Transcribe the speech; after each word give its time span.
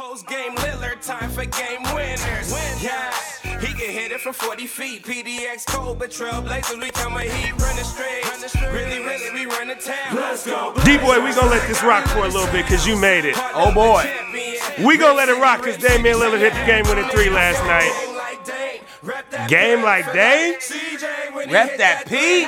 Post 0.00 0.26
game 0.28 0.54
Lillard, 0.54 1.04
time 1.04 1.28
for 1.28 1.44
game 1.44 1.82
winners. 1.94 2.50
Yeah, 2.82 3.12
he 3.60 3.66
can 3.66 3.90
hit 3.90 4.12
it 4.12 4.22
from 4.22 4.32
40 4.32 4.66
feet. 4.66 5.04
PDX 5.04 5.66
cold, 5.66 5.98
but 5.98 6.10
Trailblazers, 6.10 6.80
we 6.80 6.90
come 6.90 7.18
a 7.18 7.24
heat, 7.24 7.52
running 7.60 7.84
straight. 7.84 8.24
Really, 8.72 9.04
really, 9.04 9.30
we 9.34 9.44
run 9.44 9.68
the 9.68 9.74
town. 9.74 10.16
Let's 10.16 10.46
go. 10.46 10.72
D 10.86 10.96
boy, 10.96 11.22
we 11.22 11.34
gonna 11.34 11.50
let 11.50 11.68
this 11.68 11.82
rock 11.82 12.06
for 12.06 12.20
a 12.20 12.28
little 12.28 12.50
bit 12.50 12.64
because 12.64 12.86
you 12.86 12.98
made 12.98 13.26
it. 13.26 13.34
Oh 13.52 13.74
boy. 13.74 14.10
We 14.82 14.96
gonna 14.96 15.12
let 15.12 15.28
it 15.28 15.38
rock 15.38 15.62
because 15.62 15.76
Damian 15.76 16.16
Lillard 16.16 16.38
hit 16.38 16.54
the 16.54 16.64
game 16.64 16.86
winning 16.88 17.10
three 17.10 17.28
last 17.28 17.62
night. 17.66 17.92
Game 19.48 19.82
like 19.82 20.10
Dame? 20.14 20.54
Rep 21.50 21.76
that 21.76 22.04
P. 22.06 22.46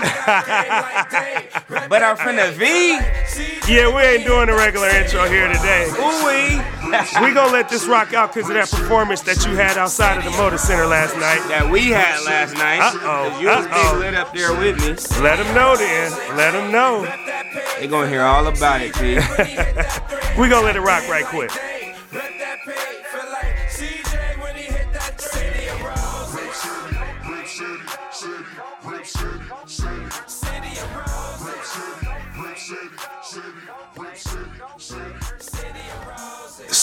but 1.89 2.03
I'm 2.03 2.16
from 2.16 2.37
the 2.37 2.50
V. 2.53 2.98
Yeah, 3.69 3.95
we 3.95 4.03
ain't 4.03 4.27
doing 4.27 4.46
the 4.46 4.55
regular 4.55 4.89
intro 4.89 5.25
here 5.29 5.46
today. 5.46 5.87
Ooh 5.96 6.27
wee. 6.27 6.82
We 7.22 7.32
gonna 7.34 7.52
let 7.52 7.68
this 7.68 7.86
rock 7.86 8.12
out 8.12 8.34
because 8.34 8.48
of 8.50 8.54
that 8.54 8.70
performance 8.70 9.20
that 9.22 9.44
you 9.46 9.54
had 9.57 9.76
outside 9.79 10.18
of 10.18 10.25
the 10.25 10.30
Moda 10.30 10.58
Center 10.58 10.86
last 10.86 11.17
night. 11.17 11.40
That 11.48 11.71
we 11.71 11.89
had 11.90 12.22
last 12.25 12.54
night. 12.54 12.80
Uh-oh, 12.80 13.30
'Cause 13.30 13.40
You 13.40 13.48
was 13.48 13.67
big 13.67 13.93
lit 13.98 14.14
up 14.14 14.34
there 14.34 14.53
with 14.54 14.76
me. 14.80 15.22
Let 15.22 15.36
them 15.36 15.54
know 15.54 15.76
then. 15.76 16.12
Let 16.36 16.53
them 16.53 16.70
know. 16.70 17.07
They 17.79 17.86
gonna 17.86 18.08
hear 18.08 18.22
all 18.22 18.46
about 18.46 18.81
it, 18.82 18.94
P. 18.94 19.17
We 20.39 20.48
gonna 20.48 20.64
let 20.64 20.76
it 20.76 20.81
rock 20.81 21.07
right 21.08 21.26
quick. 21.26 21.50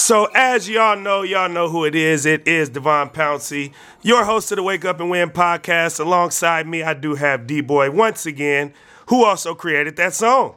So 0.09 0.27
as 0.33 0.67
y'all 0.67 0.99
know, 0.99 1.21
y'all 1.21 1.49
know 1.49 1.69
who 1.69 1.85
it 1.85 1.93
is. 1.93 2.25
It 2.25 2.47
is 2.47 2.69
Devon 2.69 3.09
Pouncey, 3.09 3.73
your 4.01 4.25
host 4.25 4.51
of 4.51 4.55
the 4.55 4.63
Wake 4.63 4.83
Up 4.83 4.99
and 4.99 5.11
Win 5.11 5.29
podcast. 5.29 5.99
Alongside 5.99 6.65
me, 6.65 6.81
I 6.81 6.95
do 6.95 7.13
have 7.13 7.45
D 7.45 7.61
Boy 7.61 7.91
once 7.91 8.25
again, 8.25 8.73
who 9.09 9.23
also 9.23 9.53
created 9.53 9.97
that 9.97 10.15
song. 10.15 10.55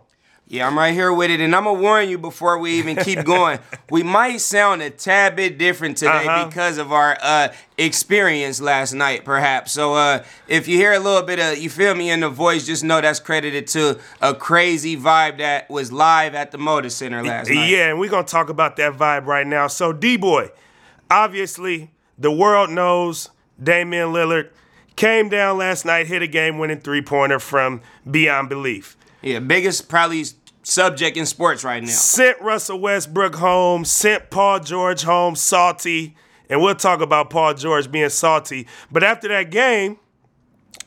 Yeah, 0.53 0.67
I'm 0.67 0.77
right 0.77 0.93
here 0.93 1.11
with 1.11 1.31
it, 1.31 1.41
and 1.41 1.57
I'm 1.57 1.65
gonna 1.65 1.81
warn 1.81 2.11
you 2.11 2.19
before 2.19 2.59
we 2.59 2.73
even 2.73 2.95
keep 2.97 3.25
going. 3.25 3.59
we 3.89 4.03
might 4.03 4.37
sound 4.43 4.83
a 4.83 4.91
tad 4.91 5.35
bit 5.35 5.57
different 5.57 5.97
today 5.97 6.27
Uh-huh. 6.27 6.45
because 6.47 6.77
of 6.77 6.93
our 6.93 7.17
uh, 7.23 7.49
experience 7.79 8.61
last 8.61 8.93
night, 8.93 9.25
perhaps. 9.25 9.73
So 9.73 9.95
uh, 9.95 10.23
if 10.49 10.69
you 10.69 10.77
hear 10.77 10.93
a 10.93 10.99
little 10.99 11.23
bit 11.23 11.39
of, 11.39 11.57
you 11.57 11.71
feel 11.71 11.95
me, 11.95 12.11
in 12.11 12.21
the 12.21 12.29
voice, 12.29 12.67
just 12.67 12.85
know 12.85 13.01
that's 13.01 13.19
credited 13.19 13.67
to 13.69 13.99
a 14.21 14.35
crazy 14.35 14.95
vibe 14.95 15.39
that 15.39 15.71
was 15.71 15.91
live 15.91 16.35
at 16.35 16.51
the 16.51 16.59
Moda 16.59 16.91
Center 16.91 17.25
last 17.25 17.49
night. 17.49 17.71
Yeah, 17.71 17.89
and 17.89 17.99
we're 17.99 18.11
gonna 18.11 18.27
talk 18.27 18.51
about 18.51 18.77
that 18.77 18.93
vibe 18.93 19.25
right 19.25 19.47
now. 19.47 19.69
So 19.69 19.95
D 19.95 20.19
Boy, 20.19 20.51
obviously 21.11 21.93
the 22.19 22.31
world 22.31 22.69
knows 22.69 23.31
Damian 23.63 24.09
Lillard 24.09 24.51
came 24.97 25.31
down 25.31 25.57
last 25.57 25.87
night, 25.87 26.09
hit 26.09 26.21
a 26.21 26.27
game-winning 26.27 26.81
three-pointer 26.81 27.39
from 27.39 27.81
beyond 28.11 28.51
belief. 28.51 28.99
Yeah, 29.23 29.39
biggest 29.39 29.89
probably 29.89 30.25
subject 30.63 31.17
in 31.17 31.27
sports 31.27 31.65
right 31.65 31.83
now. 31.83 31.89
Sent 31.89 32.41
Russell 32.41 32.81
Westbrook 32.81 33.35
home, 33.35 33.85
sent 33.85 34.31
Paul 34.31 34.61
George 34.61 35.03
home 35.03 35.37
salty, 35.37 36.17
and 36.49 36.61
we'll 36.61 36.75
talk 36.75 37.01
about 37.01 37.31
Paul 37.31 37.55
George 37.55 37.91
being 37.91 38.09
salty. 38.09 38.67
But 38.91 39.03
after 39.03 39.29
that 39.29 39.51
game, 39.51 39.99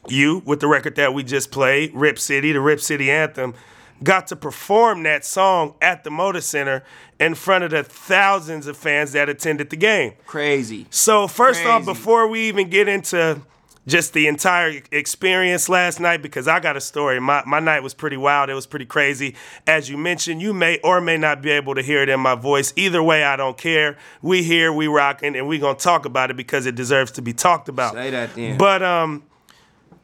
you, 0.08 0.42
with 0.46 0.60
the 0.60 0.68
record 0.68 0.96
that 0.96 1.14
we 1.14 1.24
just 1.24 1.52
played, 1.52 1.92
Rip 1.94 2.20
City, 2.20 2.52
the 2.52 2.62
Rip 2.62 2.80
City 2.80 3.10
anthem, 3.10 3.54
got 4.04 4.28
to 4.28 4.36
perform 4.36 5.04
that 5.04 5.26
song 5.26 5.76
at 5.82 6.04
the 6.04 6.10
Moda 6.10 6.42
Center 6.42 6.84
in 7.20 7.34
front 7.34 7.64
of 7.64 7.72
the 7.72 7.84
thousands 7.84 8.68
of 8.68 8.76
fans 8.76 9.14
that 9.14 9.30
attended 9.30 9.70
the 9.70 9.78
game. 9.78 10.14
Crazy. 10.26 10.86
So 10.90 11.28
first 11.28 11.66
off, 11.66 11.86
before 11.86 12.28
we 12.28 12.48
even 12.48 12.70
get 12.70 12.88
into 12.88 13.42
just 13.88 14.14
the 14.14 14.28
entire 14.28 14.82
experience 14.92 15.70
last 15.70 16.00
night, 16.00 16.22
because 16.22 16.48
I 16.48 16.60
got 16.60 16.76
a 16.76 16.82
story. 16.82 17.20
My 17.20 17.44
my 17.46 17.60
night 17.60 17.84
was 17.84 17.94
pretty 17.94 18.18
wild. 18.18 18.50
It 18.50 18.54
was 18.54 18.66
pretty 18.66 18.86
crazy. 18.86 19.36
As 19.68 19.90
you 19.90 19.98
mentioned, 19.98 20.42
you 20.42 20.54
may 20.54 20.80
or 20.84 21.02
may 21.02 21.18
not 21.18 21.42
be 21.42 21.52
able 21.52 21.76
to 21.76 21.82
hear 21.82 22.02
it 22.02 22.10
in 22.10 22.20
my 22.20 22.36
voice. 22.36 22.74
Either 22.76 23.04
way, 23.04 23.24
I 23.24 23.36
don't 23.36 23.58
care. 23.58 23.98
We 24.22 24.44
here, 24.44 24.74
we 24.74 24.88
rocking, 24.88 25.36
and 25.36 25.48
we 25.48 25.60
gonna 25.60 25.78
talk 25.78 26.06
about 26.06 26.32
it 26.32 26.38
because 26.38 26.66
it 26.66 26.76
deserves 26.76 27.12
to 27.12 27.22
be 27.22 27.34
talked 27.34 27.70
about. 27.70 27.94
Say 27.94 28.10
that 28.10 28.34
then. 28.34 28.58
But 28.58 28.82
um, 28.82 29.24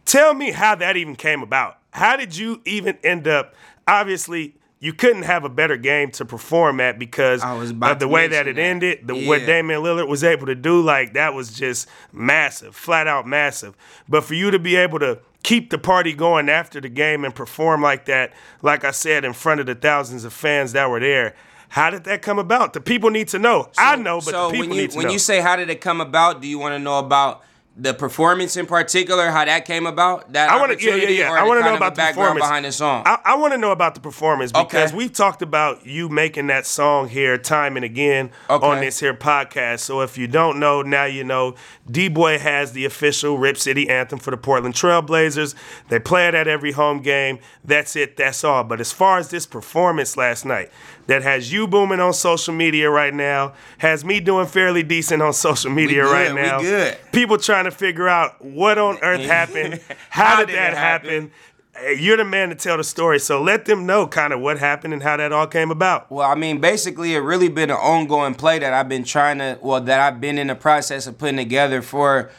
tell 0.05 0.33
me 0.33 0.51
how 0.51 0.75
that 0.75 0.97
even 0.97 1.15
came 1.15 1.41
about. 1.41 1.79
How 1.91 2.15
did 2.15 2.37
you 2.37 2.61
even 2.65 2.97
end 3.03 3.27
up? 3.27 3.55
Obviously, 3.87 4.55
you 4.83 4.93
couldn't 4.93 5.23
have 5.23 5.45
a 5.45 5.49
better 5.49 5.77
game 5.77 6.09
to 6.09 6.25
perform 6.25 6.79
at 6.81 6.97
because 6.97 7.43
I 7.43 7.53
was 7.53 7.71
of 7.71 7.99
the 7.99 8.07
way 8.07 8.27
that 8.27 8.47
it 8.47 8.55
that. 8.55 8.61
ended. 8.61 9.07
The 9.07 9.13
what 9.13 9.41
Yeah. 9.41 9.45
Damian 9.45 9.81
Lillard 9.81 10.07
was 10.07 10.23
able 10.23 10.47
to 10.47 10.55
do, 10.55 10.81
like 10.81 11.13
that 11.13 11.35
was 11.35 11.53
just 11.53 11.87
massive, 12.11 12.75
flat 12.75 13.07
out 13.07 13.27
massive. 13.27 13.75
But 14.09 14.23
for 14.23 14.33
you 14.33 14.49
to 14.49 14.57
be 14.57 14.75
able 14.75 14.97
to 14.99 15.19
keep 15.43 15.69
the 15.69 15.77
party 15.77 16.13
going 16.13 16.49
after 16.49 16.81
the 16.81 16.89
game 16.89 17.23
and 17.23 17.33
perform 17.33 17.83
like 17.83 18.05
that, 18.05 18.33
like 18.63 18.83
I 18.83 18.89
said, 18.91 19.23
in 19.23 19.33
front 19.33 19.59
of 19.59 19.67
the 19.67 19.75
thousands 19.75 20.25
of 20.25 20.33
fans 20.33 20.73
that 20.73 20.89
were 20.89 20.99
there. 20.99 21.35
How 21.69 21.89
did 21.91 22.03
that 22.05 22.21
come 22.23 22.39
about? 22.39 22.73
The 22.73 22.81
people 22.81 23.11
need 23.11 23.27
to 23.29 23.39
know. 23.39 23.69
I 23.77 23.95
know, 23.95 24.17
but 24.17 24.31
so 24.31 24.47
the 24.47 24.51
people 24.53 24.67
when 24.69 24.75
you 24.75 24.81
need 24.81 24.91
to 24.91 24.97
when 24.97 25.05
know. 25.05 25.13
you 25.13 25.19
say 25.19 25.41
how 25.41 25.55
did 25.55 25.69
it 25.69 25.79
come 25.79 26.01
about, 26.01 26.41
do 26.41 26.47
you 26.47 26.57
want 26.59 26.73
to 26.73 26.79
know 26.79 26.97
about 26.99 27.43
the 27.77 27.93
performance 27.93 28.57
in 28.57 28.65
particular, 28.65 29.29
how 29.31 29.45
that 29.45 29.63
came 29.65 29.85
about? 29.85 30.33
That 30.33 30.49
I 30.49 30.59
want 30.59 30.77
to, 30.77 30.85
yeah, 30.85 30.95
yeah, 30.95 31.07
yeah. 31.09 31.31
I 31.31 31.43
want 31.43 31.61
to 31.61 31.65
know 31.65 31.75
about 31.77 31.95
the 31.95 31.99
background 31.99 32.33
performance 32.35 32.45
behind 32.45 32.65
the 32.65 32.71
song. 32.73 33.03
I, 33.05 33.17
I 33.23 33.35
want 33.37 33.53
to 33.53 33.57
know 33.57 33.71
about 33.71 33.95
the 33.95 34.01
performance 34.01 34.51
because 34.51 34.89
Okay. 34.89 34.97
we've 34.97 35.13
talked 35.13 35.41
about 35.41 35.85
you 35.85 36.09
making 36.09 36.47
that 36.47 36.65
song 36.65 37.07
here 37.07 37.37
time 37.37 37.77
and 37.77 37.85
again 37.85 38.29
Okay. 38.49 38.65
on 38.67 38.81
this 38.81 38.99
here 38.99 39.13
podcast. 39.13 39.79
So 39.79 40.01
if 40.01 40.17
you 40.17 40.27
don't 40.27 40.59
know, 40.59 40.81
now 40.81 41.05
you 41.05 41.23
know. 41.23 41.55
D 41.89 42.07
Boy 42.09 42.39
has 42.39 42.73
the 42.73 42.85
official 42.85 43.37
Rip 43.37 43.57
City 43.57 43.89
anthem 43.89 44.19
for 44.19 44.31
the 44.31 44.37
Portland 44.37 44.75
Trailblazers. 44.75 45.55
They 45.89 45.99
play 45.99 46.27
it 46.27 46.35
at 46.35 46.47
every 46.47 46.71
home 46.73 47.01
game. 47.01 47.39
That's 47.65 47.95
it. 47.95 48.15
That's 48.17 48.43
all. 48.43 48.63
But 48.63 48.79
as 48.79 48.91
far 48.91 49.17
as 49.17 49.29
this 49.29 49.45
performance 49.45 50.15
last 50.15 50.45
night, 50.45 50.71
that 51.07 51.23
has 51.23 51.51
you 51.51 51.67
booming 51.67 51.99
on 51.99 52.13
social 52.13 52.53
media 52.53 52.89
right 52.89 53.13
now, 53.13 53.53
has 53.79 54.05
me 54.05 54.19
doing 54.21 54.45
fairly 54.45 54.83
decent 54.83 55.21
on 55.21 55.33
social 55.33 55.71
media 55.71 56.03
good, 56.03 56.11
right 56.11 56.33
we 56.33 56.41
now. 56.41 56.59
good. 56.61 56.97
People 57.11 57.37
trying 57.37 57.60
to 57.65 57.71
figure 57.71 58.07
out 58.07 58.43
what 58.43 58.77
on 58.77 58.97
earth 59.03 59.21
happened. 59.21 59.79
How, 60.09 60.43
did, 60.45 60.55
that 60.55 60.73
it 60.73 60.77
happen? 60.77 61.31
Hey, 61.75 61.97
You're 61.99 62.17
the 62.17 62.25
man 62.25 62.49
to 62.49 62.55
tell 62.55 62.77
the 62.77 62.83
story, 62.83 63.17
so 63.19 63.41
let 63.41 63.65
them 63.65 63.85
know 63.85 64.05
kind 64.07 64.33
of 64.33 64.39
what 64.41 64.59
happened 64.59 64.93
and 64.93 65.01
how 65.01 65.17
that 65.17 65.31
all 65.31 65.47
came 65.47 65.71
about. 65.71 66.11
Well, 66.11 66.29
I 66.29 66.35
mean, 66.35 66.59
basically, 66.59 67.13
it 67.15 67.19
really 67.19 67.47
been 67.49 67.69
an 67.69 67.77
ongoing 67.77 68.35
play 68.35 68.59
that 68.59 68.73
I've 68.73 68.89
been 68.89 69.03
trying 69.05 69.37
to, 69.39 69.57
well, 69.61 69.79
that 69.81 69.99
I've 69.99 70.19
been 70.19 70.37
in 70.37 70.47
the 70.47 70.55
process 70.55 71.07
of 71.07 71.17
putting 71.17 71.37
together 71.37 71.81
for 71.81 72.29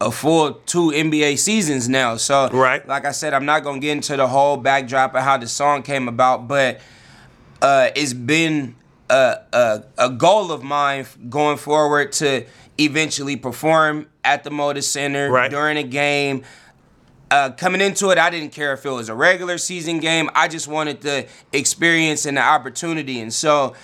a 0.00 0.10
full 0.12 0.52
two 0.66 0.90
NBA 0.92 1.38
seasons 1.38 1.88
now. 1.88 2.16
So, 2.16 2.48
Right. 2.50 2.86
like 2.86 3.04
I 3.06 3.12
said, 3.12 3.32
I'm 3.34 3.44
not 3.46 3.64
gonna 3.64 3.80
get 3.80 3.92
into 3.92 4.16
the 4.16 4.28
whole 4.28 4.56
backdrop 4.56 5.14
of 5.14 5.22
how 5.22 5.36
the 5.38 5.48
song 5.48 5.82
came 5.82 6.06
about, 6.06 6.46
but 6.46 6.80
uh, 7.62 7.88
it's 7.96 8.12
been 8.12 8.76
a, 9.08 9.38
a 9.52 9.82
a 9.98 10.10
goal 10.10 10.52
of 10.52 10.62
mine 10.62 11.06
going 11.30 11.56
forward 11.56 12.12
to 12.12 12.44
eventually 12.78 13.36
perform 13.36 14.06
at 14.24 14.44
the 14.44 14.50
Moda 14.50 14.82
Center 14.82 15.30
Right. 15.30 15.50
during 15.50 15.76
a 15.76 15.82
game 15.82 16.44
uh, 17.30 17.50
coming 17.50 17.80
into 17.80 18.10
it, 18.10 18.18
I 18.18 18.30
didn't 18.30 18.50
care 18.52 18.72
if 18.72 18.86
it 18.86 18.90
was 18.90 19.08
a 19.08 19.14
regular 19.14 19.58
season 19.58 19.98
game. 19.98 20.30
I 20.34 20.46
just 20.46 20.68
wanted 20.68 21.00
the 21.00 21.26
experience 21.52 22.24
and 22.24 22.36
the 22.36 22.40
opportunity. 22.42 23.20
And 23.20 23.32
so, 23.32 23.74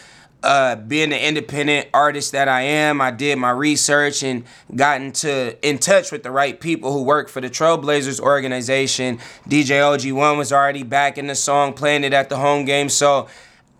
uh, 0.44 0.76
being 0.76 1.10
the 1.10 1.20
independent 1.28 1.88
artist 1.94 2.32
that 2.32 2.48
I 2.48 2.62
am, 2.62 3.00
I 3.00 3.10
did 3.10 3.38
my 3.38 3.50
research 3.50 4.22
and 4.22 4.44
got 4.74 5.00
into 5.00 5.56
in 5.68 5.78
touch 5.78 6.10
with 6.12 6.22
the 6.24 6.30
right 6.30 6.58
people 6.60 6.92
who 6.92 7.02
work 7.02 7.28
for 7.28 7.40
the 7.40 7.50
Trailblazers 7.50 8.20
organization. 8.20 9.18
DJ 9.48 9.80
OG1 9.80 10.36
was 10.38 10.52
already 10.52 10.82
back 10.82 11.16
in 11.18 11.26
the 11.28 11.34
song, 11.34 11.72
playing 11.74 12.04
it 12.04 12.12
at 12.12 12.28
the 12.28 12.36
home 12.36 12.64
game. 12.64 12.88
So 12.88 13.28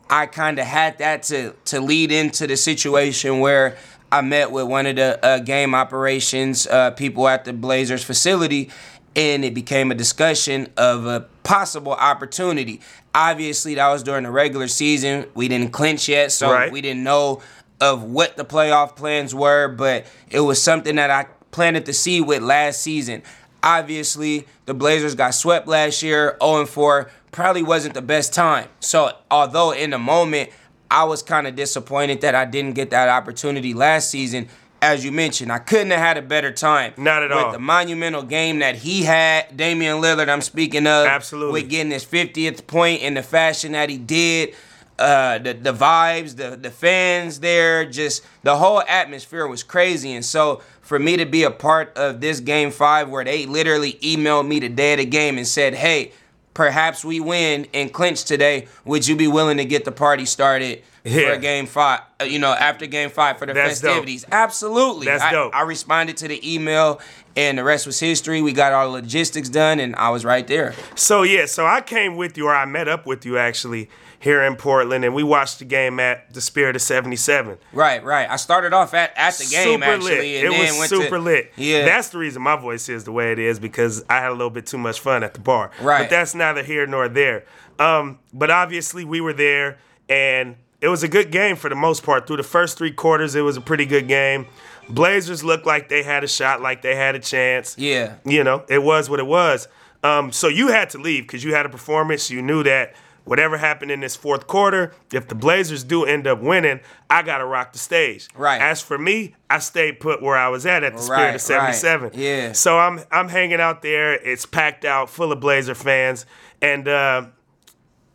I 0.08 0.26
kind 0.26 0.58
of 0.58 0.66
had 0.66 0.98
that 0.98 1.22
to 1.24 1.54
to 1.66 1.80
lead 1.80 2.12
into 2.12 2.46
the 2.46 2.56
situation 2.56 3.40
where 3.40 3.76
I 4.12 4.20
met 4.20 4.53
with 4.53 4.66
one 4.66 4.84
of 4.86 4.97
the 4.97 5.18
uh, 5.24 5.38
game 5.38 5.74
operations 5.74 6.66
uh, 6.66 6.91
people 6.91 7.26
at 7.26 7.47
the 7.47 7.54
Blazers 7.54 8.04
facility, 8.04 8.70
and 9.16 9.42
it 9.42 9.54
became 9.54 9.91
a 9.91 9.94
discussion 9.94 10.68
of 10.76 11.06
a 11.06 11.20
possible 11.44 11.92
opportunity. 11.94 12.82
Obviously, 13.14 13.74
that 13.76 13.88
was 13.88 14.03
during 14.03 14.24
the 14.24 14.30
regular 14.30 14.68
season. 14.68 15.24
We 15.34 15.48
didn't 15.48 15.70
clinch 15.72 16.10
yet, 16.10 16.30
so 16.30 16.53
Right. 16.53 16.70
we 16.70 16.82
didn't 16.82 17.03
know 17.03 17.41
of 17.80 18.04
what 18.04 18.36
the 18.36 18.44
playoff 18.44 18.97
plans 18.97 19.34
were, 19.34 19.68
but 19.68 20.04
it 20.30 20.41
was 20.41 20.62
something 20.62 20.97
that 20.97 21.10
I 21.10 21.26
planted 21.50 21.86
to 21.86 21.94
see 21.94 22.20
with 22.20 22.42
last 22.42 22.82
season. 22.82 23.22
Obviously, 23.62 24.47
the 24.66 24.74
Blazers 24.74 25.15
got 25.15 25.34
swept 25.34 25.66
last 25.66 26.03
year, 26.03 26.36
0 26.42 26.66
4, 26.66 27.10
probably 27.30 27.62
wasn't 27.62 27.94
the 27.94 28.03
best 28.03 28.34
time. 28.34 28.68
So, 28.80 29.12
although 29.30 29.70
in 29.72 29.91
the 29.91 29.98
moment, 29.98 30.50
I 30.92 31.04
was 31.04 31.22
kind 31.22 31.47
of 31.47 31.56
disappointed 31.56 32.21
that 32.21 32.34
I 32.34 32.44
didn't 32.44 32.74
get 32.74 32.91
that 32.91 33.09
opportunity 33.09 33.72
last 33.74 34.10
season. 34.10 34.48
As 34.83 35.04
you 35.04 35.12
mentioned, 35.12 35.53
I 35.53 35.59
couldn't 35.60 35.91
have 35.91 36.00
had 36.00 36.18
a 36.18 36.22
better 36.22 36.53
time. 36.53 36.92
Not 36.97 37.22
at 37.22 37.30
with 37.30 37.39
all. 37.39 37.53
the 37.53 37.59
monumental 37.60 38.22
game 38.24 38.59
that 38.59 38.74
he 38.77 39.04
had, 39.04 39.56
Damian 39.56 40.03
Lillard, 40.03 40.28
I'm 40.28 40.41
speaking 40.42 40.86
of. 40.89 41.06
Absolutely. 41.06 41.62
With 41.62 41.71
getting 41.71 41.92
his 41.92 42.04
50th 42.04 42.66
point 42.66 43.00
in 43.00 43.15
the 43.15 43.22
fashion 43.22 43.72
that 43.72 43.89
he 43.91 43.97
did. 43.97 44.54
uh, 44.98 45.39
the 45.39 45.54
the 45.54 45.72
vibes, 45.72 46.36
the 46.36 46.56
the 46.56 46.71
fans 46.71 47.41
there, 47.41 47.84
just 47.86 48.22
the 48.42 48.56
whole 48.56 48.83
atmosphere 48.86 49.47
was 49.47 49.62
crazy. 49.62 50.12
And 50.12 50.24
so 50.24 50.60
for 50.80 50.98
me 50.98 51.16
to 51.16 51.24
be 51.27 51.44
a 51.44 51.50
part 51.50 51.97
of 51.97 52.21
this 52.21 52.41
game 52.41 52.71
five, 52.71 53.09
where 53.09 53.24
they 53.24 53.47
literally 53.47 53.94
emailed 54.03 54.47
me 54.47 54.60
the 54.60 54.68
day 54.68 54.92
of 54.92 54.98
the 54.98 55.06
game 55.06 55.39
and 55.39 55.47
said, 55.47 55.74
"Hey, 55.74 56.12
perhaps 56.54 57.04
we 57.04 57.21
win 57.21 57.66
and 57.72 57.93
clinch 57.93 58.25
today. 58.25 58.69
Would 58.84 59.07
you 59.07 59.16
be 59.16 59.27
willing 59.28 59.57
to 59.59 59.65
get 59.65 59.84
the 59.84 59.93
party 59.93 60.25
started?" 60.27 60.83
Yeah. 61.04 61.34
For 61.34 61.41
game 61.41 61.66
five, 61.66 62.03
uh, 62.21 62.25
you 62.27 62.39
know, 62.39 62.53
after 62.53 62.87
game 62.87 63.10
five 63.10 63.37
for 63.37 63.45
the 63.45 63.54
That's 63.54 63.81
dope. 63.81 63.91
festivities, 63.91 64.25
absolutely. 64.31 65.07
That's 65.07 65.25
I, 65.25 65.33
dope. 65.33 65.53
I 65.53 65.63
responded 65.63 66.16
to 66.19 66.28
the 66.28 66.54
email, 66.54 67.01
and 67.34 67.59
the 67.59 67.65
rest 67.65 67.87
was 67.87 67.99
history. 67.99 68.41
We 68.41 68.53
got 68.53 68.72
all 68.72 68.87
the 68.87 68.93
logistics 68.93 69.49
done, 69.49 69.81
and 69.81 69.97
I 69.97 70.10
was 70.10 70.25
right 70.25 70.47
there. 70.47 70.77
So 70.95 71.25
yeah, 71.25 71.47
so 71.47 71.66
I 71.66 71.81
came 71.81 72.15
with 72.15 72.39
you, 72.39 72.47
or 72.47 72.54
I 72.54 72.66
met 72.66 72.87
up 72.87 73.04
with 73.04 73.27
you 73.27 73.37
actually 73.37 73.91
here 74.22 74.41
in 74.45 74.54
Portland, 74.54 75.04
and 75.04 75.15
we 75.16 75.24
watched 75.24 75.59
the 75.59 75.65
game 75.65 75.98
at 75.98 76.33
the 76.33 76.41
Spirit 76.41 76.77
of 76.77 76.83
'77. 76.83 77.59
Right, 77.72 78.03
right. 78.04 78.30
I 78.30 78.36
started 78.36 78.72
off 78.72 78.95
at, 78.95 79.13
at 79.16 79.34
the 79.34 79.45
game 79.45 79.80
super 79.80 79.84
actually, 79.84 80.10
lit. 80.10 80.45
and 80.45 80.47
it 80.47 80.51
then 80.57 80.71
was 80.71 80.78
went 80.78 80.91
super 80.91 81.16
to, 81.16 81.22
lit. 81.22 81.53
Yeah, 81.57 81.84
that's 81.84 82.10
the 82.10 82.19
reason 82.19 82.41
my 82.41 82.54
voice 82.54 82.89
is 82.89 83.03
the 83.03 83.13
way 83.13 83.33
it 83.33 83.41
is 83.41 83.59
because 83.59 84.04
I 84.09 84.21
had 84.21 84.28
a 84.28 84.34
little 84.34 84.51
bit 84.51 84.66
too 84.66 84.78
much 84.78 85.01
fun 85.01 85.24
at 85.24 85.34
the 85.34 85.41
bar. 85.41 85.72
Right. 85.80 86.03
but 86.03 86.10
that's 86.10 86.34
neither 86.36 86.63
here 86.63 86.86
nor 86.86 87.09
there. 87.09 87.45
Um, 87.80 88.21
but 88.33 88.51
obviously 88.51 89.04
we 89.04 89.21
were 89.21 89.33
there, 89.33 89.78
and 90.09 90.54
it 90.80 90.89
was 90.89 91.03
a 91.03 91.09
good 91.09 91.33
game 91.33 91.57
for 91.57 91.68
the 91.68 91.75
most 91.75 92.04
part. 92.04 92.28
Through 92.28 92.36
the 92.36 92.42
first 92.45 92.78
three 92.78 92.92
quarters, 92.92 93.34
it 93.34 93.41
was 93.41 93.57
a 93.57 93.60
pretty 93.60 93.86
good 93.86 94.07
game. 94.07 94.47
Blazers 94.89 95.42
looked 95.42 95.66
like 95.66 95.89
they 95.89 96.03
had 96.04 96.22
a 96.22 96.28
shot, 96.28 96.60
like 96.60 96.83
they 96.83 96.95
had 96.95 97.16
a 97.16 97.21
chance. 97.21 97.77
yeah. 97.77 98.16
You 98.25 98.45
know, 98.45 98.65
it 98.68 98.83
was 98.83 99.10
what 99.10 99.18
it 99.18 99.27
was. 99.27 99.66
Um, 100.04 100.33
so 100.33 100.48
you 100.48 100.68
had 100.68 100.91
to 100.91 100.98
leave 100.98 101.25
because 101.25 101.45
you 101.45 101.54
had 101.54 101.66
a 101.66 101.68
performance. 101.68 102.30
You 102.30 102.42
knew 102.42 102.63
that 102.65 102.95
whatever 103.24 103.57
happened 103.59 103.91
in 103.91 104.01
this 104.01 104.16
fourth 104.16 104.47
quarter, 104.47 104.92
if 105.13 105.28
the 105.28 105.34
Blazers 105.34 105.84
do 105.84 106.04
end 106.04 106.27
up 106.27 106.41
winning, 106.41 106.80
I 107.09 107.22
gotta 107.22 107.45
rock 107.45 107.72
the 107.72 107.78
stage. 107.78 108.28
Right. 108.36 108.60
As 108.60 108.80
for 108.83 108.98
me, 108.98 109.34
I 109.48 109.59
stayed 109.59 110.01
put 110.01 110.22
where 110.22 110.36
I 110.36 110.48
was 110.48 110.66
at 110.66 110.83
at 110.83 110.95
the 110.97 111.03
Spirit 111.03 111.21
Right, 111.21 111.34
of 111.34 111.41
'77. 111.41 112.09
right. 112.09 112.15
Yeah. 112.16 112.53
So 112.53 112.78
I'm 112.78 113.01
I'm 113.10 113.28
hanging 113.28 113.60
out 113.60 113.83
there. 113.83 114.15
It's 114.15 114.47
packed 114.47 114.84
out, 114.84 115.09
full 115.10 115.30
of 115.33 115.41
Blazer 115.41 115.74
fans, 115.74 116.27
and 116.60 116.89
uh, 116.89 117.27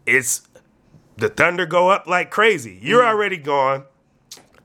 it's 0.05 0.41
the 1.17 1.29
Thunder 1.29 1.65
go 1.65 1.89
up 1.89 2.07
like 2.07 2.29
crazy. 2.29 2.77
You're 2.81 3.03
Mm. 3.03 3.07
already 3.07 3.37
gone. 3.37 3.83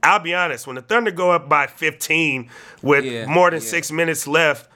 I'll 0.05 0.19
be 0.19 0.35
honest, 0.35 0.67
when 0.67 0.75
the 0.77 0.83
Thunder 0.83 1.13
go 1.13 1.31
up 1.31 1.49
by 1.49 1.69
15 1.69 2.51
with 2.83 3.05
Yeah, 3.05 3.27
more 3.27 3.51
than 3.51 3.61
yeah. 3.63 3.69
six 3.69 3.93
minutes 3.93 4.27
left, 4.27 4.69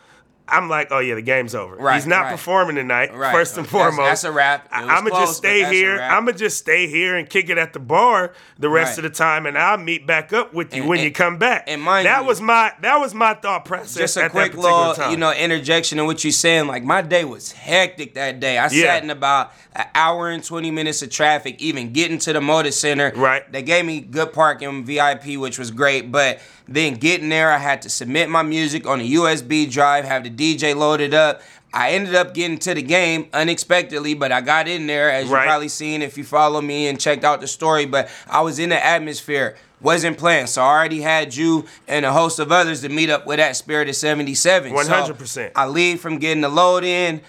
I'm 0.48 0.68
like, 0.68 0.88
oh 0.92 1.00
yeah, 1.00 1.16
the 1.16 1.22
game's 1.22 1.54
over. 1.54 1.74
Right, 1.76 1.96
He's 1.96 2.06
not 2.06 2.22
right. 2.24 2.30
performing 2.32 2.76
tonight, 2.76 3.12
Right. 3.12 3.32
first 3.32 3.58
and 3.58 3.66
foremost. 3.68 3.98
that's 4.08 4.24
a 4.24 4.30
wrap. 4.30 4.68
I'm 4.70 4.86
gonna 5.04 5.10
just 5.10 5.36
stay 5.38 5.64
here. 5.72 5.98
I'm 6.00 6.24
gonna 6.24 6.38
just 6.38 6.58
stay 6.58 6.86
here 6.86 7.16
and 7.16 7.28
kick 7.28 7.48
it 7.50 7.58
at 7.58 7.72
the 7.72 7.80
bar 7.80 8.32
the 8.58 8.68
rest 8.68 8.96
of 8.98 9.02
the 9.02 9.10
time, 9.10 9.46
and 9.46 9.58
I'll 9.58 9.76
meet 9.78 10.06
back 10.06 10.32
up 10.32 10.54
with 10.54 10.72
you 10.74 10.82
And- 10.82 10.88
when 10.88 10.98
and- 11.00 11.04
you 11.06 11.10
come 11.10 11.38
back. 11.38 11.64
and 11.66 11.82
mind 11.82 12.06
that 12.06 12.20
you- 12.20 12.26
was 12.26 12.40
my 12.40 12.72
that 12.80 12.96
was 13.00 13.12
my 13.14 13.34
thought 13.34 13.64
process. 13.64 13.96
Just 13.96 14.16
a 14.18 14.28
quick 14.30 14.54
little, 14.54 14.94
time. 14.94 15.10
you 15.10 15.16
know, 15.16 15.32
interjection 15.32 15.98
in 15.98 16.06
what 16.06 16.22
you're 16.22 16.30
saying. 16.32 16.68
Like 16.68 16.84
my 16.84 17.02
day 17.02 17.24
was 17.24 17.52
hectic 17.52 18.14
that 18.14 18.38
day. 18.38 18.56
I 18.58 18.68
Yeah. 18.70 18.84
sat 18.94 19.02
in 19.02 19.10
about 19.10 19.52
an 19.74 19.86
hour 19.94 20.28
and 20.30 20.42
20 20.44 20.70
minutes 20.70 21.02
of 21.02 21.10
traffic, 21.10 21.60
even 21.60 21.92
getting 21.92 22.18
to 22.18 22.32
the 22.32 22.40
Moda 22.40 22.72
Center. 22.72 23.12
Right. 23.16 23.50
They 23.52 23.62
gave 23.62 23.84
me 23.84 24.00
good 24.00 24.32
parking 24.32 24.84
VIP, 24.84 25.36
which 25.36 25.58
was 25.58 25.70
great. 25.70 26.10
But 26.12 26.40
then 26.68 26.94
getting 26.94 27.28
there, 27.28 27.52
I 27.52 27.58
had 27.58 27.82
to 27.82 27.90
submit 27.90 28.28
my 28.30 28.42
music 28.42 28.86
on 28.86 29.00
a 29.00 29.04
USB 29.04 29.66
drive, 29.66 30.04
have 30.04 30.24
the 30.24 30.30
DJ 30.36 30.74
loaded 30.76 31.14
up. 31.14 31.42
I 31.74 31.90
ended 31.90 32.14
up 32.14 32.32
getting 32.32 32.58
to 32.58 32.74
the 32.74 32.82
game 32.82 33.28
unexpectedly, 33.32 34.14
but 34.14 34.32
I 34.32 34.40
got 34.40 34.66
in 34.68 34.86
there, 34.86 35.10
as 35.10 35.26
Right. 35.28 35.42
you 35.42 35.46
probably 35.48 35.68
seen 35.68 36.00
if 36.02 36.16
you 36.16 36.24
follow 36.24 36.60
me 36.60 36.86
and 36.86 36.98
checked 36.98 37.24
out 37.24 37.40
the 37.40 37.46
story. 37.48 37.84
But 37.86 38.08
I 38.28 38.40
was 38.40 38.58
in 38.58 38.70
the 38.70 38.82
atmosphere, 38.84 39.56
wasn't 39.82 40.16
playing, 40.16 40.46
so 40.46 40.62
I 40.62 40.66
already 40.66 41.02
had 41.02 41.34
you 41.36 41.66
and 41.86 42.06
a 42.06 42.12
host 42.12 42.38
of 42.38 42.50
others 42.50 42.80
to 42.82 42.88
meet 42.88 43.10
up 43.10 43.26
with 43.26 43.36
that 43.38 43.56
Spirit 43.56 43.88
of 43.90 43.96
77. 43.96 44.72
100%. 44.72 45.50
I 45.54 45.66
leave 45.66 46.00
from 46.00 46.18
getting 46.18 46.40
the 46.40 46.48
load 46.48 46.82
in, 46.84 47.20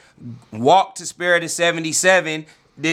walk 0.53 0.95
to 0.95 1.05
Spirit 1.05 1.43
of 1.43 1.51
77. 1.51 2.45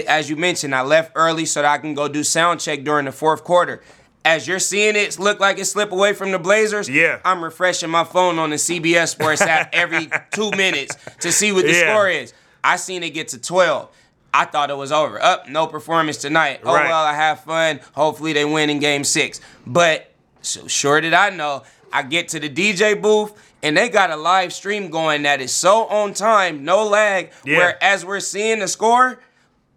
As 0.08 0.30
you 0.30 0.36
mentioned, 0.36 0.74
I 0.74 0.80
left 0.82 1.12
early 1.14 1.44
so 1.44 1.62
that 1.62 1.70
I 1.70 1.78
can 1.78 1.94
go 1.94 2.08
do 2.08 2.24
sound 2.24 2.58
check 2.60 2.82
during 2.84 3.04
the 3.04 3.12
fourth 3.12 3.44
quarter. 3.44 3.80
As 4.24 4.48
you're 4.48 4.58
seeing 4.58 4.96
it 4.96 5.18
look 5.18 5.38
like 5.38 5.58
it 5.58 5.66
slip 5.66 5.92
away 5.92 6.14
from 6.14 6.30
the 6.30 6.38
Blazers, 6.38 6.88
Yeah. 6.88 7.18
I'm 7.24 7.44
refreshing 7.44 7.90
my 7.90 8.04
phone 8.04 8.38
on 8.38 8.50
the 8.50 8.56
CBS 8.56 9.08
Sports 9.10 9.42
app 9.42 9.70
every 9.74 10.08
two 10.32 10.50
minutes 10.52 10.96
to 11.20 11.30
see 11.30 11.52
what 11.52 11.66
the 11.66 11.72
Yeah. 11.72 11.92
score 11.92 12.08
is. 12.08 12.32
I 12.62 12.76
seen 12.76 13.02
it 13.02 13.10
get 13.10 13.28
to 13.28 13.38
12. 13.40 13.88
I 14.32 14.46
thought 14.46 14.70
it 14.70 14.76
was 14.76 14.90
over. 14.92 15.22
Up, 15.22 15.48
no 15.48 15.66
performance 15.66 16.16
tonight. 16.16 16.60
Oh 16.64 16.74
Right. 16.74 16.86
well, 16.88 17.04
I 17.04 17.12
have 17.14 17.40
fun. 17.44 17.80
Hopefully 17.92 18.32
they 18.32 18.44
win 18.46 18.70
in 18.70 18.78
game 18.78 19.04
six. 19.04 19.40
But 19.66 20.10
so 20.40 20.66
sure 20.68 21.00
did 21.00 21.12
I 21.14 21.30
know. 21.30 21.62
I 21.92 22.02
get 22.02 22.28
to 22.28 22.40
the 22.40 22.48
DJ 22.48 23.00
booth 23.00 23.32
and 23.62 23.76
they 23.76 23.88
got 23.88 24.10
a 24.10 24.16
live 24.16 24.52
stream 24.52 24.88
going 24.90 25.22
that 25.22 25.40
is 25.40 25.52
so 25.52 25.86
on 25.86 26.14
time, 26.14 26.64
no 26.64 26.84
lag. 26.84 27.30
Yeah. 27.44 27.58
Where 27.58 27.84
as 27.84 28.04
we're 28.04 28.20
seeing 28.20 28.58
the 28.60 28.68
score, 28.68 29.20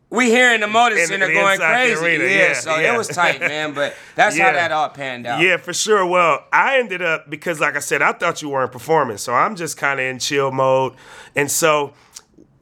we 0.09 0.29
hearing 0.29 0.61
the 0.61 0.67
Moda 0.67 0.97
In- 0.97 1.07
center 1.07 1.25
in- 1.27 1.33
going 1.33 1.59
crazy. 1.59 2.03
arena, 2.05 2.23
yeah, 2.23 2.29
yeah, 2.29 2.53
so 2.53 2.77
yeah. 2.77 2.93
it 2.93 2.97
was 2.97 3.07
tight, 3.09 3.39
man. 3.41 3.73
But 3.73 3.93
that's 4.15 4.37
Yeah. 4.37 4.45
how 4.45 4.51
that 4.53 4.71
all 4.71 4.89
panned 4.89 5.27
out. 5.27 5.41
Yeah, 5.41 5.57
for 5.57 5.73
sure. 5.73 6.05
Well, 6.05 6.45
I 6.53 6.77
ended 6.79 7.01
up 7.01 7.29
because, 7.29 7.59
like 7.59 7.75
I 7.75 7.79
said, 7.79 8.01
I 8.01 8.13
thought 8.13 8.41
you 8.41 8.49
weren't 8.49 8.71
performing, 8.71 9.17
so 9.17 9.33
I'm 9.33 9.55
just 9.55 9.75
kind 9.77 9.99
of 9.99 10.05
in 10.05 10.19
chill 10.19 10.51
mode, 10.51 10.93
and 11.35 11.51
so 11.51 11.93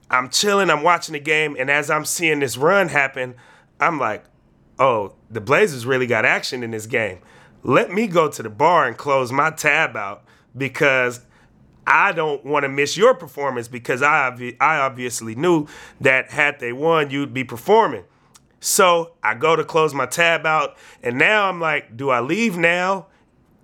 I'm 0.10 0.30
chilling. 0.30 0.70
I'm 0.70 0.82
watching 0.84 1.14
the 1.14 1.20
game, 1.20 1.56
and 1.60 1.70
as 1.70 1.90
I'm 1.90 2.06
seeing 2.06 2.40
this 2.40 2.58
run 2.58 2.90
happen, 2.90 3.36
I'm 3.80 4.00
like, 4.00 4.24
"Oh, 4.80 5.14
the 5.30 5.42
Blazers 5.42 5.86
really 5.86 6.08
got 6.08 6.26
action 6.26 6.64
in 6.64 6.72
this 6.72 6.86
game. 6.88 7.20
Let 7.64 7.92
me 7.92 8.08
go 8.08 8.28
to 8.30 8.42
the 8.44 8.50
bar 8.50 8.86
and 8.88 8.98
close 8.98 9.32
my 9.32 9.52
tab 9.52 9.96
out 9.96 10.24
because." 10.58 11.22
I 11.88 12.12
don't 12.12 12.44
want 12.46 12.64
to 12.64 12.70
miss 12.70 12.98
your 12.98 13.14
performance 13.14 13.68
because 13.68 14.02
I 14.02 14.30
obvi- 14.32 14.58
I 14.60 14.78
obviously 14.78 15.36
knew 15.36 15.68
that 16.02 16.32
had 16.32 16.60
they 16.60 16.74
won, 16.74 17.10
you'd 17.12 17.34
be 17.34 17.44
performing. 17.44 18.04
So 18.60 19.12
I 19.22 19.36
go 19.36 19.56
to 19.56 19.64
close 19.64 19.94
my 19.94 20.08
tab 20.08 20.46
out, 20.46 20.76
and 21.04 21.18
now 21.20 21.48
I'm 21.50 21.62
like, 21.62 21.96
do 21.96 22.10
I 22.10 22.20
leave 22.22 22.58
now 22.58 23.08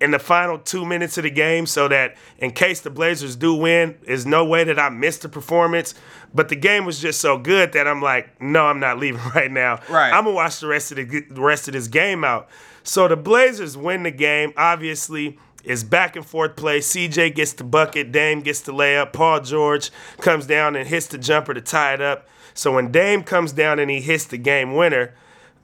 in 0.00 0.12
the 0.12 0.18
final 0.18 0.58
two 0.58 0.84
minutes 0.84 1.18
of 1.18 1.24
the 1.24 1.30
game 1.30 1.66
so 1.66 1.88
that 1.88 2.16
in 2.38 2.52
case 2.52 2.80
the 2.80 2.90
Blazers 2.90 3.34
do 3.34 3.54
win, 3.54 3.96
there's 4.06 4.26
no 4.26 4.44
way 4.44 4.62
that 4.64 4.78
I 4.78 4.90
miss 4.90 5.18
the 5.18 5.28
performance? 5.28 5.94
But 6.32 6.48
the 6.48 6.56
game 6.56 6.84
was 6.84 7.00
just 7.00 7.20
so 7.20 7.36
good 7.36 7.72
that 7.72 7.88
I'm 7.88 8.00
like, 8.00 8.40
no, 8.40 8.66
I'm 8.66 8.78
not 8.78 8.98
leaving 8.98 9.20
right 9.34 9.50
now. 9.50 9.80
Right. 9.88 10.12
I'm 10.12 10.24
gonna 10.24 10.36
watch 10.36 10.60
the 10.60 10.68
rest 10.68 10.92
of 10.92 10.98
the, 10.98 11.04
the 11.04 11.40
rest 11.40 11.66
of 11.66 11.74
this 11.74 11.88
game 11.88 12.22
out. 12.22 12.48
So 12.84 13.08
the 13.08 13.16
Blazers 13.16 13.76
win 13.76 14.04
the 14.04 14.10
game. 14.12 14.52
Obviously, 14.56 15.38
it's 15.64 15.82
back 15.82 16.16
and 16.16 16.24
forth 16.24 16.56
play. 16.56 16.80
CJ 16.80 17.34
gets 17.34 17.52
the 17.52 17.64
bucket, 17.64 18.12
Dame 18.12 18.40
gets 18.40 18.60
the 18.60 18.72
layup. 18.72 19.12
Paul 19.12 19.40
George 19.40 19.90
comes 20.20 20.46
down 20.46 20.76
and 20.76 20.88
hits 20.88 21.06
the 21.06 21.18
jumper 21.18 21.54
to 21.54 21.60
tie 21.60 21.94
it 21.94 22.00
up. 22.00 22.28
So 22.54 22.74
when 22.74 22.92
Dame 22.92 23.22
comes 23.22 23.52
down 23.52 23.78
and 23.78 23.90
he 23.90 24.00
hits 24.00 24.24
the 24.24 24.38
game 24.38 24.74
winner, 24.74 25.14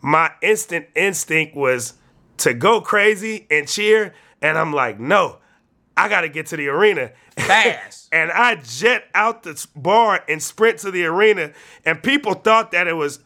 my 0.00 0.32
instant 0.42 0.86
instinct 0.94 1.56
was 1.56 1.94
to 2.38 2.54
go 2.54 2.80
crazy 2.80 3.46
and 3.50 3.68
cheer. 3.68 4.14
And 4.40 4.56
I'm 4.56 4.72
like, 4.72 5.00
no, 5.00 5.38
I 5.96 6.08
got 6.08 6.22
to 6.22 6.28
get 6.28 6.46
to 6.46 6.56
the 6.56 6.68
arena. 6.68 7.12
Fast. 7.36 8.08
and 8.12 8.30
I 8.30 8.56
jet 8.56 9.04
out 9.14 9.42
the 9.42 9.66
bar 9.74 10.24
and 10.28 10.42
sprint 10.42 10.78
to 10.80 10.90
the 10.90 11.04
arena. 11.04 11.52
And 11.84 12.02
people 12.02 12.34
thought 12.34 12.70
that 12.70 12.86
it 12.86 12.94
was 12.94 13.20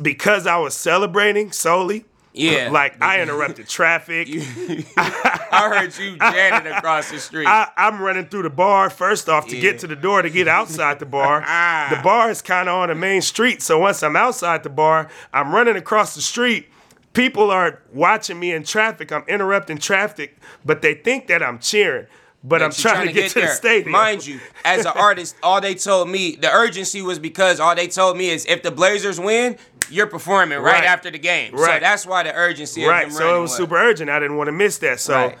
because 0.00 0.46
I 0.46 0.58
was 0.58 0.74
celebrating 0.74 1.50
solely. 1.52 2.04
Yeah. 2.32 2.70
Like 2.70 3.02
I 3.02 3.20
interrupted 3.22 3.68
traffic. 3.68 4.28
I 4.96 5.68
heard 5.68 5.96
you 5.98 6.16
jamming 6.16 6.72
across 6.72 7.10
the 7.10 7.18
street. 7.18 7.46
I, 7.46 7.68
I'm 7.76 8.00
running 8.00 8.26
through 8.26 8.44
the 8.44 8.50
bar 8.50 8.88
first 8.90 9.28
off 9.28 9.46
to 9.48 9.54
Yeah. 9.56 9.60
get 9.62 9.78
to 9.80 9.86
the 9.86 9.96
door 9.96 10.22
to 10.22 10.30
get 10.30 10.48
outside 10.48 10.98
the 10.98 11.06
bar. 11.06 11.42
Ah. 11.54 11.88
the 11.94 12.02
bar 12.02 12.30
is 12.30 12.40
kind 12.40 12.68
of 12.68 12.74
on 12.76 12.88
the 12.88 12.94
main 12.94 13.20
street, 13.20 13.62
so 13.62 13.78
once 13.78 14.02
I'm 14.02 14.16
outside 14.16 14.62
the 14.62 14.70
bar, 14.70 15.08
I'm 15.32 15.54
running 15.54 15.76
across 15.76 16.14
the 16.14 16.22
street. 16.22 16.68
People 17.12 17.50
are 17.50 17.82
watching 17.92 18.40
me 18.40 18.52
in 18.52 18.62
traffic. 18.64 19.12
I'm 19.12 19.24
interrupting 19.28 19.76
traffic, 19.78 20.38
but 20.64 20.80
they 20.80 20.94
think 20.94 21.26
that 21.26 21.42
I'm 21.42 21.58
cheering. 21.58 22.06
But 22.44 22.60
I'm 22.62 22.70
that 22.70 22.78
you 22.78 22.82
trying, 22.90 23.06
to 23.06 23.12
get, 23.12 23.30
to, 23.32 23.40
the 23.42 23.48
stadium. 23.48 23.92
Mind 23.92 24.26
you, 24.26 24.40
as 24.64 24.84
an 24.84 24.92
artist, 24.96 25.36
all 25.44 25.60
they 25.60 25.74
told 25.76 26.08
me, 26.08 26.34
the 26.34 26.50
urgency 26.50 27.00
was 27.02 27.18
because 27.20 27.60
all 27.60 27.74
they 27.76 27.86
told 27.86 28.16
me 28.16 28.30
is 28.30 28.46
if 28.46 28.62
the 28.64 28.70
Blazers 28.72 29.20
win, 29.20 29.56
you're 29.90 30.06
performing 30.06 30.58
right, 30.58 30.74
Right. 30.74 30.84
after 30.84 31.10
the 31.10 31.18
game. 31.18 31.56
So 31.56 31.64
that's 31.64 32.06
why 32.06 32.22
the 32.22 32.34
urgency 32.34 32.84
right? 32.84 33.10
So 33.12 33.20
it 33.20 33.24
running 33.26 33.42
was 33.42 33.56
super 33.56 33.76
urgent. 33.76 34.10
I 34.10 34.18
didn't 34.18 34.36
want 34.36 34.48
to 34.48 34.52
miss 34.52 34.78
that. 34.78 35.00
So 35.00 35.14
Right. 35.14 35.38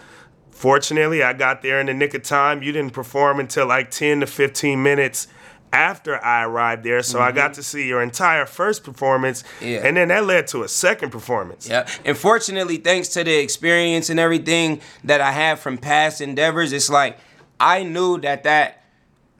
fortunately, 0.50 1.22
I 1.22 1.32
got 1.32 1.62
there 1.62 1.80
in 1.80 1.86
the 1.86 1.94
nick 1.94 2.14
of 2.14 2.22
time. 2.22 2.62
You 2.62 2.72
didn't 2.72 2.92
perform 2.92 3.40
until 3.40 3.66
like 3.66 3.90
10 3.90 4.20
to 4.20 4.26
15 4.26 4.82
minutes 4.82 5.28
after 5.72 6.22
I 6.22 6.44
arrived 6.44 6.84
there. 6.84 7.02
So 7.02 7.18
I 7.20 7.32
got 7.32 7.54
to 7.54 7.62
see 7.62 7.86
your 7.88 8.02
entire 8.02 8.44
first 8.44 8.84
performance. 8.84 9.42
Mm-hmm. 9.42 9.66
Yeah. 9.66 9.80
And 9.86 9.96
then 9.96 10.08
that 10.08 10.24
led 10.26 10.46
to 10.48 10.62
a 10.64 10.68
second 10.68 11.10
performance. 11.10 11.66
Yeah. 11.68 11.86
And 12.04 12.16
fortunately, 12.16 12.76
thanks 12.76 13.08
to 13.08 13.24
the 13.24 13.34
experience 13.38 14.10
and 14.10 14.20
everything 14.20 14.80
that 15.04 15.20
I 15.22 15.32
had 15.32 15.58
from 15.58 15.78
past 15.78 16.20
endeavors, 16.20 16.72
it's 16.72 16.90
like 16.90 17.18
I 17.58 17.84
knew 17.84 18.18
that 18.20 18.42
that 18.42 18.81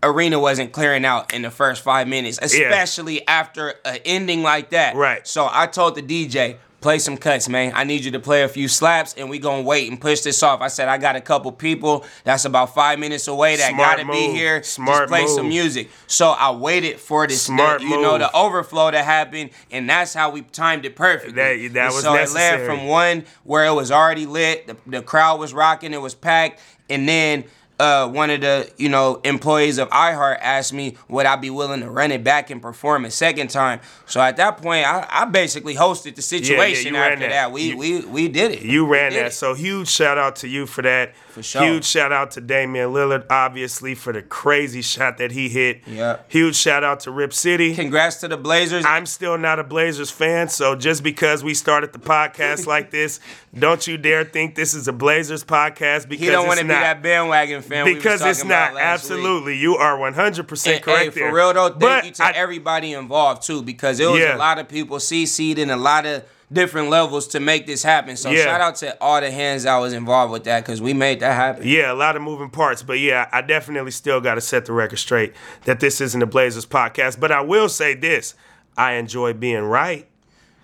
arena 0.03 0.39
wasn't 0.39 0.73
clearing 0.73 1.05
out 1.05 1.33
in 1.33 1.43
the 1.43 1.51
first 1.51 1.83
five 1.83 2.09
minutes, 2.09 2.39
especially 2.43 3.27
after 3.29 3.75
an 3.85 3.99
ending 4.05 4.43
like 4.43 4.71
that. 4.71 4.97
Right. 4.97 5.27
So 5.27 5.49
I 5.51 5.67
told 5.67 5.95
the 5.95 6.03
DJ, 6.03 6.57
play 6.81 6.99
some 6.99 7.17
cuts, 7.17 7.49
man. 7.49 7.71
I 7.77 7.85
need 7.85 8.05
you 8.05 8.11
to 8.11 8.19
play 8.19 8.43
a 8.43 8.49
few 8.49 8.67
slaps, 8.67 9.15
and 9.17 9.31
we 9.31 9.39
gonna 9.39 9.63
wait 9.63 9.89
and 9.89 10.01
push 10.01 10.23
this 10.23 10.43
off. 10.43 10.61
I 10.61 10.67
said 10.67 10.89
I 10.89 10.99
got 10.99 11.15
a 11.15 11.21
couple 11.21 11.53
people 11.53 12.05
that's 12.25 12.45
about 12.45 12.75
five 12.75 12.99
minutes 12.99 13.29
away 13.29 13.55
that 13.55 13.71
Smart 13.71 13.99
gotta 13.99 14.11
be 14.11 14.27
move. 14.27 14.35
here. 14.37 14.63
Smart 14.65 15.03
Just 15.03 15.09
play 15.09 15.27
some 15.29 15.49
music. 15.49 15.91
So 16.09 16.31
I 16.31 16.51
waited 16.51 16.99
for 16.99 17.25
this, 17.29 17.43
Smart 17.43 17.83
you 17.83 18.03
know, 18.03 18.19
the 18.19 18.35
overflow 18.35 18.91
to 18.91 19.01
happen, 19.03 19.51
and 19.71 19.89
that's 19.89 20.13
how 20.13 20.31
we 20.31 20.43
timed 20.43 20.85
it 20.85 20.97
perfectly. 20.97 21.35
That- 21.69 21.75
that 21.75 21.93
was 21.93 22.03
so 22.03 22.15
necessary. 22.15 22.65
it 22.65 22.67
led 22.67 22.67
from 22.67 22.87
one 22.89 23.25
where 23.45 23.65
it 23.67 23.73
was 23.75 23.93
already 23.93 24.27
lit, 24.27 24.67
the, 24.67 24.77
the 24.87 25.03
crowd 25.03 25.39
was 25.39 25.55
rocking, 25.55 25.93
it 25.95 26.01
was 26.03 26.17
packed, 26.17 26.59
and 26.91 27.09
then 27.09 27.45
uh, 27.81 28.09
one 28.09 28.31
of 28.31 28.41
the 28.43 28.71
you 28.77 28.89
know 28.89 29.21
employees 29.25 29.79
of 29.79 29.89
iHeart 29.91 30.39
asked 30.41 30.73
me 30.73 30.97
would 31.09 31.27
I 31.27 31.37
be 31.37 31.51
willing 31.51 31.81
to 31.81 31.91
run 31.91 32.13
it 32.13 32.23
back 32.23 32.51
and 32.51 32.61
perform 32.63 33.05
a 33.05 33.11
second 33.11 33.49
time. 33.51 33.81
So 34.07 34.21
at 34.21 34.37
that 34.37 34.59
point, 34.59 34.87
I, 34.87 35.07
I 35.11 35.25
basically 35.25 35.75
hosted 35.75 36.15
the 36.15 36.23
situation 36.23 36.95
you 36.95 37.01
ran 37.01 37.13
after 37.13 37.25
that. 37.25 37.31
that. 37.31 37.53
We 37.53 37.63
You- 37.71 37.77
we 37.77 38.01
we 38.05 38.29
did 38.29 38.53
it. 38.53 38.63
You 38.63 38.87
ran 38.87 39.13
that. 39.15 39.27
it. 39.27 39.33
So 39.33 39.55
huge 39.55 39.89
shout 39.89 40.19
out 40.19 40.37
to 40.37 40.49
you 40.49 40.67
for 40.67 40.83
that. 40.83 41.15
For 41.33 41.43
sure. 41.43 41.63
Huge 41.63 41.85
shout 41.87 42.13
out 42.13 42.33
to 42.33 42.41
Damian 42.43 42.91
Lillard, 42.91 43.25
obviously, 43.31 43.95
for 43.95 44.13
the 44.13 44.21
crazy 44.21 44.83
shot 44.83 45.17
that 45.17 45.33
he 45.33 45.49
hit. 45.49 45.81
Yeah. 45.87 46.19
Huge 46.29 46.55
shout 46.57 46.85
out 46.85 47.01
to 47.01 47.11
Rip 47.11 47.33
City. 47.33 47.75
Congrats 47.75 48.17
to 48.17 48.29
the 48.29 48.37
Blazers. 48.37 48.85
I'm 48.85 49.07
still 49.07 49.39
not 49.39 49.59
a 49.59 49.65
Blazers 49.65 50.11
fan, 50.11 50.49
so 50.49 50.75
just 50.77 51.03
because 51.03 51.43
we 51.43 51.55
started 51.55 51.95
the 51.95 51.99
podcast 51.99 52.67
like 52.67 52.91
this, 52.91 53.19
don't 53.59 53.87
you 53.87 53.97
dare 53.97 54.25
think 54.25 54.55
this 54.55 54.75
is 54.75 54.89
a 54.89 54.93
Blazers 54.93 55.43
podcast 55.43 56.07
because 56.09 56.27
he 56.27 56.31
don't 56.31 56.47
want 56.47 56.59
to 56.59 56.65
be 56.67 56.69
that 56.69 57.03
bandwagon 57.03 57.63
fan. 57.63 57.87
we 57.87 57.95
because 57.95 58.21
it's 58.21 58.39
talking 58.41 58.51
about 58.51 58.75
not. 58.75 58.75
last 58.75 59.05
week. 59.05 59.13
Absolutely, 59.13 59.57
you 59.57 59.77
are 59.77 59.99
100 59.99 60.47
percent 60.47 60.83
correct 60.83 61.15
hey, 61.15 61.21
there. 61.21 61.35
real 61.35 61.55
though, 61.55 61.69
thank 61.71 61.81
But 61.81 62.05
you 62.05 62.11
to 62.13 62.25
I- 62.25 62.33
everybody 62.33 62.93
involved 62.93 63.43
too, 63.43 63.63
because 63.63 64.01
it 64.01 64.07
was 64.07 64.21
Yeah. 64.21 64.37
a 64.37 64.39
lot 64.39 64.59
of 64.59 64.69
people 64.69 64.99
CC'd 64.99 65.59
in 65.59 65.71
a 65.71 65.77
lot 65.79 66.05
of 66.05 66.25
different 66.53 66.91
levels 66.91 67.27
to 67.29 67.41
make 67.41 67.67
this 67.67 67.83
happen. 67.83 68.17
So 68.17 68.31
Yeah. 68.31 68.45
shout 68.45 68.61
out 68.61 68.77
to 68.77 68.97
all 69.01 69.21
the 69.21 69.31
hands 69.31 69.65
I 69.67 69.79
was 69.79 69.93
involved 69.93 70.33
with 70.33 70.45
that, 70.45 70.65
because 70.65 70.81
we 70.83 70.93
made 70.95 71.21
that 71.21 71.35
happen. 71.35 71.67
Yeah, 71.67 71.93
a 71.93 71.95
lot 71.95 72.17
of 72.17 72.23
moving 72.23 72.51
parts, 72.51 72.83
but 72.83 72.99
yeah, 72.99 73.29
I 73.33 73.41
definitely 73.41 73.91
still 73.93 74.21
got 74.21 74.35
to 74.35 74.41
set 74.41 74.67
the 74.67 74.73
record 74.73 74.99
straight 74.99 75.33
that 75.65 75.81
this 75.81 76.01
isn't 76.01 76.21
the 76.21 76.27
Blazers 76.27 76.67
podcast. 76.67 77.19
But 77.21 77.33
I 77.33 77.41
will 77.41 77.69
say 77.69 77.95
this: 77.95 78.35
I 78.77 78.93
enjoy 78.95 79.33
being 79.33 79.63
right. 79.63 80.07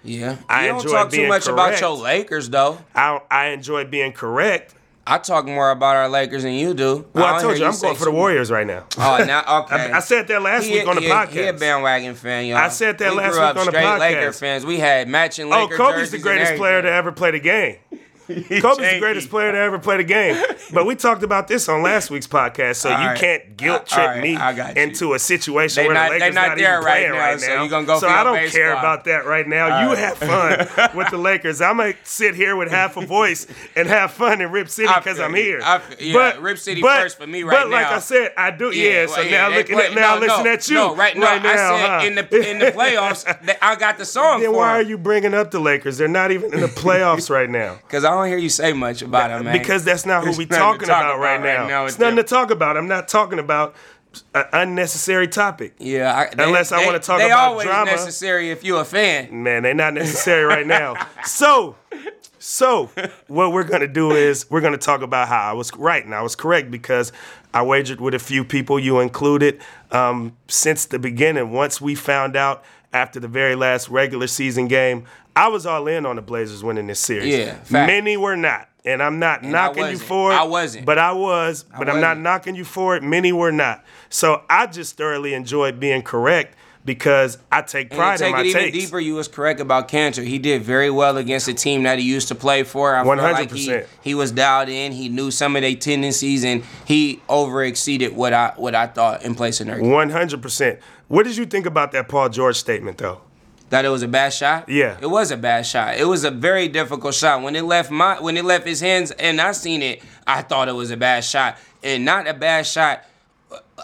Yeah, 0.05 0.37
I 0.49 0.63
you 0.63 0.69
don't 0.69 0.83
enjoy 0.83 0.93
talk 0.93 1.11
too 1.11 1.27
much 1.27 1.49
about 1.49 1.67
correct. 1.69 1.81
your 1.81 1.97
Lakers 1.97 2.49
though. 2.51 2.79
I 2.95 3.21
I 3.31 3.47
enjoy 3.49 3.85
being 3.85 4.13
correct. 4.13 4.75
I 5.11 5.17
talk 5.17 5.47
more 5.47 5.71
about 5.71 5.97
our 5.97 6.09
Lakers 6.09 6.43
than 6.43 6.53
you 6.53 6.75
do. 6.75 7.07
Well, 7.15 7.25
I, 7.25 7.33
don't 7.33 7.41
told 7.41 7.59
you 7.59 7.65
I'm 7.65 7.79
going 7.79 7.97
for 7.97 8.05
the 8.05 8.11
Warriors 8.11 8.51
right 8.51 8.67
now. 8.67 8.85
Oh, 8.99 9.25
now 9.27 9.41
okay. 9.65 9.91
I, 9.91 9.97
I 9.97 10.01
said 10.01 10.29
that 10.29 10.43
last 10.43 10.65
He 10.65 10.75
week 10.75 10.87
on 10.87 10.97
the 10.97 11.01
he 11.01 11.09
podcast. 11.09 11.31
He 11.31 11.47
a 11.47 11.53
bandwagon 11.55 12.15
fan, 12.15 12.45
y'all. 12.45 12.59
I 12.59 12.69
said 12.69 12.99
that 12.99 13.13
we 13.13 13.17
last 13.17 13.33
week 13.33 13.43
on 13.43 13.55
the 13.55 13.63
straight 13.73 13.99
Laker 13.99 14.33
fans. 14.33 14.67
We 14.67 14.77
had 14.77 15.09
matching 15.09 15.49
Lakers. 15.49 15.81
oh, 15.81 15.93
Kobe's 15.93 16.11
the 16.11 16.19
greatest 16.19 16.57
player 16.57 16.83
to 16.83 16.91
ever 16.91 17.11
play 17.11 17.31
the 17.31 17.41
game. 17.41 17.77
Kobe's 18.61 18.79
the 18.79 18.97
greatest 19.01 19.31
player 19.31 19.53
to 19.53 19.59
ever 19.59 19.79
play 19.79 19.97
the 19.97 20.05
game. 20.05 20.37
But 20.73 20.87
we 20.87 20.95
talked 20.95 21.23
about 21.23 21.49
this 21.49 21.69
on 21.69 21.83
last 21.83 22.11
week's 22.11 22.27
podcast, 22.27 22.77
so 22.77 22.91
All 22.91 23.01
you 23.01 23.07
right. 23.09 23.19
can't 23.19 23.57
guilt 23.57 23.87
trip 23.87 24.07
right, 24.07 24.23
me 24.23 24.33
you. 24.33 24.83
into 24.83 25.15
a 25.15 25.19
situation 25.19 25.83
They 25.83 25.89
where 25.89 25.95
not- 25.95 26.11
the 26.13 26.19
Lakers 26.19 26.35
not 26.35 26.49
not, 26.49 26.59
there 26.59 26.75
even 26.75 26.85
right 26.85 26.93
playing 26.93 27.13
now, 27.13 27.19
right 27.19 27.41
so 27.41 27.47
now. 27.49 27.63
you 27.65 27.71
gonna 27.71 27.87
go 27.87 27.99
so 27.99 28.09
I 28.09 28.25
don't 28.25 28.35
base 28.37 28.53
care 28.53 28.73
about 28.73 29.05
that 29.05 29.25
right 29.27 29.47
now. 29.47 29.83
you 29.83 29.89
right. 29.95 29.99
have 29.99 30.19
fun 30.19 30.91
with 30.97 31.11
the 31.11 31.19
Lakers. 31.19 31.61
I'm 31.61 31.79
gonna 31.79 31.95
sit 32.05 32.35
here 32.35 32.55
with 32.57 32.71
half 32.71 32.97
a 32.97 33.07
voice 33.07 33.47
and 33.75 33.89
have 33.89 34.13
fun 34.13 34.41
in 34.41 34.51
Rip 34.51 34.69
City 34.69 34.93
because 34.95 35.19
I'm 35.19 35.35
here. 35.35 35.61
I 35.63 35.81
yeah, 35.99 36.37
Rip 36.39 36.59
City 36.59 36.83
first 36.83 37.19
for 37.19 37.27
me 37.27 37.43
right 37.43 37.55
now. 37.55 37.63
But 37.65 37.71
like. 37.71 37.87
I 37.87 37.99
said, 38.01 38.33
I 38.37 38.51
do. 38.51 38.71
Yeah. 38.71 39.07
so 39.07 39.17
well, 39.17 39.31
now 39.31 39.49
looking 39.57 39.79
at 39.79 39.95
now 39.95 40.15
no, 40.17 40.21
listen 40.21 40.47
at 40.47 40.69
you 40.69 40.75
No, 40.75 40.95
right, 40.95 41.17
no, 41.17 41.25
right 41.27 41.43
now. 41.43 41.75
I 41.75 42.01
said 42.03 42.07
in 42.07 42.15
the 42.15 42.51
in 42.51 42.59
the 42.59 42.67
playoffs, 42.67 43.59
I 43.63 43.75
got 43.77 43.99
the 43.99 44.05
song 44.05 44.41
Then 44.41 44.53
why 44.53 44.71
are 44.79 44.83
you 44.83 44.99
bringing 44.99 45.35
up 45.35 45.51
the 45.51 45.61
Lakers? 45.61 45.99
They're 45.99 46.07
not 46.09 46.31
even 46.31 46.53
in 46.55 46.61
the 46.61 46.67
playoffs 46.69 47.31
right 47.31 47.49
now. 47.49 47.77
Because 47.83 48.05
I 48.05 48.15
don't 48.19 48.29
hear 48.29 48.39
you 48.39 48.49
say 48.49 48.73
much 48.73 49.03
about 49.03 49.29
them, 49.29 49.45
man. 49.45 49.59
Because 49.59 49.85
that's 49.85 50.07
not 50.07 50.21
who 50.21 50.27
There's 50.27 50.39
we're 50.39 50.47
talking 50.47 50.87
talk 50.89 51.03
about, 51.03 51.19
right 51.19 51.41
now. 51.43 51.85
with 51.85 51.93
it's 51.93 51.99
nothing 51.99 52.17
them. 52.17 52.25
to 52.25 52.29
talk 52.29 52.51
about. 52.51 52.77
I'm 52.77 52.89
not 52.89 53.09
talking 53.09 53.39
about 53.39 53.75
an 54.35 54.45
unnecessary 54.53 55.29
topic. 55.29 55.75
Yeah, 55.79 56.15
I, 56.17 56.35
they, 56.35 56.45
Unless 56.45 56.73
I 56.73 56.85
wanna 56.85 56.99
talk 56.99 57.21
about 57.21 57.29
drama. 57.29 57.29
they 57.29 57.31
about 57.33 57.49
always 57.51 57.67
drama. 57.67 57.91
necessary 57.93 58.51
if 58.51 58.65
you're 58.65 58.81
a 58.81 58.85
fan. 58.85 59.43
Man, 59.43 59.63
they're 59.63 59.75
not 59.75 59.95
necessary 59.95 60.45
right 60.45 60.67
now. 60.67 60.95
So, 61.25 61.77
so 62.39 62.91
what 63.27 63.53
we're 63.53 63.65
gonna 63.65 63.87
do 63.87 64.13
is 64.13 64.49
we're 64.51 64.61
gonna 64.61 64.79
talk 64.79 65.03
about 65.03 65.29
how 65.29 65.51
I 65.51 65.53
was 65.53 65.75
right 65.77 66.05
and 66.05 66.15
I 66.15 66.23
was 66.23 66.35
correct 66.35 66.71
because 66.71 67.13
I 67.53 67.63
wagered 67.63 68.01
with 68.01 68.15
a 68.15 68.19
few 68.19 68.45
people, 68.45 68.79
you 68.79 69.01
included, 69.01 69.61
um, 69.91 70.37
since 70.49 70.87
the 70.87 70.99
beginning. 70.99 71.53
Once 71.53 71.81
we 71.81 71.95
found 71.95 72.37
out 72.37 72.65
after 72.93 73.21
the 73.21 73.29
very 73.29 73.55
last 73.55 73.89
regular 73.89 74.27
season 74.27 74.69
game, 74.69 75.05
I 75.39 75.49
was 75.49 75.67
all 75.67 75.87
in 75.87 76.05
on 76.05 76.17
the 76.17 76.23
Blazers 76.23 76.65
winning 76.65 76.89
this 76.89 76.99
series. 76.99 77.33
Yeah, 77.33 77.55
fact. 77.55 77.87
many 77.87 78.17
were 78.17 78.37
not. 78.37 78.69
And 78.85 79.03
I'm 79.03 79.19
not 79.19 79.45
knocking 79.45 79.87
you 79.87 79.99
for 79.99 80.33
it. 80.33 80.35
I 80.35 80.45
wasn't. 80.45 80.87
But 80.87 80.99
I 80.99 81.13
was. 81.13 81.65
But 81.77 81.89
I'm 81.89 82.01
not 82.01 82.19
knocking 82.19 82.55
you 82.55 82.65
for 82.65 82.97
it. 82.97 83.03
Many 83.03 83.33
were 83.33 83.53
not. 83.53 83.85
So 84.09 84.43
I 84.49 84.67
just 84.67 84.97
thoroughly 84.97 85.35
enjoyed 85.35 85.79
being 85.79 86.03
correct 86.03 86.57
because 86.85 87.37
I 87.53 87.63
take 87.63 87.91
And 87.91 87.99
pride 87.99 88.17
to 88.19 88.25
take 88.25 88.31
in 88.31 88.33
my 88.33 88.41
it 88.41 88.47
even 88.47 88.63
takes. 88.63 88.79
deeper, 88.79 88.99
you 88.99 89.15
was 89.15 89.29
correct 89.29 89.61
about 89.61 89.89
Kanter. 89.89 90.25
He 90.25 90.39
did 90.39 90.63
very 90.63 90.91
well 90.91 91.19
against 91.19 91.47
the 91.47 91.55
team 91.55 91.83
that 91.83 91.99
he 91.99 92.05
used 92.05 92.29
to 92.29 92.35
play 92.35 92.63
for. 92.63 92.97
I 92.97 93.05
feel 93.05 93.17
like 93.17 93.51
he, 93.53 93.69
100%. 93.69 93.87
he 94.03 94.15
was 94.15 94.33
dialed 94.33 94.71
in. 94.71 94.93
He 94.93 95.09
knew 95.11 95.31
some 95.31 95.55
of 95.55 95.63
their 95.63 95.75
tendencies, 95.77 96.45
and 96.45 96.65
he 96.87 97.21
over 97.29 97.63
exceeded 97.63 98.17
what 98.17 98.33
I 98.33 98.55
what 98.57 98.75
I 98.75 98.87
thought 98.87 99.23
in 99.23 99.35
placing 99.35 99.67
their 99.67 99.83
One 99.83 100.09
hundred 100.11 100.41
percent. 100.41 100.79
What 101.09 101.25
did 101.25 101.37
you 101.37 101.47
think 101.47 101.67
about 101.67 101.93
that 101.93 102.09
Paul 102.09 102.29
George 102.31 102.57
statement, 102.57 102.99
though? 102.99 103.21
That 103.71 103.85
it 103.85 103.89
was 103.89 104.03
a 104.03 104.09
bad 104.09 104.33
shot. 104.33 104.69
Yeah. 104.69 104.97
it 105.01 105.07
was 105.07 105.31
a 105.31 105.37
bad 105.37 105.67
shot. 105.67 105.97
It 105.97 106.07
was 106.07 106.25
a 106.25 106.31
very 106.31 106.69
difficult 106.69 107.15
shot. 107.15 107.43
When 107.43 107.55
it 107.57 107.65
left 107.65 107.91
my 107.91 108.21
when 108.21 108.37
it 108.37 108.45
left 108.45 108.67
his 108.67 108.81
hands, 108.81 109.11
and 109.13 109.41
I 109.41 109.53
seen 109.53 109.83
it, 109.83 110.03
I 110.27 110.43
thought 110.43 110.69
it 110.69 110.75
was 110.75 110.91
a 110.91 110.97
bad 110.97 111.25
shot, 111.25 111.59
and 111.83 112.05
not 112.05 112.27
a 112.27 112.35
bad 112.35 112.67
shot. 112.67 113.05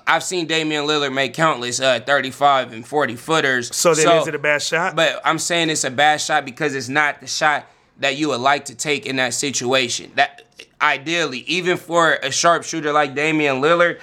I've 0.06 0.22
seen 0.22 0.46
Damian 0.46 0.84
Lillard 0.84 1.14
make 1.14 1.32
countless 1.34 1.80
uh, 1.80 2.00
35 2.00 2.72
and 2.72 2.86
40 2.86 3.16
footers. 3.16 3.74
So 3.74 3.94
then, 3.94 4.20
is 4.20 4.26
it 4.26 4.34
a 4.34 4.38
bad 4.38 4.60
shot? 4.60 4.96
But 4.96 5.20
I'm 5.24 5.38
saying 5.38 5.70
it's 5.70 5.84
a 5.84 5.90
bad 5.90 6.20
shot 6.20 6.44
because 6.44 6.74
it's 6.74 6.88
not 6.88 7.20
the 7.20 7.26
shot 7.26 7.66
that 8.00 8.16
you 8.16 8.28
would 8.28 8.40
like 8.40 8.66
to 8.66 8.74
take 8.74 9.06
in 9.06 9.16
that 9.16 9.34
situation. 9.34 10.10
That 10.16 10.42
ideally, 10.82 11.40
even 11.40 11.76
for 11.76 12.14
a 12.14 12.30
sharpshooter 12.30 12.92
like 12.92 13.14
Damian 13.14 13.62
Lillard, 13.62 14.00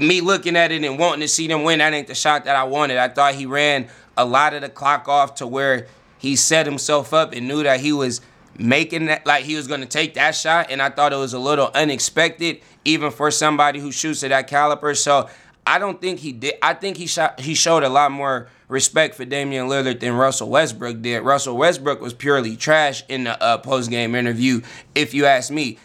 me 0.00 0.20
looking 0.20 0.56
at 0.56 0.72
it 0.72 0.82
and 0.82 0.98
wanting 0.98 1.20
to 1.20 1.28
see 1.28 1.46
them 1.46 1.62
win, 1.62 1.78
that 1.78 1.92
ain't 1.92 2.08
the 2.08 2.14
shot 2.14 2.46
that 2.46 2.56
I 2.56 2.64
wanted. 2.64 2.96
I 2.96 3.08
thought 3.08 3.34
he 3.34 3.46
ran 3.46 3.88
a 4.16 4.24
lot 4.24 4.54
of 4.54 4.62
the 4.62 4.68
clock 4.68 5.08
off 5.08 5.36
to 5.36 5.46
where 5.46 5.86
he 6.18 6.36
set 6.36 6.66
himself 6.66 7.12
up 7.12 7.32
and 7.32 7.46
knew 7.46 7.62
that 7.62 7.80
he 7.80 7.92
was 7.92 8.20
making 8.56 9.06
that 9.06 9.26
like 9.26 9.44
he 9.44 9.56
was 9.56 9.66
gonna 9.66 9.86
take 9.86 10.14
that 10.14 10.34
shot, 10.34 10.70
and 10.70 10.80
I 10.80 10.90
thought 10.90 11.12
it 11.12 11.16
was 11.16 11.34
a 11.34 11.38
little 11.38 11.70
unexpected, 11.74 12.60
even 12.84 13.10
for 13.10 13.30
somebody 13.30 13.80
who 13.80 13.92
shoots 13.92 14.22
at 14.22 14.30
that 14.30 14.46
caliber. 14.46 14.94
So 14.94 15.28
I 15.66 15.78
don't 15.78 16.00
think 16.00 16.20
he 16.20 16.32
did. 16.32 16.54
I 16.62 16.74
think 16.74 16.96
he 16.96 17.06
shot. 17.06 17.40
He 17.40 17.54
showed 17.54 17.82
a 17.82 17.88
lot 17.88 18.12
more 18.12 18.48
respect 18.68 19.14
for 19.14 19.24
Damian 19.24 19.68
Lillard 19.68 20.00
than 20.00 20.14
Russell 20.14 20.50
Westbrook 20.50 21.02
did. 21.02 21.20
Russell 21.20 21.56
Westbrook 21.56 22.00
was 22.00 22.14
purely 22.14 22.56
trash 22.56 23.02
in 23.08 23.24
the 23.24 23.42
uh, 23.42 23.58
post 23.58 23.90
game 23.90 24.14
interview, 24.14 24.60
if 24.94 25.14
you 25.14 25.26
ask 25.26 25.50
me. 25.50 25.78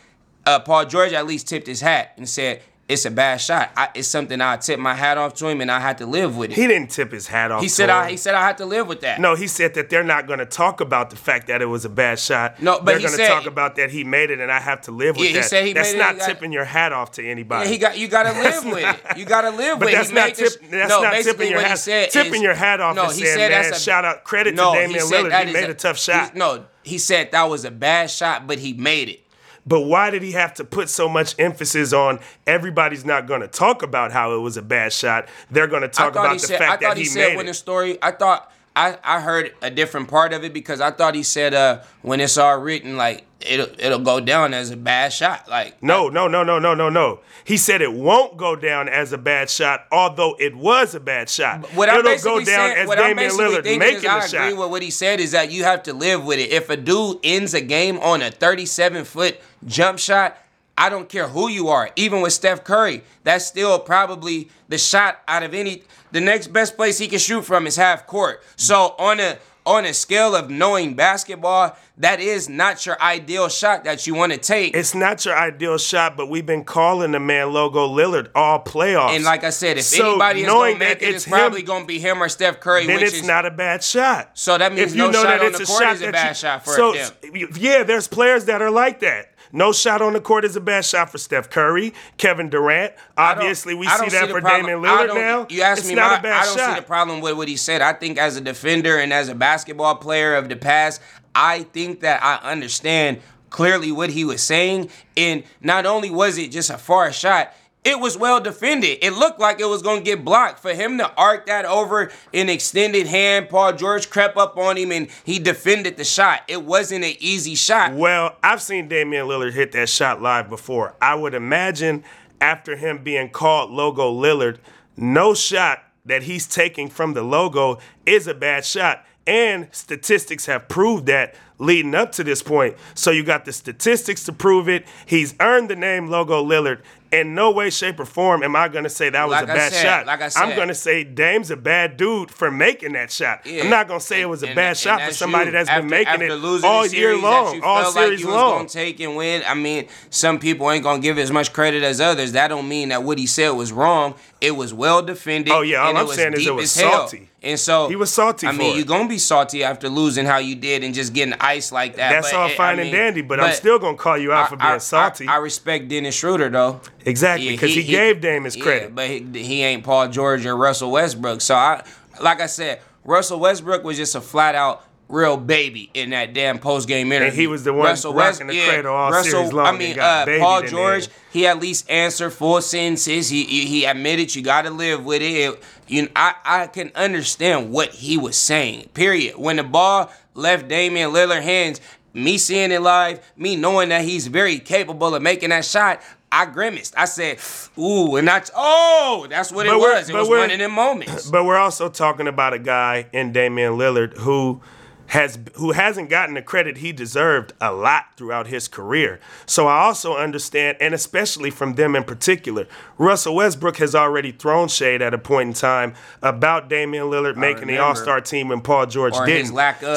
Uh, 0.45 0.59
Paul 0.59 0.85
George 0.85 1.13
at 1.13 1.27
least 1.27 1.47
tipped 1.47 1.67
his 1.67 1.81
hat 1.81 2.13
and 2.17 2.27
said 2.27 2.61
it's 2.89 3.05
a 3.05 3.11
bad 3.11 3.37
shot. 3.39 3.71
I, 3.77 3.89
it's 3.93 4.07
something 4.07 4.41
I 4.41 4.57
tip 4.57 4.79
my 4.79 4.95
hat 4.95 5.17
off 5.17 5.35
to 5.35 5.47
him, 5.47 5.61
and 5.61 5.69
I 5.71 5.79
had 5.79 5.99
to 5.99 6.05
live 6.07 6.35
with 6.35 6.49
it. 6.51 6.55
he 6.55 6.65
didn't 6.67 6.89
tip 6.89 7.11
his 7.11 7.27
hat 7.27 7.51
off. 7.51 7.61
He 7.61 7.67
to 7.67 7.73
said 7.73 7.89
him. 7.89 7.95
I. 7.95 8.09
He 8.09 8.17
said 8.17 8.33
I 8.35 8.41
had 8.45 8.57
to 8.57 8.65
live 8.65 8.87
with 8.87 9.01
that. 9.01 9.21
No, 9.21 9.35
he 9.35 9.47
said 9.47 9.75
that 9.75 9.89
they're 9.89 10.03
not 10.03 10.25
going 10.27 10.39
to 10.39 10.45
talk 10.45 10.81
about 10.81 11.11
the 11.11 11.15
fact 11.15 11.47
that 11.47 11.61
it 11.61 11.67
was 11.67 11.85
a 11.85 11.89
bad 11.89 12.17
shot. 12.19 12.61
No, 12.61 12.77
but 12.79 12.85
they're 12.85 12.99
going 12.99 13.17
to 13.17 13.27
talk 13.27 13.45
about 13.45 13.75
that 13.75 13.91
he 13.91 14.03
made 14.03 14.31
it, 14.31 14.39
and 14.39 14.51
I 14.51 14.59
have 14.59 14.81
to 14.81 14.91
live 14.91 15.15
with 15.15 15.25
Yeah, 15.25 15.29
he 15.29 15.33
that. 15.35 15.45
said 15.45 15.65
he 15.65 15.73
that's 15.73 15.93
made 15.93 15.99
it, 15.99 16.01
not 16.03 16.17
got- 16.17 16.25
tipping 16.27 16.51
your 16.51 16.65
hat 16.65 16.91
off 16.91 17.11
to 17.13 17.25
anybody. 17.25 17.65
Yeah, 17.67 17.71
he 17.71 17.77
got 17.77 17.97
you 17.97 18.07
got 18.07 18.23
to 18.23 18.31
live 18.41 18.65
with 18.65 18.83
it. 19.11 19.17
You 19.17 19.25
got 19.25 19.41
to 19.41 19.51
live 19.51 19.79
with 19.79 19.89
it. 19.89 19.91
that's 19.93 20.09
He 20.09 20.15
not 20.15 20.27
made 20.29 20.35
this- 20.35 20.57
that's 20.69 20.89
no, 20.89 21.01
not 21.03 21.13
tipping 21.23 21.51
your 21.51 21.61
hat. 21.61 21.77
said 21.77 22.09
tipping 22.11 22.33
is- 22.35 22.41
your 22.41 22.55
hat 22.55 22.81
off 22.81 22.95
no, 22.95 23.05
he 23.09 23.23
saying, 23.23 23.37
said 23.37 23.51
man, 23.51 23.73
a- 23.73 23.79
shout 23.79 24.03
out 24.03 24.23
credit 24.23 24.55
no, 24.55 24.73
to 24.73 24.79
he 24.81 24.87
Damian 24.87 25.05
Lillard. 25.05 25.45
He 25.45 25.53
made 25.53 25.69
a, 25.69 25.73
tough 25.75 25.99
shot. 25.99 26.35
no, 26.35 26.65
he 26.81 26.97
said 26.97 27.31
that 27.33 27.43
was 27.43 27.65
a 27.65 27.71
bad 27.71 28.09
shot, 28.09 28.47
but 28.47 28.57
he 28.59 28.73
made 28.73 29.09
it. 29.09 29.21
But 29.69 29.81
why 29.81 30.09
did 30.09 30.23
he 30.23 30.31
have 30.31 30.55
to 30.55 30.63
put 30.63 30.89
so 30.89 31.07
much 31.07 31.35
emphasis 31.37 31.93
on 31.93 32.19
everybody's 32.47 33.05
not 33.05 33.27
going 33.27 33.41
to 33.41 33.47
talk 33.47 33.83
about 33.83 34.11
how 34.11 34.33
it 34.33 34.39
was 34.39 34.57
a 34.57 34.63
bad 34.63 34.91
shot? 34.91 35.29
They're 35.51 35.67
going 35.67 35.83
to 35.83 35.87
talk 35.87 36.13
about 36.13 36.33
the 36.33 36.39
said, 36.39 36.57
fact 36.57 36.81
that 36.81 36.97
he, 36.97 37.03
he, 37.03 37.09
said 37.09 37.29
made 37.29 37.37
when 37.37 37.45
it. 37.45 37.49
the 37.49 37.53
story. 37.53 37.99
I 38.01 38.11
thought 38.11 38.51
I, 38.79 38.97
I 39.03 39.19
heard 39.19 39.53
a 39.61 39.69
different 39.69 40.07
part 40.07 40.31
of 40.31 40.43
it 40.45 40.53
because 40.53 40.79
I 40.79 40.91
thought 40.91 41.13
he 41.13 41.23
said 41.23 41.53
uh 41.53 41.81
when 42.01 42.19
it's 42.21 42.37
all 42.37 42.57
written 42.59 42.95
like 42.95 43.25
it'll 43.41 43.67
it'll 43.77 43.99
go 43.99 44.19
down 44.19 44.53
as 44.53 44.71
a 44.71 44.77
bad 44.77 45.11
shot 45.11 45.49
like 45.49 45.81
No, 45.83 46.07
no, 46.07 46.27
no, 46.29 46.43
no, 46.43 46.59
no, 46.59 46.73
no, 46.73 46.89
no. 46.89 47.19
He 47.43 47.57
said 47.57 47.81
it 47.81 47.91
won't 47.93 48.37
go 48.37 48.55
down 48.55 48.87
as 48.87 49.11
a 49.11 49.17
bad 49.17 49.49
shot, 49.49 49.85
although 49.91 50.35
it 50.39 50.55
was 50.55 50.93
a 50.95 50.99
bad 50.99 51.29
shot. 51.29 51.65
What 51.73 51.89
I'm 51.89 51.99
It'll 51.99 52.11
basically 52.11 52.45
go 52.45 52.51
down 52.51 52.69
saying, 52.75 52.89
as 52.89 52.95
Damian 52.95 53.31
Lillard 53.31 53.63
making 53.63 53.95
is 53.97 54.01
the 54.03 54.07
I 54.09 54.17
agree 54.25 54.29
shot. 54.51 54.57
with 54.57 54.69
what 54.69 54.81
he 54.81 54.91
said 54.91 55.19
is 55.19 55.31
that 55.31 55.51
you 55.51 55.63
have 55.63 55.83
to 55.83 55.93
live 55.93 56.23
with 56.23 56.39
it. 56.39 56.51
If 56.51 56.69
a 56.69 56.77
dude 56.77 57.17
ends 57.23 57.53
a 57.53 57.61
game 57.61 57.97
on 57.99 58.21
a 58.21 58.29
37 58.31 59.03
foot 59.03 59.39
jump 59.65 59.99
shot, 59.99 60.37
I 60.79 60.89
don't 60.89 61.09
care 61.09 61.27
who 61.27 61.49
you 61.49 61.67
are. 61.67 61.91
Even 61.97 62.21
with 62.21 62.31
Steph 62.31 62.63
Curry, 62.63 63.03
that's 63.25 63.45
still 63.45 63.77
probably 63.79 64.49
the 64.69 64.77
shot 64.77 65.19
out 65.27 65.43
of 65.43 65.53
any. 65.53 65.83
The 66.11 66.21
next 66.21 66.47
best 66.47 66.77
place 66.77 66.97
he 66.97 67.07
can 67.09 67.19
shoot 67.19 67.43
from 67.43 67.67
is 67.67 67.75
half 67.75 68.07
court. 68.07 68.41
So 68.55 68.95
on 68.97 69.19
a 69.19 69.37
on 69.65 69.85
a 69.85 69.93
scale 69.93 70.35
of 70.35 70.49
knowing 70.49 70.95
basketball, 70.95 71.77
that 71.97 72.19
is 72.21 72.47
not 72.49 72.85
your 72.85 72.99
ideal 73.03 73.49
shot 73.49 73.83
that 73.83 74.07
you 74.07 74.15
want 74.15 74.31
to 74.31 74.37
take. 74.37 74.73
It's 74.75 74.95
not 74.95 75.25
your 75.25 75.37
ideal 75.37 75.77
shot, 75.77 76.15
but 76.17 76.27
we've 76.27 76.45
been 76.45 76.63
calling 76.63 77.11
the 77.11 77.19
man 77.19 77.51
Logo 77.53 77.85
Lillard 77.87 78.29
all 78.33 78.63
playoffs. 78.63 79.15
and 79.15 79.25
like 79.25 79.43
I 79.43 79.49
said, 79.51 79.77
if 79.77 79.83
So, 79.83 80.11
anybody 80.11 80.41
is 80.41 80.47
gonna 80.47 80.77
make 80.77 81.01
it, 81.03 81.13
it's 81.13 81.27
probably 81.27 81.61
gonna 81.61 81.85
be 81.85 81.99
him 81.99 82.23
or 82.23 82.29
Steph 82.29 82.61
Curry, 82.61 82.87
then 82.87 82.95
which 82.95 83.03
it's 83.09 83.15
is 83.17 83.27
not 83.27 83.45
a 83.45 83.51
bad 83.51 83.83
shot. 83.83 84.31
So 84.33 84.57
that 84.57 84.73
means 84.73 84.91
if 84.93 84.97
you 84.97 85.03
no 85.03 85.11
know 85.11 85.21
shot 85.23 85.27
that 85.27 85.39
on 85.41 85.47
it's 85.47 85.57
the 85.57 85.63
a 85.65 85.67
court 85.67 85.83
shot 85.83 85.93
is 85.95 86.01
a 86.03 86.11
bad 86.11 86.29
you- 86.29 86.35
shot 86.35 86.63
for 86.65 86.73
so, 86.73 86.93
them. 86.93 87.11
Yeah, 87.57 87.83
there's 87.83 88.07
players 88.07 88.45
that 88.45 88.61
are 88.61 88.71
like 88.71 89.01
that. 89.01 89.33
No 89.51 89.71
shot 89.71 90.01
on 90.01 90.13
the 90.13 90.21
court 90.21 90.45
is 90.45 90.55
a 90.55 90.61
bad 90.61 90.85
shot 90.85 91.09
for 91.09 91.17
Steph 91.17 91.49
Curry, 91.49 91.93
Kevin 92.17 92.49
Durant. 92.49 92.93
Obviously, 93.17 93.73
we 93.73 93.87
see 93.87 94.09
that 94.09 94.27
the 94.27 94.33
for 94.33 94.41
problem- 94.41 94.65
Damian 94.65 94.81
Lillard 94.81 95.15
now. 95.15 95.47
You 95.49 95.61
asked 95.63 95.79
it's 95.81 95.89
me, 95.89 95.95
not 95.95 96.11
my, 96.11 96.19
a 96.19 96.21
bad 96.21 96.41
I 96.41 96.45
don't 96.45 96.57
shot. 96.57 96.73
see 96.75 96.79
the 96.81 96.85
problem 96.85 97.21
with 97.21 97.35
what 97.35 97.47
he 97.47 97.57
said. 97.57 97.81
I 97.81 97.93
think 97.93 98.17
as 98.17 98.37
a 98.37 98.41
defender 98.41 98.97
and 98.97 99.11
as 99.11 99.29
a 99.29 99.35
basketball 99.35 99.95
player 99.95 100.35
of 100.35 100.49
the 100.49 100.55
past, 100.55 101.01
I 101.33 101.63
think 101.63 102.01
that 102.01 102.21
I 102.23 102.35
understand 102.51 103.21
clearly 103.49 103.91
what 103.91 104.11
he 104.11 104.23
was 104.25 104.43
saying. 104.43 104.89
And 105.17 105.43
not 105.61 105.85
only 105.85 106.09
was 106.11 106.37
it 106.37 106.51
just 106.51 106.69
a 106.69 106.77
far 106.77 107.11
shot, 107.11 107.53
it 107.83 107.99
was 107.99 108.17
well 108.17 108.41
defended. 108.41 108.99
It 109.01 109.11
looked 109.11 109.39
like 109.39 109.59
it 109.59 109.65
was 109.65 109.81
going 109.81 109.99
to 109.99 110.03
get 110.03 110.25
blocked. 110.25 110.59
For 110.59 110.73
him 110.73 110.97
to 110.97 111.11
arc 111.15 111.45
that 111.45 111.65
over 111.65 112.11
an 112.33 112.49
extended 112.49 113.07
hand, 113.07 113.49
Paul 113.49 113.73
George 113.73 114.09
crept 114.09 114.37
up 114.37 114.57
on 114.57 114.77
him 114.77 114.91
and 114.91 115.07
he 115.23 115.39
defended 115.39 115.97
the 115.97 116.03
shot. 116.03 116.41
It 116.47 116.63
wasn't 116.63 117.05
an 117.05 117.15
easy 117.19 117.55
shot. 117.55 117.93
Well, 117.93 118.35
I've 118.43 118.61
seen 118.61 118.89
Damian 118.89 119.27
Lillard 119.27 119.53
hit 119.53 119.71
that 119.71 119.89
shot 119.89 120.21
live 120.21 120.49
before. 120.49 120.95
I 121.01 121.15
would 121.15 121.33
imagine 121.33 122.03
after 122.41 122.75
him 122.75 123.03
being 123.03 123.29
called 123.29 123.71
Logo 123.71 124.11
Lillard, 124.11 124.57
no 124.97 125.33
shot 125.33 125.83
that 126.05 126.23
he's 126.23 126.47
taking 126.47 126.89
from 126.89 127.13
the 127.13 127.23
logo 127.23 127.79
is 128.05 128.27
a 128.27 128.33
bad 128.33 128.65
shot. 128.65 129.05
And 129.27 129.67
statistics 129.71 130.47
have 130.47 130.67
proved 130.67 131.05
that 131.05 131.35
leading 131.59 131.93
up 131.93 132.11
to 132.13 132.23
this 132.23 132.41
point. 132.41 132.75
So 132.95 133.11
you 133.11 133.23
got 133.23 133.45
the 133.45 133.53
statistics 133.53 134.23
to 134.23 134.33
prove 134.33 134.67
it. 134.67 134.87
He's 135.05 135.35
earned 135.39 135.69
the 135.69 135.75
name 135.75 136.07
Logo 136.07 136.43
Lillard. 136.43 136.81
In 137.11 137.33
no 137.33 137.49
way, 137.49 137.71
shape, 137.71 137.99
or 137.99 138.05
form 138.05 138.43
am 138.43 138.55
I 138.55 138.67
going 138.67 138.83
to 138.83 138.89
say 138.89 139.09
that 139.09 139.23
was 139.27 139.31
Like 139.31 139.43
a 139.45 139.47
bad 139.47 139.73
said- 139.73 139.81
shot. 139.83 140.05
like 140.05 140.21
I 140.21 140.29
I'm 140.43 140.55
going 140.55 140.67
to 140.67 140.75
say 140.75 141.03
Dame's 141.03 141.49
a 141.49 141.57
bad 141.57 141.97
dude 141.97 142.29
for 142.29 142.51
making 142.51 142.93
that 142.93 143.11
shot. 143.11 143.47
Yeah. 143.47 143.63
I'm 143.63 143.69
not 143.71 143.87
going 143.87 143.99
to 143.99 144.05
say 144.05 144.21
it 144.21 144.25
was 144.29 144.43
a 144.43 144.47
And- 144.47 144.55
bad 144.55 144.67
and 144.69 144.77
shot 144.77 145.01
for 145.01 145.11
somebody 145.13 145.47
you. 145.47 145.51
that's 145.53 145.69
after, 145.69 145.81
been 145.81 145.89
making 145.89 146.21
it 146.21 146.29
all 146.63 146.85
year 146.85 147.17
long, 147.17 147.61
all 147.63 147.81
felt 147.81 147.93
series 147.95 148.19
like 148.19 148.19
you 148.19 148.29
long. 148.31 148.63
Was 148.63 148.73
gonna 148.75 148.85
take 148.85 148.99
and 148.99 149.15
win. 149.15 149.41
I 149.47 149.55
mean, 149.55 149.87
some 150.11 150.37
people 150.37 150.69
ain't 150.69 150.83
gonna 150.83 150.99
give 150.99 151.17
as 151.17 151.31
much 151.31 151.51
credit 151.51 151.81
as 151.81 151.99
others. 151.99 152.33
That 152.33 152.49
don't 152.49 152.67
mean 152.69 152.89
that 152.89 153.01
what 153.01 153.17
he 153.17 153.25
said 153.25 153.49
was 153.49 153.71
wrong. 153.71 154.13
It 154.39 154.55
was 154.55 154.71
well 154.73 155.01
defended. 155.01 155.51
Oh, 155.51 155.61
yeah, 155.61 155.77
all 155.81 155.89
and 155.89 155.97
I'm 155.97 156.05
it 156.05 156.07
was 156.09 156.15
saying 156.17 156.33
is 156.33 156.45
it 156.45 156.53
was 156.53 156.77
as 156.77 156.83
hell. 156.83 157.09
And 157.41 157.57
so 157.57 157.87
He 157.87 157.95
was 157.95 158.13
salty 158.13 158.47
I 158.47 158.51
mean, 158.51 158.73
it. 158.73 158.77
you're 158.77 158.85
gonna 158.85 159.07
be 159.07 159.17
salty 159.17 159.63
after 159.63 159.87
losing 159.87 160.25
how 160.25 160.39
you 160.39 160.55
did 160.55 160.83
and 160.83 160.93
just 160.93 161.13
getting 161.13 161.33
ice 161.39 161.71
like 161.71 161.95
that. 161.95 162.11
That's 162.11 162.31
but 162.31 162.37
all 162.37 162.47
it- 162.49 162.57
fine 162.57 162.79
I 162.79 162.83
and 162.83 162.91
dandy, 162.91 163.21
but, 163.21 163.39
I'm 163.39 163.53
still 163.53 163.79
gonna 163.79 163.95
call 163.95 164.17
you 164.17 164.33
out 164.33 164.49
for 164.49 164.57
being 164.57 164.67
I- 164.71 164.75
I- 164.75 164.77
salty. 164.79 165.25
I, 165.27 165.37
respect 165.37 165.87
Dennis 165.87 166.15
Schroeder 166.15 166.49
though. 166.49 166.81
exactly, 167.05 167.45
Yeah, 167.45 167.51
because 167.51 167.73
he, 167.73 167.83
gave 167.83 168.19
Dame 168.19 168.43
his 168.43 168.57
yeah, 168.57 168.63
credit. 168.63 168.93
but 168.95 169.07
he, 169.07 169.25
he 169.33 169.63
ain't 169.63 169.85
Paul 169.85 170.09
George 170.09 170.45
or 170.45 170.55
Russell 170.57 170.91
Westbrook. 170.91 171.39
So 171.39 171.55
I, 171.55 171.81
like 172.19 172.41
I 172.41 172.47
said, 172.47 172.81
Russell 173.05 173.39
Westbrook 173.39 173.85
was 173.85 173.95
just 173.95 174.15
a 174.15 174.21
flat 174.21 174.55
out 174.55 174.83
real 175.09 175.35
baby 175.37 175.89
in 175.93 176.11
that 176.11 176.33
damn 176.33 176.59
post 176.59 176.87
game 176.87 177.11
interview. 177.11 177.27
And 177.29 177.35
he 177.37 177.47
was 177.47 177.63
the 177.63 177.73
one 177.73 177.95
rocking 178.13 178.47
the 178.47 178.63
cradle 178.65 178.93
all 178.95 179.11
series 179.23 179.51
long 179.51 179.65
I 179.65 179.71
mean, 179.77 179.99
uh, 179.99 180.25
Paul 180.39 180.61
George, 180.63 181.07
he 181.33 181.47
at 181.47 181.59
least 181.59 181.89
answered 181.89 182.29
full 182.29 182.61
sentences. 182.61 183.27
He 183.27 183.43
he, 183.43 183.65
he 183.65 183.85
admitted 183.85 184.33
you 184.35 184.41
got 184.43 184.61
to 184.63 184.69
live 184.69 185.03
with 185.03 185.21
it. 185.21 185.25
It- 185.35 185.63
You, 185.87 186.07
I 186.15 186.35
I 186.45 186.67
can 186.67 186.91
understand 186.95 187.71
what 187.71 187.89
he 187.89 188.15
was 188.17 188.37
saying. 188.37 188.89
Period. 188.93 189.35
When 189.37 189.55
the 189.55 189.63
ball 189.63 190.11
left 190.35 190.67
Damian 190.67 191.09
Lillard 191.11 191.41
hands, 191.41 191.81
me 192.13 192.37
seeing 192.37 192.71
it 192.71 192.81
live, 192.81 193.19
me 193.35 193.55
knowing 193.55 193.89
that 193.89 194.03
he's 194.03 194.27
very 194.27 194.59
capable 194.59 195.15
of 195.15 195.21
making 195.23 195.49
that 195.49 195.65
shot. 195.65 196.01
I 196.31 196.45
grimaced. 196.45 196.93
I 196.95 197.05
said, 197.05 197.39
"Ooh," 197.75 198.15
and 198.17 198.27
that's 198.27 198.51
oh, 198.55 199.25
that's 199.31 199.51
what 199.51 199.65
it 199.65 199.69
But 199.69 199.79
we're- 199.79 199.95
was. 199.95 200.09
It 200.09 200.13
was 200.15 200.29
one 200.29 200.51
of 200.51 200.59
them 200.59 200.73
moments. 200.73 201.27
But 201.31 201.45
we're 201.45 201.57
also 201.57 201.89
talking 201.89 202.27
about 202.27 202.53
a 202.53 202.59
guy 202.59 203.07
in 203.11 203.31
Damian 203.31 203.73
Lillard 203.73 204.15
who 204.19 204.61
has 205.09 205.39
who 205.55 205.71
hasn't 205.71 206.09
gotten 206.09 206.35
the 206.35 206.41
credit 206.41 206.77
he 206.77 206.91
deserved 206.91 207.53
a 207.59 207.71
lot 207.73 208.05
throughout 208.15 208.47
his 208.47 208.67
career. 208.67 209.19
So 209.45 209.67
I 209.67 209.79
also 209.79 210.15
understand, 210.15 210.77
and 210.79 210.93
especially 210.93 211.49
from 211.49 211.73
them 211.75 211.95
in 211.95 212.03
particular, 212.03 212.67
Russell 212.97 213.35
Westbrook 213.35 213.77
has 213.77 213.95
already 213.95 214.31
thrown 214.31 214.67
shade 214.67 215.01
at 215.01 215.13
a 215.13 215.17
point 215.17 215.47
in 215.47 215.53
time 215.53 215.95
about 216.21 216.69
Damian 216.69 217.05
Lillard 217.05 217.35
making 217.35 217.67
the. 217.67 217.77
All 217.79 217.95
Star 217.95 218.21
team 218.21 218.49
when 218.49 218.61
Paul 218.61 218.85
George 218.85 219.15
Or 219.15 219.25
didn't. 219.25 219.53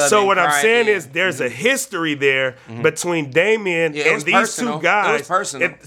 so 0.09 0.25
what 0.25 0.39
I'm 0.39 0.61
saying 0.61 0.87
yeah. 0.87 0.93
is 0.93 1.07
there's 1.09 1.41
a 1.41 1.49
history 1.49 2.15
there 2.15 2.55
between 2.81 3.29
Damian 3.29 3.93
Yeah, 3.93 4.13
and 4.13 4.21
these 4.23 4.33
personal. 4.33 4.79
Two 4.79 4.83
guys. 4.83 5.27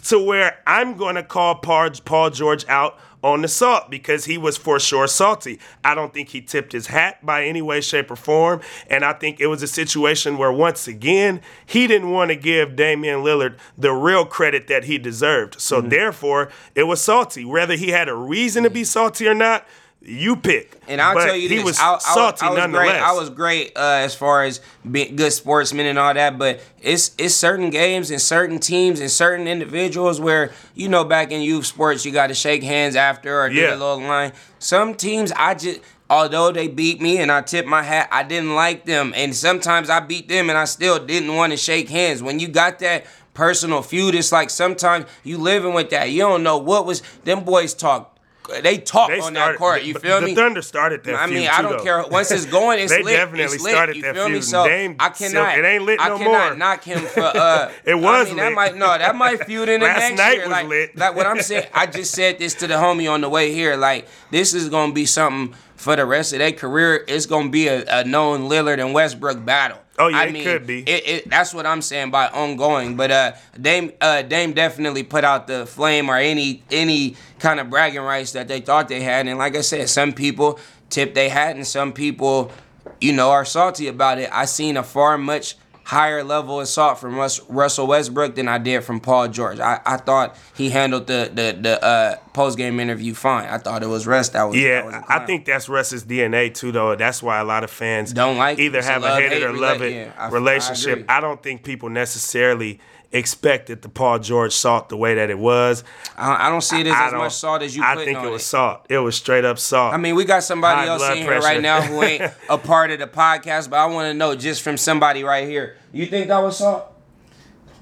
to 0.09 0.19
where 0.21 0.59
I'm 0.67 0.97
going 0.97 1.17
to 1.17 1.23
call 1.23 1.57
Paul 1.57 2.31
George 2.31 2.65
out 2.69 2.99
on 3.27 3.43
the 3.43 3.49
salt 3.49 3.91
because 3.91 4.25
he 4.27 4.39
was 4.39 4.57
for 4.57 4.79
sure 4.79 5.09
salty. 5.09 5.59
I 5.85 5.95
don't 5.97 6.15
think 6.15 6.29
he 6.29 6.41
tipped 6.41 6.73
his 6.73 6.87
hat 6.87 7.25
by 7.27 7.45
any 7.45 7.61
way, 7.61 7.81
shape, 7.81 8.11
or 8.11 8.17
form. 8.17 8.61
And 8.89 9.05
I 9.05 9.13
think 9.15 9.41
it 9.41 9.49
was 9.49 9.63
a 9.63 9.67
situation 9.67 10.39
where, 10.39 10.53
once 10.53 10.87
again, 10.87 11.41
he 11.67 11.87
didn't 11.89 12.11
want 12.13 12.31
to 12.31 12.37
give 12.37 12.77
Damian 12.77 13.21
Lillard 13.25 13.59
the 13.77 13.93
real 13.93 14.25
credit 14.25 14.69
that 14.69 14.85
he 14.85 14.97
deserved. 14.99 15.61
So, 15.61 15.81
Mm-hmm. 15.81 15.89
therefore, 15.89 16.51
it 16.75 16.85
was 16.85 17.03
salty. 17.03 17.45
Whether 17.45 17.75
he 17.75 17.91
had 17.91 18.09
a 18.09 18.15
reason 18.15 18.63
to 18.63 18.71
be 18.71 18.85
salty 18.85 19.27
or 19.27 19.35
not, 19.35 19.67
you 20.07 20.37
pick. 20.37 20.81
And 20.89 21.01
I'll 21.01 21.15
But 21.15 21.25
tell 21.27 21.37
you 21.37 21.49
he 21.49 21.57
this: 21.57 21.65
was 21.65 21.79
I, 21.81 21.95
I, 21.95 21.99
salty 21.99 22.47
I 22.47 22.51
was 22.51 22.71
great. 22.73 22.91
I 22.93 23.13
was 23.13 23.31
great 23.31 23.73
uh, 23.77 23.81
as 24.05 24.15
far 24.15 24.45
as 24.45 24.61
being 24.89 25.17
good 25.17 25.33
sportsmen 25.33 25.87
and 25.87 25.99
all 25.99 26.15
that. 26.15 26.39
But 26.39 26.61
it's 26.81 27.11
it's 27.19 27.35
certain 27.35 27.71
games 27.71 28.11
and 28.11 28.21
certain 28.21 28.59
teams 28.59 29.01
and 29.01 29.11
certain 29.11 29.49
individuals 29.49 30.21
where 30.21 30.53
you 30.75 30.89
know 30.89 31.05
back 31.05 31.33
in 31.33 31.41
youth 31.43 31.67
sports 31.67 32.05
you 32.05 32.13
got 32.13 32.29
to 32.29 32.35
shake 32.35 32.63
hands 32.63 32.95
after 32.97 33.41
or 33.41 33.49
do 33.49 33.57
Yeah. 33.57 33.71
the 33.71 33.77
little 33.77 34.01
line. 34.01 34.33
Some 34.59 34.95
teams 34.95 35.33
I 35.33 35.55
just. 35.55 35.81
Although 36.09 36.53
they 36.53 36.69
beat 36.69 37.01
me 37.01 37.19
and 37.19 37.33
I 37.33 37.41
tipped 37.43 37.67
my 37.67 37.83
hat, 37.83 38.09
I 38.13 38.23
didn't 38.23 38.55
like 38.55 38.85
them. 38.85 39.13
And 39.17 39.35
sometimes 39.35 39.91
I 39.91 39.99
beat 39.99 40.29
them 40.29 40.49
and 40.49 40.57
I 40.57 40.65
still 40.65 41.05
didn't 41.05 41.35
want 41.35 41.51
to 41.53 41.57
shake 41.57 41.89
hands. 41.89 42.23
When 42.23 42.39
you 42.39 42.47
got 42.47 42.79
that 42.79 43.07
personal 43.35 43.83
feud, 43.83 44.15
it's 44.15 44.31
like 44.31 44.49
sometimes 44.51 45.07
you 45.25 45.37
living 45.37 45.75
with 45.75 45.91
that. 45.91 46.11
You 46.11 46.21
don't 46.21 46.45
know 46.45 46.59
what 46.59 46.87
was 46.87 47.03
them 47.25 47.43
boys 47.43 47.75
talk. 47.75 48.16
They 48.63 48.79
talk 48.79 49.09
They 49.11 49.21
on 49.21 49.33
started- 49.35 49.55
that 49.55 49.59
court. 49.59 49.83
You 49.83 49.95
the- 49.95 50.01
feel 50.01 50.21
the 50.21 50.27
me? 50.27 50.35
Thunder 50.35 50.63
started 50.63 51.05
that 51.05 51.15
I 51.17 51.27
mean, 51.27 51.39
feud 51.39 51.49
I 51.51 51.63
don't 51.63 51.79
though. 51.79 51.83
care. 51.83 52.05
Once 52.09 52.31
it's 52.31 52.47
going, 52.47 52.79
it's 52.79 52.93
They 52.97 53.03
lit. 53.03 53.17
definitely 53.17 53.45
it's 53.57 53.63
lit. 53.63 53.73
started 53.73 53.97
you 53.97 54.03
that 54.03 54.15
feel 54.15 54.29
me? 54.29 54.35
feud. 54.35 54.45
So 54.45 54.65
Dame 54.67 54.97
I 54.99 55.13
Silk, 55.13 55.33
cannot. 55.33 55.59
it 55.59 55.65
ain't 55.65 55.85
lit 55.85 56.01
I 56.01 56.09
no 56.09 56.19
cannot 56.19 56.49
more. 56.51 56.55
knock 56.57 56.85
him 56.85 57.01
for. 57.01 57.21
Uh, 57.23 57.71
It 57.85 57.95
was 57.95 58.27
I 58.27 58.29
mean, 58.29 58.37
that 58.39 58.53
might 58.53 58.77
no. 58.77 58.87
That 58.99 59.17
might 59.17 59.45
feud 59.47 59.69
in 59.69 59.81
the 59.81 59.87
Last 59.87 59.99
next 60.01 60.19
night 60.19 60.33
year. 60.35 60.43
was 60.43 60.51
like, 60.53 60.67
lit. 60.69 60.97
like 60.97 61.15
what 61.17 61.27
I'm 61.27 61.41
saying. 61.43 61.67
I 61.75 61.87
just 61.87 62.13
said 62.15 62.39
this 62.39 62.55
to 62.57 62.67
the 62.67 62.75
homie 62.75 63.11
on 63.11 63.21
the 63.21 63.29
way 63.29 63.53
here. 63.53 63.77
Like 63.77 64.07
this 64.31 64.55
is 64.55 64.69
gonna 64.69 64.93
be 64.93 65.07
something 65.07 65.55
for 65.77 65.95
the 65.97 66.07
rest 66.07 66.33
of 66.33 66.39
their 66.39 66.53
career. 66.53 67.05
It's 67.09 67.27
gonna 67.27 67.49
be 67.51 67.69
a, 67.69 67.85
a 68.01 68.05
known 68.05 68.49
Lillard 68.49 68.81
and 68.81 68.95
Westbrook 68.95 69.45
battle. 69.45 69.79
Oh, 69.99 70.09
yeah, 70.09 70.19
I 70.19 70.25
it 70.27 70.33
mean, 70.33 70.45
could 70.45 70.67
be. 70.67 70.81
It, 70.81 71.09
it, 71.09 71.31
that's 71.31 71.55
what 71.55 71.67
I'm 71.67 71.81
saying 71.81 72.11
by 72.11 72.29
ongoing. 72.29 72.97
But 72.97 73.11
uh, 73.11 73.33
Dame 73.61 73.93
uh, 74.01 74.23
Dame 74.23 74.53
definitely 74.53 75.03
put 75.03 75.25
out 75.25 75.47
the 75.47 75.67
flame 75.67 76.11
or 76.11 76.17
any 76.17 76.63
any 76.71 77.17
kind 77.39 77.61
of 77.61 77.71
bragging 77.71 78.03
rights 78.03 78.33
that 78.33 78.49
they 78.49 78.61
thought 78.61 78.89
they 78.89 79.01
had. 79.01 79.27
And 79.27 79.39
like 79.39 79.57
I 79.57 79.63
said, 79.63 79.89
some 79.89 80.13
people 80.13 80.59
tip 80.91 81.15
they 81.15 81.29
hat, 81.29 81.57
and 81.57 81.67
some 81.67 81.93
people, 81.93 82.53
you 83.01 83.13
know, 83.13 83.31
are 83.31 83.45
salty 83.45 83.89
about 83.89 84.19
it. 84.19 84.29
I 84.33 84.45
seen 84.45 84.77
a 84.77 84.83
far 84.83 85.17
much 85.17 85.57
higher 85.87 86.25
level 86.25 86.59
assault 86.59 86.99
from 86.99 87.15
Russ, 87.15 87.41
Russell 87.49 87.87
Westbrook 87.87 88.35
than 88.35 88.49
I 88.49 88.59
did 88.59 88.83
from 88.83 88.99
Paul 88.99 89.29
George. 89.29 89.61
I, 89.61 89.81
I 89.87 89.97
thought 89.99 90.37
he 90.57 90.69
handled 90.71 91.07
the 91.07 91.31
the, 91.33 91.57
the 91.61 91.85
uh, 91.85 92.17
post 92.33 92.59
game 92.59 92.81
interview 92.81 93.15
fine. 93.15 93.49
I 93.49 93.59
thought 93.59 93.85
it 93.85 93.87
was 93.87 94.05
Russ 94.05 94.31
that 94.31 94.43
was 94.45 94.57
that 94.57 94.85
was 94.85 94.93
Yeah, 94.95 95.05
I 95.09 95.25
think 95.25 95.45
that's 95.45 95.69
Russ's 95.69 96.05
DNA 96.05 96.53
too, 96.53 96.73
though. 96.73 96.97
That's 96.97 97.23
why 97.23 97.39
a 97.39 97.45
lot 97.45 97.63
of 97.63 97.71
fans 97.71 98.13
Don't 98.13 98.37
like 98.37 98.59
either 98.59 98.83
have 98.83 99.03
a, 99.03 99.07
love-hate 99.07 99.33
it 99.33 99.43
or 99.45 99.53
love 99.53 99.81
it 99.81 99.93
yeah, 99.95 100.13
I- 100.19 100.27
I 100.27 100.31
relationship. 100.31 100.93
agree. 100.95 101.05
I, 101.09 101.21
don't 101.21 101.41
think 101.41 101.63
people 101.63 101.89
necessarily 101.89 102.81
expected 103.13 103.83
the 103.83 103.89
Paul 103.89 104.19
George 104.19 104.53
salt 104.53 104.89
the 104.89 104.97
way 104.97 105.15
that 105.15 105.31
it 105.31 105.39
was. 105.39 105.85
I, 106.17 106.47
I 106.47 106.51
don't 106.51 106.61
see 106.61 106.81
it 106.81 106.87
as, 106.87 106.93
I 106.93 107.07
as 107.09 107.13
much 107.13 107.35
salt 107.35 107.63
as 107.63 107.77
you. 107.77 107.83
Put. 107.83 107.89
I 107.89 108.05
think 108.05 108.19
it 108.19 108.31
was 108.31 108.45
salt. 108.45 108.87
It 108.89 108.99
was 108.99 109.17
straight 109.17 109.45
up 109.45 109.59
salt. 109.59 109.95
I 109.95 109.97
mean, 109.97 110.15
we 110.15 110.25
got 110.25 110.43
somebody 110.43 110.87
High 110.87 110.93
else 110.93 111.09
in 111.11 111.19
here 111.19 111.39
right 111.41 111.61
now 111.61 111.81
who 111.81 112.03
ain't 112.03 112.23
a 112.51 112.59
part 112.59 112.91
of 112.91 112.99
the 112.99 113.07
podcast, 113.07 113.71
but 113.71 113.79
I 113.79 113.87
want 113.87 114.07
to 114.11 114.15
know 114.15 114.35
just 114.35 114.63
from 114.63 114.77
somebody 114.77 115.25
right 115.25 115.49
here. 115.49 115.77
You 115.93 116.07
think 116.07 116.29
that 116.29 116.39
was 116.39 116.59
salt? 116.59 116.93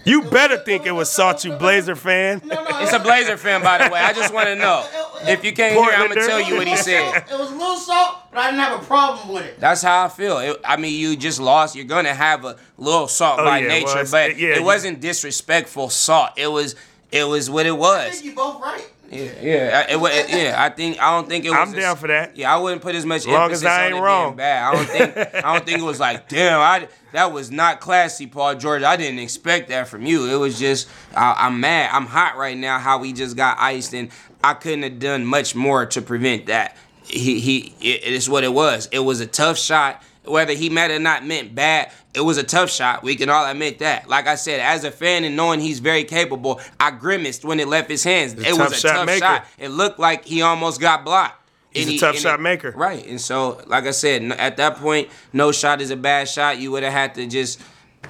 You 0.04 0.22
better 0.22 0.56
think 0.58 0.86
it 0.86 0.92
was 0.92 1.10
salt, 1.10 1.44
you 1.44 1.52
Blazer 1.52 1.96
fan. 1.96 2.42
No, 2.44 2.54
no, 2.62 2.80
It's 2.80 2.92
a 2.92 2.98
Blazer 2.98 3.36
fan, 3.36 3.62
by 3.62 3.78
the 3.86 3.90
way. 3.92 4.00
I 4.00 4.12
just 4.12 4.32
want 4.32 4.48
to 4.48 4.56
know. 4.56 4.86
If 5.22 5.44
you 5.44 5.52
can't 5.52 5.74
hear, 5.74 5.90
I'm 5.92 6.08
gonna 6.08 6.26
tell 6.26 6.40
you 6.40 6.56
what 6.56 6.66
he 6.66 6.76
said. 6.76 7.24
It 7.30 7.38
was 7.38 7.50
a 7.50 7.54
little 7.54 7.76
salt, 7.76 8.16
but 8.30 8.40
I 8.40 8.50
didn't 8.50 8.60
have 8.60 8.82
a 8.82 8.84
problem 8.84 9.34
with 9.34 9.44
it. 9.44 9.58
That's 9.60 9.82
how 9.82 10.04
I 10.04 10.08
feel. 10.08 10.38
It, 10.38 10.60
I 10.64 10.76
mean, 10.76 10.98
you 10.98 11.16
just 11.16 11.40
lost. 11.40 11.74
You're 11.74 11.84
gonna 11.86 12.12
have 12.14 12.44
a 12.44 12.56
little 12.76 13.08
salt 13.08 13.40
Oh, 13.40 13.44
by 13.44 13.58
yeah, 13.60 13.68
nature, 13.68 13.86
well, 13.86 13.94
it's- 13.98 14.10
but 14.10 14.36
yeah, 14.38 14.50
it 14.50 14.56
you- 14.58 14.64
wasn't 14.64 15.00
disrespectful 15.00 15.88
salt. 15.90 16.30
It 16.36 16.48
was, 16.48 16.76
it 17.10 17.24
was 17.24 17.48
what 17.48 17.64
it 17.66 17.76
was. 17.76 18.08
I 18.08 18.10
think 18.10 18.24
you 18.24 18.34
both 18.34 18.60
right. 18.60 18.86
Yeah, 19.14 19.30
yeah, 19.40 19.86
it, 19.88 19.96
it, 19.96 20.28
yeah. 20.30 20.54
I 20.58 20.70
think 20.70 21.00
I 21.00 21.10
don't 21.12 21.28
think 21.28 21.44
it 21.44 21.50
was. 21.50 21.58
I'm 21.58 21.72
down 21.72 21.96
for 21.96 22.08
that. 22.08 22.36
Yeah, 22.36 22.52
I 22.52 22.58
wouldn't 22.58 22.82
put 22.82 22.94
as 22.96 23.06
much 23.06 23.26
Long 23.26 23.52
as 23.52 23.62
emphasis 23.62 23.66
I 23.68 23.86
on 23.86 23.98
it 23.98 24.00
wrong. 24.00 24.26
being 24.30 24.36
bad. 24.38 24.62
I 24.64 24.74
don't 24.74 24.86
think 24.86 25.34
I 25.44 25.54
don't 25.54 25.64
think 25.64 25.78
it 25.78 25.84
was 25.84 26.00
like, 26.00 26.28
damn, 26.28 26.60
I 26.60 26.88
that 27.12 27.32
was 27.32 27.50
not 27.50 27.80
classy, 27.80 28.26
Paul 28.26 28.56
George. 28.56 28.82
I 28.82 28.96
didn't 28.96 29.20
expect 29.20 29.68
that 29.68 29.86
from 29.86 30.04
you. 30.04 30.26
It 30.26 30.36
was 30.36 30.58
just 30.58 30.88
I, 31.14 31.34
I'm 31.38 31.60
mad. 31.60 31.90
I'm 31.92 32.06
hot 32.06 32.36
right 32.36 32.56
now. 32.58 32.78
How 32.78 32.98
we 32.98 33.12
just 33.12 33.36
got 33.36 33.56
iced, 33.60 33.94
and 33.94 34.10
I 34.42 34.54
couldn't 34.54 34.82
have 34.82 34.98
done 34.98 35.24
much 35.24 35.54
more 35.54 35.86
to 35.86 36.02
prevent 36.02 36.46
that. 36.46 36.76
He 37.04 37.38
he. 37.38 37.74
It, 37.80 38.04
it 38.04 38.12
is 38.12 38.28
what 38.28 38.42
it 38.42 38.52
was. 38.52 38.88
It 38.90 38.98
was 39.00 39.20
a 39.20 39.26
tough 39.26 39.58
shot. 39.58 40.02
Whether 40.24 40.54
he 40.54 40.70
meant 40.70 40.92
or 40.92 40.98
not 40.98 41.24
meant 41.26 41.54
bad, 41.54 41.92
it 42.14 42.20
was 42.22 42.38
a 42.38 42.42
tough 42.42 42.70
shot. 42.70 43.02
We 43.02 43.14
can 43.16 43.28
all 43.28 43.44
admit 43.50 43.80
that. 43.80 44.08
Like 44.08 44.26
I 44.26 44.36
said, 44.36 44.60
as 44.60 44.84
a 44.84 44.90
fan 44.90 45.24
and 45.24 45.36
knowing 45.36 45.60
he's 45.60 45.80
very 45.80 46.04
capable, 46.04 46.60
I 46.80 46.92
grimaced 46.92 47.44
when 47.44 47.60
it 47.60 47.68
left 47.68 47.90
his 47.90 48.04
hands. 48.04 48.34
a 48.34 48.48
it 48.48 48.56
was 48.56 48.72
a 48.72 48.76
shot 48.76 48.92
tough 48.94 49.06
maker. 49.06 49.18
shot. 49.20 49.46
It 49.58 49.68
looked 49.68 49.98
like 49.98 50.24
he 50.24 50.40
almost 50.42 50.80
got 50.80 51.04
blocked. 51.04 51.40
He's 51.70 51.86
And 51.88 51.96
a 51.96 51.98
tough 51.98 52.16
shot 52.16 52.38
it- 52.38 52.42
maker. 52.42 52.72
Right. 52.76 53.06
And 53.06 53.20
so, 53.20 53.60
like 53.66 53.84
I 53.84 53.90
said, 53.90 54.22
at 54.32 54.56
that 54.58 54.76
point, 54.76 55.08
no 55.32 55.52
shot 55.52 55.80
is 55.80 55.90
a 55.90 55.96
bad 55.96 56.28
shot. 56.28 56.58
You 56.58 56.70
would 56.70 56.84
have 56.84 56.92
had 56.92 57.14
to 57.16 57.26
just, 57.26 57.60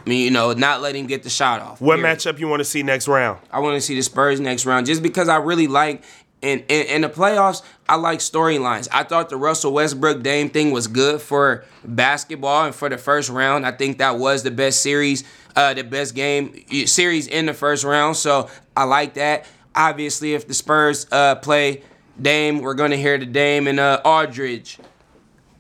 you 0.05 0.31
know, 0.31 0.53
not 0.53 0.83
let 0.83 0.95
him 0.95 1.07
get 1.07 1.23
the 1.23 1.31
shot 1.31 1.61
off. 1.63 1.81
What 1.81 1.97
period. 1.97 2.19
matchup 2.19 2.39
you 2.39 2.47
want 2.47 2.61
to 2.61 2.65
see 2.65 2.83
next 2.83 3.09
round? 3.09 3.41
I 3.51 3.61
want 3.61 3.75
to 3.77 3.81
see 3.81 3.95
the 3.95 4.03
Spurs 4.03 4.39
next 4.39 4.67
round 4.67 4.87
just 4.87 5.03
because 5.03 5.29
I 5.31 5.37
really 5.37 5.67
like 5.67 6.05
in, 6.45 6.61
in 6.69 6.87
in 6.87 7.01
the 7.03 7.09
playoffs. 7.09 7.63
I 7.89 7.97
like 7.97 8.21
storylines. 8.21 8.89
I 8.93 9.03
thought 9.03 9.29
the 9.29 9.37
Russell 9.37 9.73
Westbrook 9.73 10.23
Dame 10.23 10.49
thing 10.51 10.71
was 10.71 10.87
good 10.87 11.21
for 11.21 11.65
basketball 11.85 12.67
and 12.67 12.75
for 12.75 12.89
the 12.89 12.99
first 12.99 13.31
round. 13.31 13.67
I 13.67 13.73
think 13.73 13.99
that 13.99 14.19
was 14.19 14.43
the 14.43 14.51
best 14.51 14.83
series, 14.83 15.25
uh, 15.57 15.75
the 15.75 15.85
best 15.85 16.15
game 16.15 16.65
series 16.87 17.27
in 17.27 17.47
the 17.47 17.55
first 17.55 17.85
round. 17.85 18.17
So 18.17 18.49
I 18.77 18.85
like 18.85 19.15
that. 19.15 19.47
Obviously, 19.75 20.35
if 20.35 20.47
the 20.47 20.55
Spurs 20.55 21.07
uh, 21.11 21.35
play 21.37 21.83
Dame, 22.21 22.61
we're 22.61 22.75
gonna 22.75 22.97
hear 22.97 23.19
the 23.19 23.27
Dame 23.27 23.67
and 23.67 23.81
uh, 23.81 24.01
Aldridge 24.05 24.79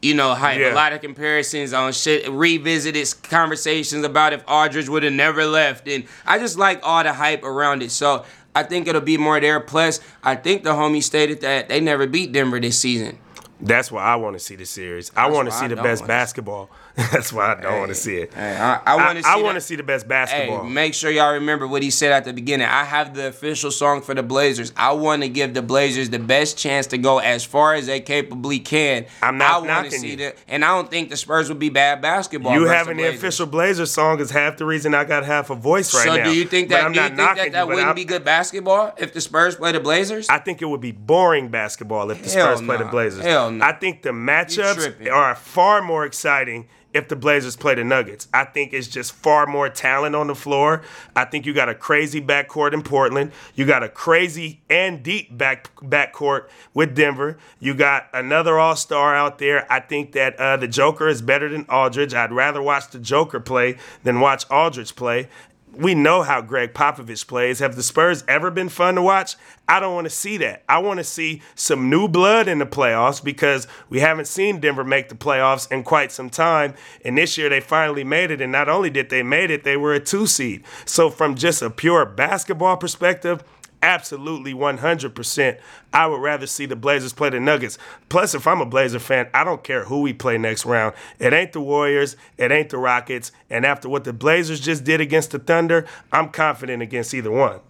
you 0.04 0.12
know, 0.12 0.34
hype. 0.34 0.58
Yeah. 0.58 0.74
A 0.74 0.76
lot 0.76 0.92
of 0.92 1.00
comparisons 1.00 1.72
on 1.72 1.92
shit, 1.92 2.28
revisited 2.28 3.08
conversations 3.22 4.04
about 4.04 4.34
if 4.34 4.44
Aldridge 4.46 4.86
would 4.86 5.02
have 5.02 5.14
never 5.14 5.46
left. 5.46 5.88
And 5.88 6.04
I 6.26 6.38
just 6.38 6.58
like 6.58 6.80
all 6.82 7.02
the 7.02 7.12
hype 7.14 7.42
around 7.42 7.82
it. 7.82 7.90
So 7.90 8.26
I 8.54 8.62
think 8.62 8.86
it'll 8.86 9.00
be 9.00 9.16
more 9.16 9.40
there. 9.40 9.60
Plus, 9.60 10.00
I 10.22 10.36
think 10.36 10.64
the 10.64 10.72
homie 10.72 11.02
stated 11.02 11.40
that 11.40 11.68
they 11.68 11.80
never 11.80 12.06
beat 12.06 12.32
Denver 12.32 12.60
this 12.60 12.78
season. 12.78 13.18
That's 13.60 13.90
why 13.90 14.02
I 14.02 14.16
want 14.16 14.34
to 14.34 14.40
see 14.40 14.56
the 14.56 14.66
series. 14.66 15.10
I 15.16 15.30
want 15.30 15.48
to 15.48 15.54
see 15.54 15.66
I 15.66 15.68
the 15.68 15.76
best 15.76 16.06
basketball. 16.06 16.70
That's 17.12 17.32
why 17.32 17.56
I 17.56 17.60
don't 17.60 17.78
want 17.80 17.88
to 17.88 17.94
see 17.96 18.16
it. 18.18 18.32
Hey, 18.34 18.56
I, 18.56 18.80
I 18.86 18.94
want 18.96 19.18
to 19.18 19.24
see. 19.24 19.28
I 19.28 19.36
the- 19.38 19.44
want 19.44 19.54
to 19.56 19.60
see 19.60 19.74
the 19.74 19.82
best 19.82 20.04
Hey, 20.04 20.08
basketball. 20.10 20.64
make 20.64 20.94
sure 20.94 21.10
y'all 21.10 21.32
remember 21.32 21.66
what 21.66 21.82
he 21.82 21.90
said 21.90 22.12
at 22.12 22.24
the 22.24 22.32
beginning. 22.32 22.68
I 22.68 22.84
have 22.84 23.14
the 23.14 23.26
official 23.28 23.72
song 23.72 24.00
for 24.00 24.14
the 24.14 24.22
Blazers. 24.22 24.72
I 24.76 24.92
want 24.92 25.22
to 25.22 25.28
give 25.28 25.54
the 25.54 25.62
Blazers 25.62 26.10
the 26.10 26.20
best 26.20 26.56
chance 26.56 26.86
to 26.88 26.98
go 26.98 27.18
as 27.18 27.42
far 27.44 27.74
as 27.74 27.86
they 27.86 27.98
capably 27.98 28.60
can. 28.60 29.06
I'm 29.22 29.38
not 29.38 29.64
I 29.64 29.66
knocking 29.66 29.90
see 29.90 30.10
you. 30.10 30.16
the, 30.16 30.34
and 30.46 30.64
I 30.64 30.68
don't 30.68 30.88
think 30.88 31.10
the 31.10 31.16
Spurs 31.16 31.48
would 31.48 31.58
be 31.58 31.68
bad 31.68 32.00
basketball. 32.00 32.54
you 32.54 32.66
having 32.66 32.96
the 32.96 33.02
Blazers. 33.02 33.18
official 33.18 33.46
Blazer 33.46 33.86
song 33.86 34.20
is 34.20 34.30
half 34.30 34.56
the 34.56 34.64
reason 34.64 34.94
I 34.94 35.02
got 35.02 35.24
half 35.24 35.50
a 35.50 35.56
voice 35.56 35.92
right 35.94 36.04
so 36.04 36.16
now. 36.16 36.24
do 36.24 36.32
you 36.32 36.44
think 36.44 36.68
that 36.68 36.92
do 36.92 37.00
you 37.00 37.06
think 37.06 37.16
knocking 37.16 37.36
that 37.36 37.44
you, 37.46 37.50
that 37.52 37.66
wouldn't 37.66 37.86
I'm- 37.86 37.94
be 37.96 38.04
good 38.04 38.24
basketball 38.24 38.94
if 38.98 39.12
the 39.12 39.20
Spurs 39.20 39.56
play 39.56 39.72
the 39.72 39.80
Blazers? 39.80 40.28
I 40.28 40.38
think 40.38 40.62
it 40.62 40.66
would 40.66 40.80
be 40.80 40.92
boring 40.92 41.48
basketball 41.48 42.10
if 42.12 42.22
the 42.22 42.30
Hell 42.30 42.54
Spurs 42.56 42.64
play 42.64 42.76
the. 42.76 42.84
Blazers. 42.84 43.24
Hell 43.24 43.50
no. 43.50 43.56
nah. 43.58 43.66
I 43.66 43.72
think 43.72 44.02
the 44.02 44.10
matchups 44.10 45.10
are 45.10 45.34
far 45.34 45.82
more 45.82 46.04
exciting 46.06 46.68
if 46.94 47.08
the 47.08 47.16
Blazers 47.16 47.56
play 47.56 47.74
the 47.74 47.84
Nuggets. 47.84 48.28
I 48.32 48.44
think 48.44 48.72
it's 48.72 48.88
just 48.88 49.12
far 49.12 49.46
more 49.46 49.68
talent 49.68 50.14
on 50.14 50.28
the 50.28 50.34
floor. 50.34 50.82
I 51.14 51.24
think 51.24 51.44
you 51.44 51.52
got 51.52 51.68
a 51.68 51.74
crazy 51.74 52.20
backcourt 52.20 52.72
in 52.72 52.82
Portland. 52.82 53.32
You 53.54 53.66
got 53.66 53.82
a 53.82 53.88
crazy 53.88 54.62
and 54.70 55.02
deep 55.02 55.36
back 55.36 55.74
backcourt 55.76 56.48
with 56.72 56.94
Denver. 56.94 57.36
You 57.58 57.74
got 57.74 58.08
another 58.14 58.58
All 58.58 58.76
Star 58.76 59.14
out 59.14 59.38
there. 59.38 59.70
I 59.70 59.80
think 59.80 60.12
that 60.12 60.36
uh, 60.36 60.56
the 60.56 60.68
Joker 60.68 61.08
is 61.08 61.20
better 61.20 61.48
than 61.48 61.66
Aldridge. 61.68 62.14
I'd 62.14 62.32
rather 62.32 62.62
watch 62.62 62.88
the 62.88 63.00
Joker 63.00 63.40
play 63.40 63.76
than 64.04 64.20
watch 64.20 64.48
Aldridge 64.50 64.94
play 64.94 65.28
we 65.76 65.94
know 65.94 66.22
how 66.22 66.40
Gregg 66.40 66.74
Popovich 66.74 67.26
plays. 67.26 67.58
Have 67.58 67.76
the 67.76 67.82
Spurs 67.82 68.24
ever 68.28 68.50
been 68.50 68.68
fun 68.68 68.94
to 68.94 69.02
watch? 69.02 69.36
I 69.68 69.80
don't 69.80 69.94
want 69.94 70.06
to 70.06 70.10
see 70.10 70.36
that. 70.38 70.62
I 70.68 70.78
want 70.78 70.98
to 70.98 71.04
see 71.04 71.42
some 71.54 71.88
new 71.88 72.08
blood 72.08 72.48
in 72.48 72.58
the 72.58 72.66
playoffs 72.66 73.22
because 73.22 73.66
we 73.88 74.00
haven't 74.00 74.26
seen 74.26 74.60
Denver 74.60 74.84
make 74.84 75.08
the 75.08 75.14
playoffs 75.14 75.70
in 75.72 75.82
quite 75.82 76.12
some 76.12 76.30
time. 76.30 76.74
And 77.04 77.16
this 77.16 77.38
year 77.38 77.48
they 77.48 77.60
finally 77.60 78.04
made 78.04 78.30
it. 78.30 78.40
And 78.40 78.52
not 78.52 78.68
only 78.68 78.90
did 78.90 79.08
they 79.08 79.22
made 79.22 79.50
it, 79.50 79.64
they 79.64 79.76
were 79.76 79.94
a 79.94 80.00
two 80.00 80.26
seed. 80.26 80.64
So 80.84 81.10
from 81.10 81.34
just 81.34 81.62
a 81.62 81.70
pure 81.70 82.04
basketball 82.04 82.76
perspective, 82.76 83.42
absolutely 83.84 84.54
100%. 84.54 85.58
I 85.92 86.06
would 86.06 86.20
rather 86.20 86.46
see 86.46 86.66
the 86.66 86.74
Blazers 86.74 87.12
play 87.12 87.28
the 87.30 87.38
Nuggets. 87.38 87.78
Plus, 88.08 88.34
if 88.34 88.46
I'm 88.46 88.60
a 88.60 88.66
Blazer 88.66 88.98
fan, 88.98 89.28
I 89.34 89.44
don't 89.44 89.62
care 89.62 89.84
who 89.84 90.00
we 90.00 90.12
play 90.12 90.38
next 90.38 90.64
round. 90.64 90.94
It 91.20 91.32
ain't 91.32 91.52
the 91.52 91.60
Warriors, 91.60 92.16
it 92.38 92.50
ain't 92.50 92.70
the 92.70 92.78
Rockets. 92.78 93.30
And 93.50 93.64
after 93.64 93.88
what 93.88 94.04
the 94.04 94.12
Blazers 94.12 94.58
just 94.60 94.82
did 94.84 95.00
against 95.00 95.30
the 95.30 95.38
Thunder, 95.38 95.86
I'm 96.10 96.30
confident 96.30 96.82
against 96.82 97.12
either 97.14 97.30
one. 97.30 97.60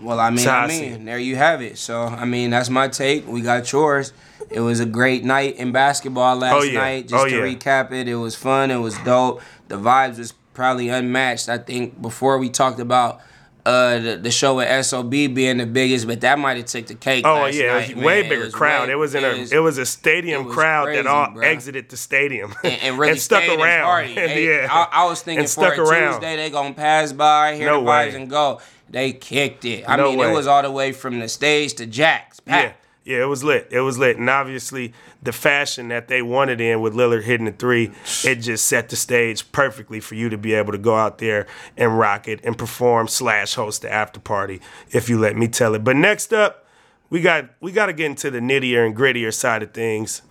Well, 0.00 0.18
I 0.20 0.30
mean, 0.30 0.48
I 0.48 0.66
mean, 0.66 1.04
there 1.04 1.18
you 1.18 1.36
have 1.36 1.60
it. 1.62 1.76
So, 1.78 2.02
I 2.02 2.24
mean, 2.24 2.50
that's 2.50 2.70
my 2.70 2.88
take. 2.88 3.26
We 3.28 3.42
got 3.42 3.70
yours. 3.70 4.12
It 4.50 4.60
was 4.60 4.80
a 4.80 4.86
great 4.86 5.24
night 5.24 5.56
in 5.56 5.72
basketball 5.72 6.36
last 6.36 6.54
Oh, 6.54 6.62
yeah. 6.62 6.80
night. 6.80 7.08
Just 7.08 7.24
Oh, 7.24 7.28
to 7.28 7.36
yeah. 7.36 7.42
recap 7.54 7.92
it, 7.92 8.08
it 8.08 8.16
was 8.16 8.34
fun. 8.34 8.70
It 8.70 8.76
was 8.78 8.96
dope. 8.98 9.40
The 9.68 9.76
vibes 9.76 10.18
was 10.18 10.32
probably 10.52 10.88
unmatched. 10.88 11.48
I 11.48 11.58
think 11.58 12.00
before 12.02 12.38
we 12.38 12.48
talked 12.50 12.80
about 12.80 13.20
uh, 13.66 13.98
the, 13.98 14.16
the 14.16 14.30
show 14.30 14.56
with 14.56 14.84
SOB 14.84 15.10
being 15.10 15.56
the 15.56 15.64
biggest, 15.66 16.06
but 16.06 16.20
that 16.20 16.38
might 16.38 16.56
have 16.58 16.66
took 16.66 16.86
the 16.86 16.94
cake. 16.94 17.24
Oh 17.26 17.46
yeah, 17.46 17.74
night, 17.78 17.90
it 17.90 17.96
man. 17.96 18.04
way 18.04 18.20
It 18.20 18.28
bigger 18.28 18.44
was 18.44 18.54
crowd. 18.54 18.88
way- 18.88 18.92
it 18.92 18.96
was 18.96 19.14
in 19.14 19.24
a 19.24 19.38
was- 19.38 19.52
it 19.52 19.58
was 19.58 19.78
a 19.78 19.86
stadium 19.86 20.44
was 20.44 20.54
crowd 20.54 20.84
crazy, 20.86 21.02
that 21.02 21.08
all 21.08 21.28
bruh. 21.28 21.44
exited 21.44 21.88
the 21.88 21.96
stadium 21.96 22.54
and, 22.62 22.78
and 22.82 22.98
really 23.00 23.18
stuck 23.18 23.48
around. 23.48 24.04
And, 24.08 24.16
They- 24.16 24.46
yeah, 24.62 24.68
I, 24.70 24.88
I 25.02 25.04
was 25.06 25.22
thinking 25.22 25.40
and 25.40 25.48
for 25.48 25.52
stuck 25.52 25.78
a 25.78 25.82
around. 25.82 26.12
Tuesday 26.14 26.36
they 26.36 26.50
gonna 26.50 26.74
pass 26.74 27.12
by, 27.12 27.56
hear 27.56 27.66
No 27.66 27.80
the 27.82 27.86
vibes 27.90 28.14
and 28.14 28.28
go. 28.28 28.60
They 28.90 29.12
kicked 29.12 29.64
it. 29.64 29.84
I 29.88 29.96
No 29.96 30.10
mean, 30.10 30.18
way. 30.18 30.30
it 30.30 30.34
was 30.34 30.46
all 30.46 30.62
the 30.62 30.70
way 30.70 30.92
from 30.92 31.18
the 31.18 31.28
stage 31.28 31.74
to 31.74 31.86
Jack's. 31.86 32.40
Packed. 32.40 32.76
yeah, 32.76 32.83
it 33.04 33.28
was 33.28 33.44
lit. 33.44 33.68
It 33.70 33.80
was 33.80 33.98
lit, 33.98 34.16
and 34.16 34.30
obviously 34.30 34.94
the 35.22 35.32
fashion 35.32 35.88
that 35.88 36.08
they 36.08 36.22
wanted 36.22 36.60
in 36.60 36.80
with 36.80 36.94
Lillard 36.94 37.24
hitting 37.24 37.46
the 37.46 37.52
three, 37.52 37.92
it 38.24 38.36
just 38.36 38.66
set 38.66 38.88
the 38.88 38.96
stage 38.96 39.50
perfectly 39.52 40.00
for 40.00 40.14
you 40.14 40.28
to 40.30 40.38
be 40.38 40.54
able 40.54 40.72
to 40.72 40.78
go 40.78 40.96
out 40.96 41.18
there 41.18 41.46
and 41.76 41.98
rock 41.98 42.26
it 42.28 42.40
and 42.44 42.56
perform 42.56 43.08
slash 43.08 43.54
host 43.54 43.82
the 43.82 43.92
after 43.92 44.20
party, 44.20 44.60
if 44.90 45.08
you 45.08 45.18
let 45.18 45.36
me 45.36 45.48
tell 45.48 45.74
it. 45.74 45.84
But 45.84 45.96
next 45.96 46.32
up, 46.32 46.66
we 47.10 47.20
got 47.20 47.50
we 47.60 47.72
got 47.72 47.86
to 47.86 47.92
get 47.92 48.06
into 48.06 48.30
the 48.30 48.40
nittier 48.40 48.86
and 48.86 48.96
grittier 48.96 49.32
side 49.32 49.62
of 49.62 49.72
things. 49.72 50.22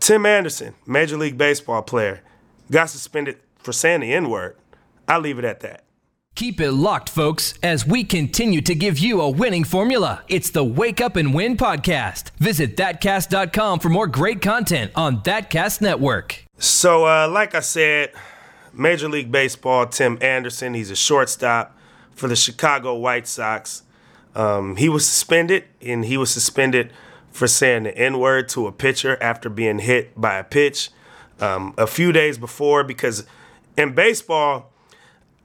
Tim 0.00 0.26
Anderson, 0.26 0.74
Major 0.86 1.16
League 1.16 1.38
Baseball 1.38 1.82
player, 1.82 2.20
got 2.70 2.90
suspended 2.90 3.38
for 3.58 3.72
saying 3.72 4.00
the 4.00 4.12
N 4.12 4.28
word. 4.28 4.56
I'll 5.08 5.20
leave 5.20 5.38
it 5.38 5.44
at 5.44 5.60
that. 5.60 5.85
Keep 6.36 6.60
it 6.60 6.72
locked, 6.72 7.08
folks, 7.08 7.54
as 7.62 7.86
we 7.86 8.04
continue 8.04 8.60
to 8.60 8.74
give 8.74 8.98
you 8.98 9.22
a 9.22 9.30
winning 9.30 9.64
formula. 9.64 10.22
It's 10.28 10.50
the 10.50 10.62
Wake 10.62 11.00
Up 11.00 11.16
and 11.16 11.32
Win 11.32 11.56
podcast. 11.56 12.28
Visit 12.36 12.76
thatcast.com 12.76 13.80
for 13.80 13.88
more 13.88 14.06
great 14.06 14.42
content 14.42 14.92
on 14.94 15.22
Thatcast 15.22 15.80
Network. 15.80 16.44
So, 16.58 17.06
uh, 17.06 17.26
like 17.26 17.54
I 17.54 17.60
said, 17.60 18.12
Major 18.74 19.08
League 19.08 19.32
Baseball, 19.32 19.86
Tim 19.86 20.18
Anderson, 20.20 20.74
he's 20.74 20.90
a 20.90 20.94
shortstop 20.94 21.74
for 22.14 22.28
the 22.28 22.36
Chicago 22.36 22.94
White 22.96 23.26
Sox. 23.26 23.84
Um, 24.34 24.76
he 24.76 24.90
was 24.90 25.06
suspended, 25.06 25.64
and 25.80 26.04
he 26.04 26.18
was 26.18 26.30
suspended 26.30 26.92
for 27.30 27.46
saying 27.46 27.84
the 27.84 27.96
N 27.96 28.18
word 28.18 28.50
to 28.50 28.66
a 28.66 28.72
pitcher 28.72 29.16
after 29.22 29.48
being 29.48 29.78
hit 29.78 30.20
by 30.20 30.36
a 30.36 30.44
pitch 30.44 30.90
um, 31.40 31.72
a 31.78 31.86
few 31.86 32.12
days 32.12 32.36
before. 32.36 32.84
Because 32.84 33.24
in 33.78 33.94
baseball, 33.94 34.70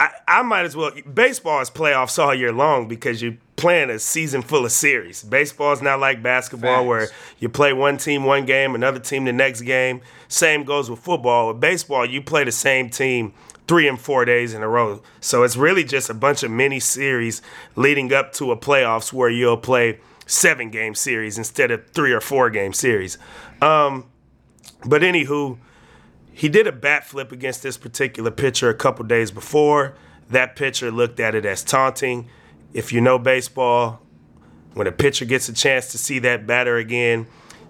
I, 0.01 0.09
I 0.27 0.41
might 0.41 0.65
as 0.65 0.75
well. 0.75 0.91
Baseball 1.13 1.61
is 1.61 1.69
playoffs 1.69 2.17
all 2.17 2.33
year 2.33 2.51
long 2.51 2.87
because 2.87 3.21
you're 3.21 3.37
playing 3.55 3.91
a 3.91 3.99
season 3.99 4.41
full 4.41 4.65
of 4.65 4.71
series. 4.71 5.21
Baseball 5.21 5.73
is 5.73 5.81
not 5.83 5.99
like 5.99 6.23
basketball 6.23 6.77
Facts. 6.77 6.87
where 6.87 7.07
you 7.37 7.49
play 7.49 7.71
one 7.71 7.97
team 7.97 8.23
one 8.23 8.45
game, 8.47 8.73
another 8.73 8.99
team 8.99 9.25
the 9.25 9.31
next 9.31 9.61
game. 9.61 10.01
Same 10.27 10.63
goes 10.63 10.89
with 10.89 10.97
football. 10.97 11.49
With 11.49 11.59
baseball, 11.59 12.03
you 12.03 12.19
play 12.19 12.43
the 12.43 12.51
same 12.51 12.89
team 12.89 13.33
three 13.67 13.87
and 13.87 14.01
four 14.01 14.25
days 14.25 14.55
in 14.55 14.63
a 14.63 14.67
row. 14.67 15.03
So 15.19 15.43
it's 15.43 15.55
really 15.55 15.83
just 15.83 16.09
a 16.09 16.15
bunch 16.15 16.41
of 16.41 16.49
mini 16.49 16.79
series 16.79 17.43
leading 17.75 18.11
up 18.11 18.33
to 18.33 18.51
a 18.51 18.57
playoffs 18.57 19.13
where 19.13 19.29
you'll 19.29 19.55
play 19.55 19.99
seven 20.25 20.71
game 20.71 20.95
series 20.95 21.37
instead 21.37 21.69
of 21.69 21.87
three 21.91 22.11
or 22.11 22.21
four 22.21 22.49
game 22.49 22.73
series. 22.73 23.19
Um, 23.61 24.05
but 24.83 25.03
anywho, 25.03 25.59
he 26.33 26.49
did 26.49 26.67
a 26.67 26.71
bat 26.71 27.05
flip 27.05 27.31
against 27.31 27.63
this 27.63 27.77
particular 27.77 28.31
pitcher 28.31 28.69
a 28.69 28.73
couple 28.73 29.05
days 29.05 29.31
before. 29.31 29.95
That 30.29 30.55
pitcher 30.55 30.91
looked 30.91 31.19
at 31.19 31.35
it 31.35 31.45
as 31.45 31.63
taunting. 31.63 32.29
If 32.73 32.93
you 32.93 33.01
know 33.01 33.19
baseball, 33.19 34.01
when 34.73 34.87
a 34.87 34.91
pitcher 34.91 35.25
gets 35.25 35.49
a 35.49 35.53
chance 35.53 35.91
to 35.91 35.97
see 35.97 36.19
that 36.19 36.47
batter 36.47 36.77
again, 36.77 37.27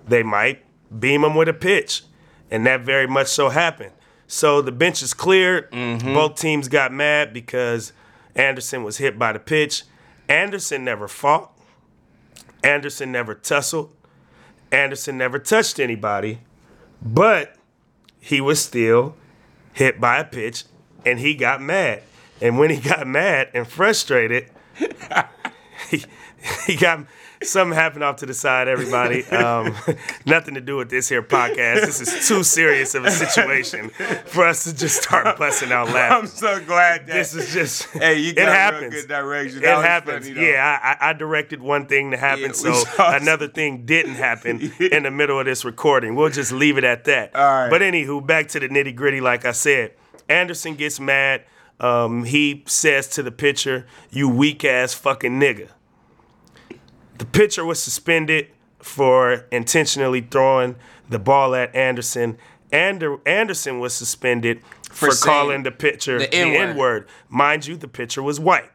they 0.07 0.23
might 0.23 0.63
beam 0.99 1.23
him 1.23 1.35
with 1.35 1.49
a 1.49 1.53
pitch. 1.53 2.03
And 2.51 2.65
that 2.67 2.81
very 2.81 3.07
much 3.07 3.27
so 3.27 3.49
happened. 3.49 3.93
So 4.27 4.61
the 4.61 4.71
bench 4.71 5.01
is 5.01 5.13
cleared. 5.13 5.71
Mm-hmm. 5.71 6.13
Both 6.13 6.35
teams 6.35 6.67
got 6.67 6.91
mad 6.91 7.33
because 7.33 7.93
Anderson 8.35 8.83
was 8.83 8.97
hit 8.97 9.17
by 9.17 9.33
the 9.33 9.39
pitch. 9.39 9.83
Anderson 10.29 10.85
never 10.85 11.07
fought. 11.07 11.51
Anderson 12.63 13.11
never 13.11 13.33
tussled. 13.33 13.89
Anderson 14.71 15.17
never 15.17 15.39
touched 15.39 15.79
anybody, 15.79 16.39
but 17.01 17.57
he 18.21 18.39
was 18.39 18.63
still 18.63 19.15
hit 19.73 19.99
by 19.99 20.19
a 20.19 20.23
pitch 20.23 20.63
and 21.05 21.19
he 21.19 21.35
got 21.35 21.61
mad. 21.61 22.03
And 22.39 22.57
when 22.57 22.69
he 22.69 22.77
got 22.77 23.05
mad 23.05 23.49
and 23.53 23.67
frustrated, 23.67 24.49
he, 25.89 26.05
he 26.65 26.75
got 26.77 27.05
something 27.43 27.75
happened 27.75 28.03
off 28.03 28.17
to 28.17 28.25
the 28.25 28.33
side, 28.33 28.67
everybody. 28.67 29.25
Um, 29.25 29.75
nothing 30.25 30.53
to 30.55 30.61
do 30.61 30.77
with 30.77 30.89
this 30.89 31.09
here 31.09 31.23
podcast. 31.23 31.85
This 31.85 32.01
is 32.01 32.27
too 32.27 32.43
serious 32.43 32.95
of 32.95 33.05
a 33.05 33.11
situation 33.11 33.89
for 34.25 34.45
us 34.45 34.63
to 34.65 34.75
just 34.75 35.01
start 35.03 35.37
busting 35.37 35.71
out 35.71 35.89
I'm 35.89 36.27
so 36.27 36.63
glad 36.63 37.07
that 37.07 37.13
This 37.13 37.33
is 37.35 37.53
just 37.53 37.83
Hey, 37.91 38.19
you 38.19 38.31
it 38.31 38.35
got 38.35 38.43
real 38.45 38.51
happens. 38.53 38.93
good 38.95 39.07
direction. 39.07 39.57
It 39.59 39.61
That 39.61 39.77
was 39.77 39.85
happens. 39.85 40.27
funny, 40.27 40.41
yeah, 40.41 40.97
I, 41.01 41.09
I 41.09 41.13
directed 41.13 41.61
one 41.61 41.85
thing 41.87 42.11
to 42.11 42.17
happen, 42.17 42.45
Yeah, 42.45 42.51
so 42.51 42.83
another 42.99 43.47
thing 43.47 43.85
didn't 43.85 44.15
happen 44.15 44.71
in 44.79 45.03
the 45.03 45.11
middle 45.11 45.39
of 45.39 45.45
this 45.45 45.65
recording. 45.65 46.15
We'll 46.15 46.29
just 46.29 46.51
leave 46.51 46.77
it 46.77 46.83
at 46.83 47.05
that. 47.05 47.35
All 47.35 47.41
right. 47.43 47.69
But 47.69 47.81
anywho, 47.81 48.25
back 48.25 48.47
to 48.49 48.59
the 48.59 48.69
nitty 48.69 48.95
gritty. 48.95 49.21
Like 49.21 49.45
I 49.45 49.51
said, 49.51 49.93
Anderson 50.29 50.75
gets 50.75 50.99
mad. 50.99 51.43
Um, 51.79 52.25
he 52.25 52.63
says 52.67 53.07
to 53.09 53.23
the 53.23 53.31
pitcher, 53.31 53.87
"You 54.11 54.29
weak 54.29 54.63
ass 54.63 54.93
fucking 54.93 55.39
nigga." 55.39 55.69
The 57.21 57.27
pitcher 57.27 57.63
was 57.63 57.79
suspended 57.79 58.47
for 58.79 59.45
intentionally 59.51 60.21
throwing 60.21 60.75
the 61.07 61.19
ball 61.19 61.53
at 61.53 61.75
Anderson. 61.75 62.35
Ander- 62.71 63.19
Anderson 63.27 63.79
was 63.79 63.93
suspended 63.93 64.63
for, 64.89 65.11
For 65.11 65.25
calling 65.27 65.61
the 65.61 65.69
pitcher 65.69 66.17
the. 66.17 66.33
N 66.33 66.75
word. 66.75 67.07
Mind 67.29 67.67
you, 67.67 67.77
the 67.77 67.87
pitcher 67.87 68.23
was 68.23 68.39
white. 68.39 68.71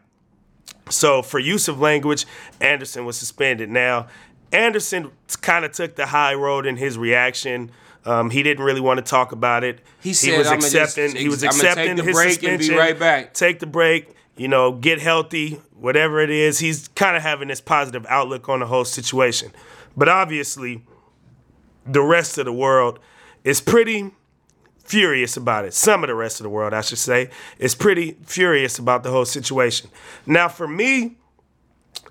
So 0.90 1.22
for 1.22 1.40
use 1.40 1.66
of 1.66 1.80
language, 1.80 2.24
Anderson 2.60 3.04
was 3.04 3.16
suspended. 3.16 3.68
Now, 3.68 4.06
Anderson 4.52 5.10
kind 5.40 5.64
of 5.64 5.72
took 5.72 5.96
the 5.96 6.06
high 6.06 6.34
road 6.34 6.66
in 6.66 6.76
his 6.76 6.96
reaction. 6.96 7.72
Um, 8.04 8.30
he 8.30 8.44
didn't 8.44 8.64
really 8.64 8.80
want 8.80 8.98
to 8.98 9.02
talk 9.04 9.32
about 9.32 9.64
it. 9.64 9.80
He 10.00 10.14
said, 10.14 10.38
was 10.38 10.46
"I'ma 10.46 10.60
just 10.60 10.72
accepting. 10.76 11.16
he 11.20 11.28
was 11.28 11.42
ex- 11.42 11.56
I'ma 11.56 11.62
take 11.62 11.70
accepting 11.72 11.96
the 11.96 12.02
his 12.04 12.14
break 12.14 12.42
and 12.44 12.58
be 12.60 12.64
suspension. 12.66 12.76
right 12.76 12.96
back." 12.96 13.34
Take 13.34 13.58
the 13.58 13.66
break. 13.66 14.15
You 14.36 14.48
know, 14.48 14.72
get 14.72 15.00
healthy. 15.00 15.60
Whatever 15.74 16.20
it 16.20 16.30
is, 16.30 16.58
he's 16.58 16.88
kind 16.88 17.16
of 17.16 17.22
having 17.22 17.48
this 17.48 17.60
positive 17.60 18.04
outlook 18.08 18.48
on 18.48 18.60
the 18.60 18.66
whole 18.66 18.84
situation. 18.84 19.52
But 19.96 20.08
obviously, 20.08 20.84
the 21.86 22.02
rest 22.02 22.38
of 22.38 22.44
the 22.44 22.52
world 22.52 22.98
is 23.44 23.60
pretty 23.60 24.10
furious 24.84 25.36
about 25.36 25.64
it. 25.64 25.74
Some 25.74 26.04
of 26.04 26.08
the 26.08 26.14
rest 26.14 26.40
of 26.40 26.44
the 26.44 26.50
world, 26.50 26.74
I 26.74 26.80
should 26.80 26.98
say, 26.98 27.30
is 27.58 27.74
pretty 27.74 28.16
furious 28.24 28.78
about 28.78 29.02
the 29.02 29.10
whole 29.10 29.24
situation. 29.24 29.90
Now, 30.26 30.48
for 30.48 30.68
me, 30.68 31.16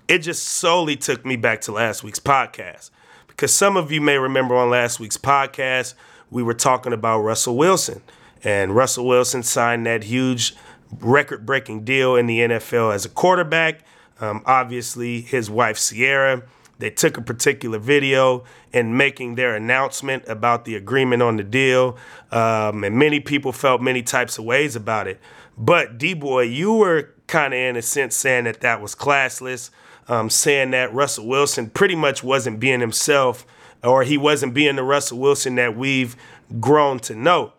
it 0.08 0.18
just 0.18 0.44
solely 0.44 0.96
took 0.96 1.24
me 1.24 1.36
back 1.36 1.60
to 1.62 1.72
last 1.72 2.02
week's 2.02 2.20
podcast. 2.20 2.90
Because 3.28 3.52
some 3.52 3.76
of 3.76 3.92
you 3.92 4.00
may 4.00 4.18
remember 4.18 4.56
on 4.56 4.70
last 4.70 4.98
week's 4.98 5.18
podcast, 5.18 5.94
we 6.30 6.42
were 6.42 6.54
talking 6.54 6.92
about 6.92 7.20
Russell 7.20 7.56
Wilson. 7.56 8.02
And 8.42 8.74
Russell 8.74 9.06
Wilson 9.06 9.42
signed 9.42 9.86
that 9.86 10.04
huge 10.04 10.54
record 11.00 11.44
breaking 11.46 11.84
deal 11.84 12.16
in 12.16 12.26
the 12.26 12.40
NFL 12.40 12.94
as 12.94 13.04
a 13.04 13.08
quarterback. 13.08 13.80
Um, 14.20 14.42
obviously, 14.46 15.20
his 15.20 15.50
wife, 15.50 15.78
Ciara, 15.78 16.42
they 16.78 16.90
took 16.90 17.16
a 17.16 17.22
particular 17.22 17.78
video 17.78 18.44
in 18.72 18.96
making 18.96 19.34
their 19.34 19.54
announcement 19.54 20.24
about 20.26 20.64
the 20.64 20.74
agreement 20.74 21.22
on 21.22 21.36
the 21.36 21.42
deal. 21.42 21.96
Um, 22.30 22.84
and 22.84 22.96
many 22.96 23.20
people 23.20 23.52
felt 23.52 23.80
many 23.80 24.02
types 24.02 24.38
of 24.38 24.44
ways 24.44 24.76
about 24.76 25.06
it. 25.06 25.20
But 25.56 25.98
D 25.98 26.14
Boy, 26.14 26.42
you 26.42 26.74
were 26.74 27.14
kind 27.26 27.54
of 27.54 27.58
in 27.58 27.76
a 27.76 27.82
sense 27.82 28.14
saying 28.14 28.44
that 28.44 28.60
that 28.60 28.80
was 28.80 28.94
classless, 28.94 29.70
um, 30.08 30.28
saying 30.28 30.72
that 30.72 30.92
Russell 30.92 31.26
Wilson 31.26 31.70
pretty 31.70 31.94
much 31.94 32.22
wasn't 32.22 32.60
being 32.60 32.80
himself, 32.80 33.46
or 33.82 34.02
he 34.02 34.18
wasn't 34.18 34.52
being 34.52 34.76
the 34.76 34.82
Russell 34.82 35.18
Wilson 35.18 35.54
that 35.54 35.76
we've 35.76 36.14
grown 36.60 36.98
to 37.00 37.14
know. 37.14 37.52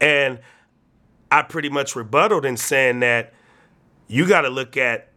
And 0.00 0.38
I 1.32 1.40
pretty 1.40 1.70
much 1.70 1.96
rebutted 1.96 2.44
in 2.44 2.58
saying 2.58 3.00
that 3.00 3.32
you 4.06 4.28
got 4.28 4.42
to 4.42 4.50
look 4.50 4.76
at 4.76 5.08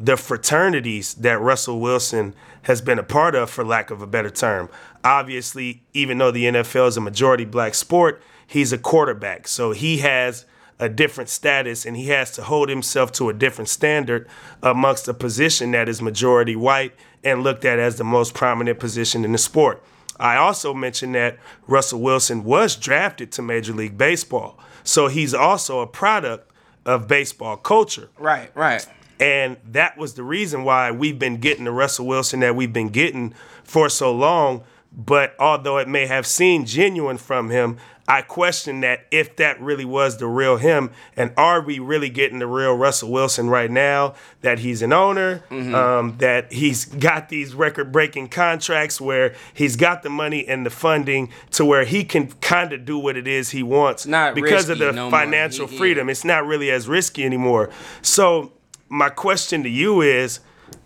the 0.00 0.16
fraternities 0.16 1.12
that 1.16 1.38
Russell 1.38 1.80
Wilson 1.80 2.34
has 2.62 2.80
been 2.80 2.98
a 2.98 3.02
part 3.02 3.34
of, 3.34 3.50
for 3.50 3.62
lack 3.62 3.90
of 3.90 4.00
a 4.00 4.06
better 4.06 4.30
term. 4.30 4.70
Obviously, 5.04 5.82
even 5.92 6.16
though 6.16 6.30
the 6.30 6.44
NFL 6.44 6.88
is 6.88 6.96
a 6.96 7.02
majority 7.02 7.44
black 7.44 7.74
sport, 7.74 8.22
he's 8.46 8.72
a 8.72 8.78
quarterback. 8.78 9.46
So 9.46 9.72
he 9.72 9.98
has 9.98 10.46
a 10.78 10.88
different 10.88 11.28
status 11.28 11.84
and 11.84 11.94
he 11.94 12.08
has 12.08 12.30
to 12.32 12.42
hold 12.42 12.70
himself 12.70 13.12
to 13.12 13.28
a 13.28 13.34
different 13.34 13.68
standard 13.68 14.26
amongst 14.62 15.06
a 15.08 15.14
position 15.14 15.72
that 15.72 15.90
is 15.90 16.00
majority 16.00 16.56
white 16.56 16.94
and 17.22 17.42
looked 17.42 17.66
at 17.66 17.78
as 17.78 17.96
the 17.96 18.04
most 18.04 18.32
prominent 18.32 18.80
position 18.80 19.26
in 19.26 19.32
the 19.32 19.38
sport. 19.38 19.84
I 20.18 20.36
also 20.36 20.72
mentioned 20.72 21.14
that 21.16 21.38
Russell 21.66 22.00
Wilson 22.00 22.44
was 22.44 22.76
drafted 22.76 23.30
to 23.32 23.42
Major 23.42 23.74
League 23.74 23.98
Baseball. 23.98 24.58
So 24.84 25.08
he's 25.08 25.34
also 25.34 25.80
a 25.80 25.86
product 25.86 26.50
of 26.86 27.08
baseball 27.08 27.56
culture. 27.56 28.10
Right, 28.18 28.54
right. 28.54 28.86
And 29.18 29.56
that 29.64 29.96
was 29.96 30.14
the 30.14 30.22
reason 30.22 30.64
why 30.64 30.90
we've 30.90 31.18
been 31.18 31.38
getting 31.38 31.64
the 31.64 31.72
Russell 31.72 32.06
Wilson 32.06 32.40
that 32.40 32.54
we've 32.54 32.72
been 32.72 32.90
getting 32.90 33.34
for 33.64 33.88
so 33.88 34.12
long. 34.12 34.62
But 34.96 35.34
although 35.40 35.78
it 35.78 35.88
may 35.88 36.06
have 36.06 36.26
seemed 36.26 36.66
genuine 36.66 37.18
from 37.18 37.50
him, 37.50 37.78
I 38.06 38.20
question 38.20 38.80
that 38.80 39.06
if 39.10 39.36
that 39.36 39.58
really 39.60 39.86
was 39.86 40.18
the 40.18 40.26
real 40.26 40.58
him, 40.58 40.90
and 41.16 41.32
are 41.38 41.62
we 41.62 41.78
really 41.78 42.10
getting 42.10 42.38
the 42.38 42.46
real 42.46 42.74
Russell 42.74 43.10
Wilson 43.10 43.48
right 43.48 43.70
now? 43.70 44.14
That 44.42 44.58
he's 44.58 44.82
an 44.82 44.92
owner, 44.92 45.42
um, 45.50 46.18
that 46.18 46.52
he's 46.52 46.84
got 46.84 47.30
these 47.30 47.54
record-breaking 47.54 48.28
contracts 48.28 49.00
where 49.00 49.34
he's 49.54 49.76
got 49.76 50.02
the 50.02 50.10
money 50.10 50.46
and 50.46 50.66
the 50.66 50.70
funding 50.70 51.30
to 51.52 51.64
where 51.64 51.84
he 51.84 52.04
can 52.04 52.28
kind 52.42 52.74
of 52.74 52.84
do 52.84 52.98
what 52.98 53.16
it 53.16 53.26
is 53.26 53.50
he 53.50 53.62
wants 53.62 54.04
not 54.06 54.34
because 54.34 54.68
of 54.68 54.78
the 54.78 54.92
no 54.92 55.10
financial 55.10 55.66
He- 55.66 55.78
freedom. 55.78 56.10
It's 56.10 56.24
not 56.24 56.46
really 56.46 56.70
as 56.70 56.86
risky 56.86 57.24
anymore. 57.24 57.70
So 58.02 58.52
my 58.90 59.08
question 59.08 59.62
to 59.62 59.68
you 59.70 60.02
is 60.02 60.40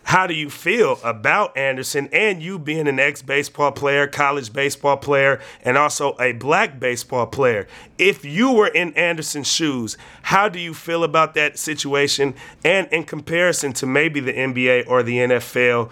how 0.08 0.26
do 0.26 0.32
you 0.32 0.48
feel 0.48 0.98
about 1.04 1.54
Anderson 1.54 2.08
and 2.12 2.42
you 2.42 2.58
being 2.58 2.88
an 2.88 2.98
ex 2.98 3.20
baseball 3.20 3.72
player, 3.72 4.06
college 4.06 4.54
baseball 4.54 4.96
player, 4.96 5.38
and 5.60 5.76
also 5.76 6.16
a 6.18 6.32
black 6.32 6.80
baseball 6.80 7.26
player? 7.26 7.66
If 7.98 8.24
you 8.24 8.52
were 8.52 8.68
in 8.68 8.94
Anderson's 8.94 9.52
shoes, 9.52 9.98
how 10.22 10.48
do 10.48 10.58
you 10.58 10.72
feel 10.72 11.04
about 11.04 11.34
that 11.34 11.58
situation? 11.58 12.34
And 12.64 12.88
in 12.90 13.04
comparison 13.04 13.74
to 13.74 13.86
maybe 13.86 14.18
the 14.20 14.32
NBA 14.32 14.88
or 14.88 15.02
the 15.02 15.18
NFL, 15.18 15.90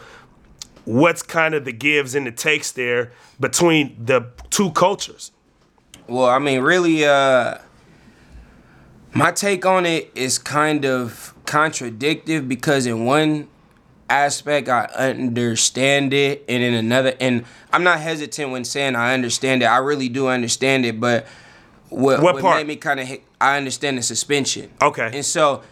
what's 0.86 1.22
kind 1.22 1.54
of 1.54 1.66
the 1.66 1.72
gives 1.72 2.14
and 2.14 2.26
the 2.26 2.32
takes 2.32 2.72
there 2.72 3.12
between 3.38 4.02
the 4.02 4.30
two 4.48 4.70
cultures? 4.70 5.30
Well, 6.06 6.24
I 6.24 6.38
mean, 6.38 6.62
really, 6.62 7.04
uh, 7.04 7.58
my 9.12 9.30
take 9.32 9.66
on 9.66 9.84
it 9.84 10.10
is 10.14 10.38
kind 10.38 10.86
of 10.86 11.34
contradictive 11.44 12.48
because 12.48 12.86
in 12.86 13.04
one 13.04 13.48
aspect 14.08 14.68
I 14.68 14.84
understand 14.86 16.12
it, 16.12 16.44
and 16.48 16.62
in 16.62 16.74
another, 16.74 17.14
and 17.20 17.44
I'm 17.72 17.82
not 17.82 18.00
hesitant 18.00 18.50
when 18.52 18.64
saying 18.64 18.94
I 18.96 19.14
understand 19.14 19.62
it. 19.62 19.66
I 19.66 19.78
really 19.78 20.08
do 20.08 20.28
understand 20.28 20.86
it, 20.86 21.00
but 21.00 21.26
what, 21.88 22.20
What 22.20 22.34
what, 22.34 22.42
part? 22.42 22.56
made 22.58 22.66
me 22.66 22.76
kind 22.76 23.00
of 23.00 23.08
I 23.40 23.56
understand 23.56 23.98
the 23.98 24.02
suspension. 24.02 24.70
Okay. 24.80 25.10
and 25.12 25.24
so 25.24 25.62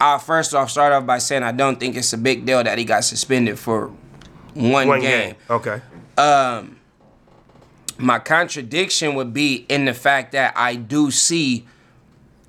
I'll 0.00 0.18
first 0.18 0.54
off 0.54 0.70
start 0.70 0.92
off 0.92 1.06
by 1.06 1.18
saying 1.18 1.42
I 1.42 1.52
don't 1.52 1.78
think 1.78 1.96
it's 1.96 2.12
a 2.12 2.18
big 2.18 2.44
deal 2.44 2.62
that 2.64 2.78
he 2.78 2.84
got 2.84 3.04
suspended 3.04 3.58
for 3.58 3.92
one, 4.54 4.88
One 4.88 5.00
game 5.00 5.28
game. 5.30 5.36
Okay. 5.48 5.80
Um, 6.18 6.78
my 7.98 8.18
contradiction 8.18 9.14
would 9.14 9.32
be 9.32 9.64
in 9.68 9.84
the 9.84 9.94
fact 9.94 10.32
that 10.32 10.54
I 10.56 10.74
do 10.76 11.10
see 11.10 11.66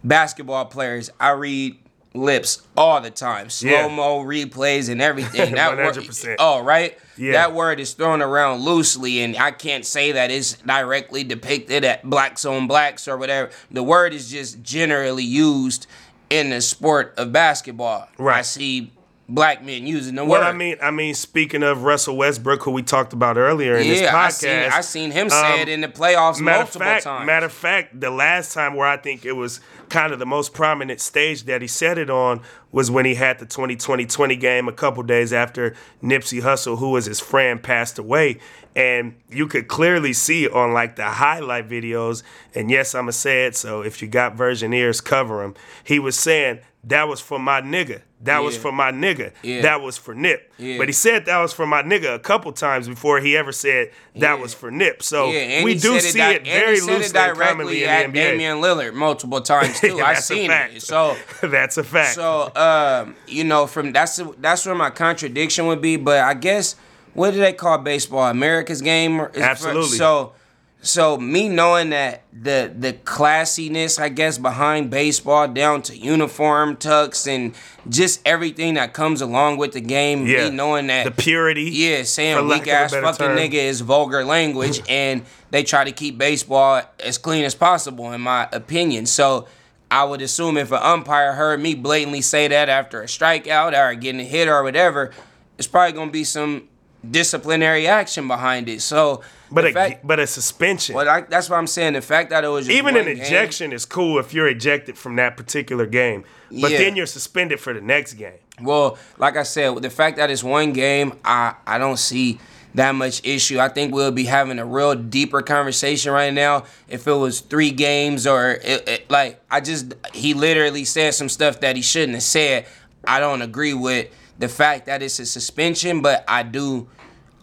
basketball 0.03 0.65
players. 0.65 1.09
I 1.19 1.29
read 1.31 1.77
lips 2.13 2.61
all 2.77 3.01
the 3.01 3.09
time, 3.09 3.49
slow 3.49 3.89
mo 3.89 4.19
replays 4.23 4.89
and 4.89 5.01
everything. 5.01 5.55
That 5.55 5.77
word, 5.77 5.95
100%. 5.95 6.35
oh 6.39 6.61
right, 6.63 6.97
Yeah. 7.17 7.31
that 7.33 7.53
word 7.53 7.79
is 7.79 7.93
thrown 7.93 8.21
around 8.21 8.61
loosely, 8.61 9.21
and 9.21 9.35
I 9.37 9.51
can't 9.51 9.85
say 9.85 10.11
that 10.13 10.29
it's 10.31 10.53
directly 10.53 11.23
depicted 11.23 11.83
at 11.83 12.03
blacks 12.07 12.45
on 12.45 12.67
blacks 12.67 13.07
or 13.07 13.17
whatever. 13.17 13.49
The 13.71 13.83
word 13.83 14.13
is 14.13 14.29
just 14.29 14.61
generally 14.63 15.23
used 15.23 15.87
in 16.29 16.49
the 16.51 16.61
sport 16.61 17.13
of 17.17 17.31
basketball. 17.31 18.07
Right. 18.17 18.37
I 18.37 18.41
see 18.43 18.91
black 19.29 19.63
men 19.63 19.87
using 19.87 20.15
the 20.15 20.25
Well, 20.25 20.41
word. 20.41 20.47
I 20.47 20.51
mean, 20.53 20.77
I 20.81 20.91
mean, 20.91 21.13
speaking 21.15 21.63
of 21.63 21.83
Russell 21.83 22.17
Westbrook, 22.17 22.61
who 22.63 22.71
we 22.71 22.83
talked 22.83 23.13
about 23.13 23.37
earlier 23.37 23.75
in 23.77 23.87
this 23.87 24.01
yeah, 24.01 24.11
podcast, 24.13 24.25
I 24.25 24.29
seen 24.29 24.71
I 24.73 24.81
seen 24.81 25.11
him 25.11 25.29
say 25.29 25.53
um, 25.53 25.59
it 25.61 25.69
in 25.69 25.81
the 25.81 25.87
playoffs 25.87 26.39
multiple 26.41 26.79
fact, 26.81 27.03
times. 27.05 27.25
matter 27.25 27.45
of 27.47 27.53
fact, 27.53 27.99
the 27.99 28.09
last 28.11 28.53
time 28.53 28.75
where 28.75 28.87
I 28.87 28.97
think 28.97 29.25
it 29.25 29.31
was 29.31 29.59
kind 29.93 30.11
of 30.11 30.17
the 30.19 30.25
most 30.25 30.53
prominent 30.53 30.99
stage 30.99 31.43
that 31.43 31.61
he 31.61 31.67
said 31.67 31.97
it 31.97 32.09
on 32.09 32.41
was 32.71 32.89
when 32.89 33.05
he 33.05 33.13
had 33.15 33.37
the 33.39 33.45
2020-20 33.45 34.39
game 34.39 34.67
a 34.67 34.71
couple 34.73 35.03
days 35.03 35.31
after 35.31 35.75
Nipsey 36.01 36.41
Hussle, 36.41 36.79
who 36.79 36.89
was 36.91 37.05
his 37.05 37.19
friend, 37.19 37.61
passed 37.61 37.99
away. 37.99 38.39
And 38.75 39.15
you 39.29 39.45
could 39.47 39.67
clearly 39.67 40.13
see 40.13 40.49
on 40.49 40.73
like 40.73 40.95
the 40.95 41.05
highlight 41.05 41.69
videos, 41.69 42.23
and 42.55 42.71
yes, 42.71 42.95
I'm 42.95 43.03
going 43.03 43.11
to 43.11 43.17
say 43.17 43.45
it, 43.45 43.55
so 43.55 43.81
if 43.81 44.01
you 44.01 44.07
got 44.07 44.35
virgin 44.35 44.73
ears, 44.73 44.99
cover 44.99 45.43
them. 45.43 45.53
He 45.83 45.99
was 45.99 46.17
saying, 46.17 46.59
that 46.85 47.07
was 47.07 47.21
for 47.21 47.37
my 47.39 47.61
nigga. 47.61 48.01
That 48.23 48.39
was 48.39 48.57
for 48.57 48.71
my 48.71 48.91
nigga. 48.91 49.33
Yeah. 49.41 49.61
That 49.63 49.81
was 49.81 49.97
for 49.97 50.15
Nip. 50.15 50.49
Yeah. 50.57 50.77
But 50.77 50.87
he 50.87 50.93
said 50.93 51.25
that 51.25 51.39
was 51.41 51.51
for 51.51 51.65
my 51.67 51.81
nigga 51.83 52.15
a 52.15 52.19
couple 52.19 52.51
times 52.53 52.87
before 52.87 53.19
he 53.19 53.35
ever 53.35 53.51
said 53.51 53.91
that 54.15 54.21
Yeah. 54.21 54.35
was 54.35 54.53
for 54.53 54.71
Nip. 54.71 55.03
So 55.03 55.29
Yeah, 55.29 55.63
we 55.65 55.73
do 55.77 55.99
see 55.99 56.17
di- 56.19 56.31
it 56.35 56.45
very 56.45 56.77
it 56.77 56.83
loosely 56.85 57.13
commonly 57.19 57.35
directly 57.35 57.83
in 57.83 57.89
at 57.89 58.13
the 58.13 58.19
NBA. 58.19 58.31
Damian 58.31 58.57
Lillard 58.61 58.93
multiple 58.93 59.41
times 59.53 59.82
too. 59.89 59.99
I 60.03 60.15
seen 60.15 60.51
it. 60.51 60.81
So 60.81 61.15
that's 61.41 61.77
a 61.77 61.83
fact. 61.83 62.15
So, 62.15 62.51
um, 62.55 63.15
you 63.27 63.43
know, 63.43 63.67
from 63.67 63.91
that's 63.91 64.19
that's 64.39 64.65
where 64.65 64.75
my 64.75 64.89
contradiction 64.89 65.67
would 65.67 65.81
be. 65.81 65.97
But 65.97 66.19
I 66.23 66.33
guess 66.33 66.75
what 67.13 67.31
do 67.31 67.39
they 67.39 67.53
call 67.53 67.77
baseball? 67.77 68.29
America's 68.29 68.81
game. 68.81 69.19
Absolutely. 69.19 69.97
So, 69.97 70.33
so 70.81 71.17
me 71.17 71.47
knowing 71.47 71.91
that 71.91 72.23
the 72.33 72.73
the 72.77 72.91
classiness, 72.93 73.99
I 73.99 74.09
guess, 74.09 74.37
behind 74.37 74.89
baseball, 74.89 75.47
down 75.47 75.81
to 75.83 75.97
uniform 75.97 76.75
tucks 76.75 77.27
and 77.27 77.55
just 77.87 78.21
everything 78.25 78.73
that 78.73 78.93
comes 78.93 79.21
along 79.21 79.57
with 79.57 79.73
the 79.73 79.81
game. 79.81 80.25
yeah, 80.25 80.49
Me 80.49 80.55
knowing 80.55 80.87
that 80.87 81.05
the 81.05 81.11
purity. 81.11 81.69
yeah, 81.71 82.03
saying 82.03 82.47
weak 82.47 82.67
ass 82.67 82.91
fucking 82.93 83.13
term. 83.27 83.37
nigga 83.37 83.53
is 83.53 83.81
vulgar 83.81 84.25
language, 84.25 84.81
and 84.89 85.23
they 85.51 85.63
try 85.63 85.83
to 85.83 85.91
keep 85.91 86.17
baseball 86.17 86.81
as 86.99 87.17
clean 87.17 87.45
as 87.45 87.55
possible, 87.55 88.11
in 88.11 88.21
my 88.21 88.49
opinion. 88.51 89.05
So 89.05 89.47
I 89.93 90.03
would 90.03 90.23
assume 90.23 90.57
if 90.57 90.71
an 90.71 90.79
umpire 90.81 91.33
heard 91.33 91.59
me 91.61 91.75
blatantly 91.75 92.21
say 92.21 92.47
that 92.47 92.67
after 92.67 93.03
a 93.03 93.05
strikeout 93.05 93.77
or 93.79 93.93
getting 93.93 94.21
a 94.21 94.23
hit 94.23 94.47
or 94.47 94.63
whatever, 94.63 95.11
it's 95.59 95.67
probably 95.67 95.93
gonna 95.93 96.09
be 96.09 96.23
some 96.23 96.67
disciplinary 97.09 97.85
action 97.85 98.27
behind 98.27 98.67
it. 98.69 98.81
So, 98.81 99.21
But 99.51 99.65
a 99.67 99.71
fact, 99.71 100.07
but 100.07 100.19
a 100.19 100.25
suspension. 100.25 100.95
well, 100.95 101.07
I, 101.07 101.21
that's 101.21 101.47
what 101.47 101.57
I'm 101.57 101.67
saying. 101.67 101.93
The 101.93 102.01
fact 102.01 102.31
that 102.31 102.43
it 102.43 102.47
was 102.47 102.65
just 102.65 102.75
Even 102.75 102.97
an 102.97 103.05
game- 103.05 103.21
ejection 103.21 103.71
is 103.71 103.85
cool 103.85 104.17
if 104.17 104.33
you're 104.33 104.47
ejected 104.47 104.97
from 104.97 105.15
that 105.17 105.37
particular 105.37 105.85
game. 105.85 106.23
But 106.49 106.71
Yeah. 106.71 106.77
then 106.79 106.95
you're 106.95 107.05
suspended 107.05 107.59
for 107.59 107.71
the 107.73 107.81
next 107.81 108.13
game. 108.13 108.39
Well, 108.61 108.97
like 109.19 109.37
I 109.37 109.43
said, 109.43 109.75
the 109.83 109.89
fact 109.91 110.17
that 110.17 110.31
it's 110.31 110.43
one 110.43 110.73
game, 110.73 111.19
I 111.23 111.53
I 111.67 111.77
don't 111.77 111.97
see 111.97 112.39
that 112.75 112.95
much 112.95 113.21
issue. 113.23 113.59
I 113.59 113.69
think 113.69 113.93
we'll 113.93 114.11
be 114.11 114.25
having 114.25 114.59
a 114.59 114.65
real 114.65 114.95
deeper 114.95 115.41
conversation 115.41 116.11
right 116.11 116.33
now 116.33 116.65
if 116.87 117.07
it 117.07 117.13
was 117.13 117.39
three 117.41 117.71
games 117.71 118.25
or 118.25 118.51
it, 118.51 118.87
it- 118.87 119.11
like 119.11 119.41
I 119.51 119.59
just 119.61 119.93
he 120.13 120.33
literally 120.33 120.85
said 120.85 121.13
some 121.13 121.29
stuff 121.29 121.59
that 121.61 121.75
he 121.75 121.81
shouldn't 121.81 122.13
have 122.13 122.23
said. 122.23 122.65
I 123.05 123.19
don't 123.19 123.41
agree 123.41 123.73
with 123.73 124.09
the 124.39 124.47
fact 124.47 124.85
that 124.87 125.03
it's 125.03 125.19
a 125.19 125.25
suspension, 125.25 126.01
but 126.01 126.23
I 126.27 126.43
do. 126.43 126.87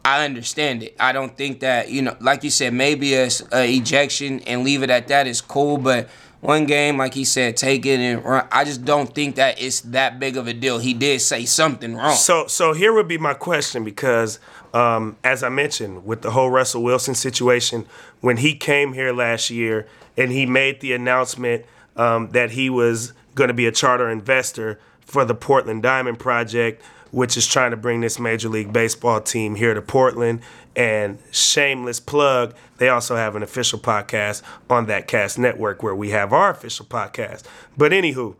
I 0.05 0.25
understand 0.25 0.83
it. 0.83 0.97
I 0.99 1.13
don't 1.13 1.37
think 1.37 1.61
that 1.61 1.91
you 1.91 2.01
know, 2.03 2.17
like 2.21 2.43
you 2.43 2.51
said, 2.51 2.73
maybe 2.73 3.15
a 3.15 3.29
ejection 3.53 4.41
and 4.41 4.65
leave 4.65 4.83
it 4.83 4.91
at 4.91 5.09
that 5.09 5.27
is 5.27 5.41
cool. 5.41 5.77
But 5.77 6.09
one 6.41 6.65
game, 6.65 6.97
like 6.97 7.13
he 7.13 7.25
said, 7.27 7.57
take 7.59 7.85
it 7.85 8.01
and 8.01 8.25
run. 8.25 8.47
I 8.51 8.65
just 8.65 8.85
don't 8.85 9.15
think 9.15 9.37
that 9.37 9.61
it's 9.61 9.83
that 9.83 10.19
big 10.19 10.39
of 10.39 10.47
a 10.49 10.55
deal. 10.55 10.79
He 10.79 10.95
did 10.95 11.21
say 11.21 11.45
something 11.45 11.95
wrong. 11.95 12.15
So 12.17 12.47
so 12.47 12.73
here 12.73 12.93
would 12.95 13.09
be 13.09 13.19
my 13.19 13.35
question 13.35 13.85
because 13.85 14.39
um, 14.73 15.17
as 15.25 15.43
I 15.43 15.49
mentioned 15.49 16.05
with 16.05 16.23
the 16.23 16.31
whole 16.31 16.51
Russell 16.51 16.83
Wilson 16.83 17.15
situation, 17.15 17.87
when 18.21 18.39
he 18.39 18.55
came 18.55 18.93
here 18.93 19.13
last 19.13 19.51
year 19.51 19.87
and 20.17 20.31
he 20.31 20.47
made 20.47 20.81
the 20.81 20.93
announcement 20.93 21.65
um, 21.97 22.31
that 22.31 22.53
he 22.53 22.71
was 22.71 23.13
going 23.35 23.49
to 23.49 23.55
be 23.55 23.67
a 23.67 23.73
charter 23.73 24.09
investor 24.11 24.79
for 25.01 25.25
the 25.25 25.35
Portland 25.35 25.83
Diamond 25.83 26.19
Project, 26.19 26.83
which 27.11 27.37
is 27.37 27.47
trying 27.47 27.73
to 27.73 27.77
bring 27.77 28.01
this 28.01 28.19
Major 28.19 28.49
League 28.49 28.73
Baseball 28.73 29.21
team 29.21 29.57
here 29.57 29.75
to 29.75 29.83
Portland. 29.83 30.41
And 30.77 31.19
shameless 31.33 31.99
plug, 31.99 32.55
they 32.79 32.89
also 32.89 33.17
have 33.17 33.35
an 33.35 33.43
official 33.43 33.79
podcast 33.79 34.43
on 34.69 34.87
Thatcast 34.87 35.37
network 35.37 35.83
where 35.83 35.97
we 35.97 36.11
have 36.11 36.33
our 36.33 36.51
official 36.51 36.87
podcast. 36.87 37.43
But 37.77 37.91
anywho, 37.91 38.37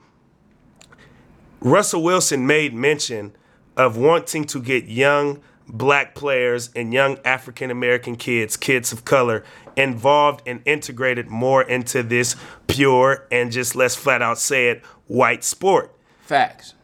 Russell 1.61 2.03
Wilson 2.03 2.47
made 2.47 2.73
mention 2.73 3.35
of 3.77 3.97
wanting 3.97 4.45
to 4.45 4.61
get 4.61 4.85
young 4.85 5.41
black 5.73 6.15
players 6.15 6.71
and 6.75 6.93
young 6.93 7.19
African 7.25 7.71
American 7.71 8.17
kids, 8.17 8.57
kids 8.57 8.93
of 8.93 9.05
color, 9.05 9.45
involved 9.77 10.43
and 10.47 10.61
integrated 10.65 11.29
more 11.29 11.63
into 11.63 12.03
this 12.03 12.37
pure 12.67 13.27
and 13.31 13.53
just 13.53 13.75
let's 13.77 13.97
flat 13.97 14.23
out 14.23 14.39
say 14.39 14.69
it, 14.69 14.85
white 15.07 15.45
sport. 15.45 15.95
Facts. 16.21 16.75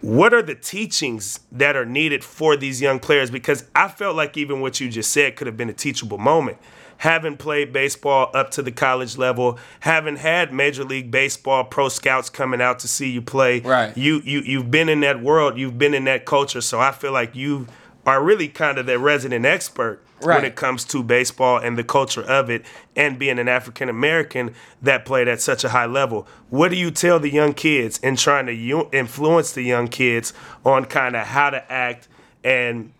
What 0.00 0.34
are 0.34 0.42
the 0.42 0.54
teachings 0.54 1.40
that 1.50 1.76
are 1.76 1.86
needed 1.86 2.22
for 2.22 2.56
these 2.56 2.80
young 2.82 2.98
players? 2.98 3.30
Because 3.30 3.64
I 3.74 3.88
felt 3.88 4.16
like 4.16 4.36
even 4.36 4.60
what 4.60 4.78
you 4.78 4.90
just 4.90 5.10
said 5.10 5.34
could 5.36 5.46
have 5.46 5.56
been 5.56 5.70
a 5.70 5.74
teachable 5.74 6.18
moment. 6.18 6.58
Having 6.98 7.38
played 7.38 7.72
baseball 7.72 8.30
up 8.34 8.50
to 8.52 8.62
the 8.62 8.70
college 8.70 9.16
level, 9.18 9.58
having 9.80 10.16
had 10.16 10.52
Major 10.52 10.84
League 10.84 11.10
Baseball 11.10 11.64
pro 11.64 11.88
scouts 11.88 12.30
coming 12.30 12.60
out 12.60 12.78
to 12.80 12.88
see 12.88 13.10
you 13.10 13.20
play, 13.22 13.60
Right. 13.60 13.96
you 13.96 14.20
you 14.24 14.40
you've 14.40 14.70
been 14.70 14.88
in 14.88 15.00
that 15.00 15.20
world, 15.22 15.58
you've 15.58 15.76
been 15.78 15.92
in 15.94 16.04
that 16.04 16.24
culture, 16.24 16.60
so 16.60 16.78
I 16.78 16.92
feel 16.92 17.10
like 17.12 17.34
you 17.34 17.66
are 18.06 18.22
really 18.22 18.48
kind 18.48 18.78
of 18.78 18.86
the 18.86 18.98
resident 18.98 19.44
expert 19.46 20.02
when 20.20 20.44
it 20.44 20.56
comes 20.56 20.84
to 20.84 21.02
baseball 21.02 21.58
and 21.58 21.76
the 21.76 21.84
culture 21.84 22.22
of 22.22 22.48
it 22.48 22.64
and 22.96 23.18
being 23.18 23.38
an 23.38 23.48
African 23.48 23.88
American 23.88 24.54
that 24.80 25.04
played 25.04 25.28
at 25.28 25.40
such 25.40 25.64
a 25.64 25.68
high 25.68 25.86
level. 25.86 26.26
What 26.50 26.70
do 26.70 26.76
you 26.76 26.90
tell 26.90 27.18
the 27.18 27.30
young 27.30 27.52
kids 27.52 27.98
in 27.98 28.16
trying 28.16 28.46
to 28.46 28.88
influence 28.92 29.52
the 29.52 29.62
young 29.62 29.88
kids 29.88 30.32
on 30.64 30.86
kind 30.86 31.16
of 31.16 31.26
how 31.26 31.50
to 31.50 31.70
act 31.72 32.08
and 32.42 32.92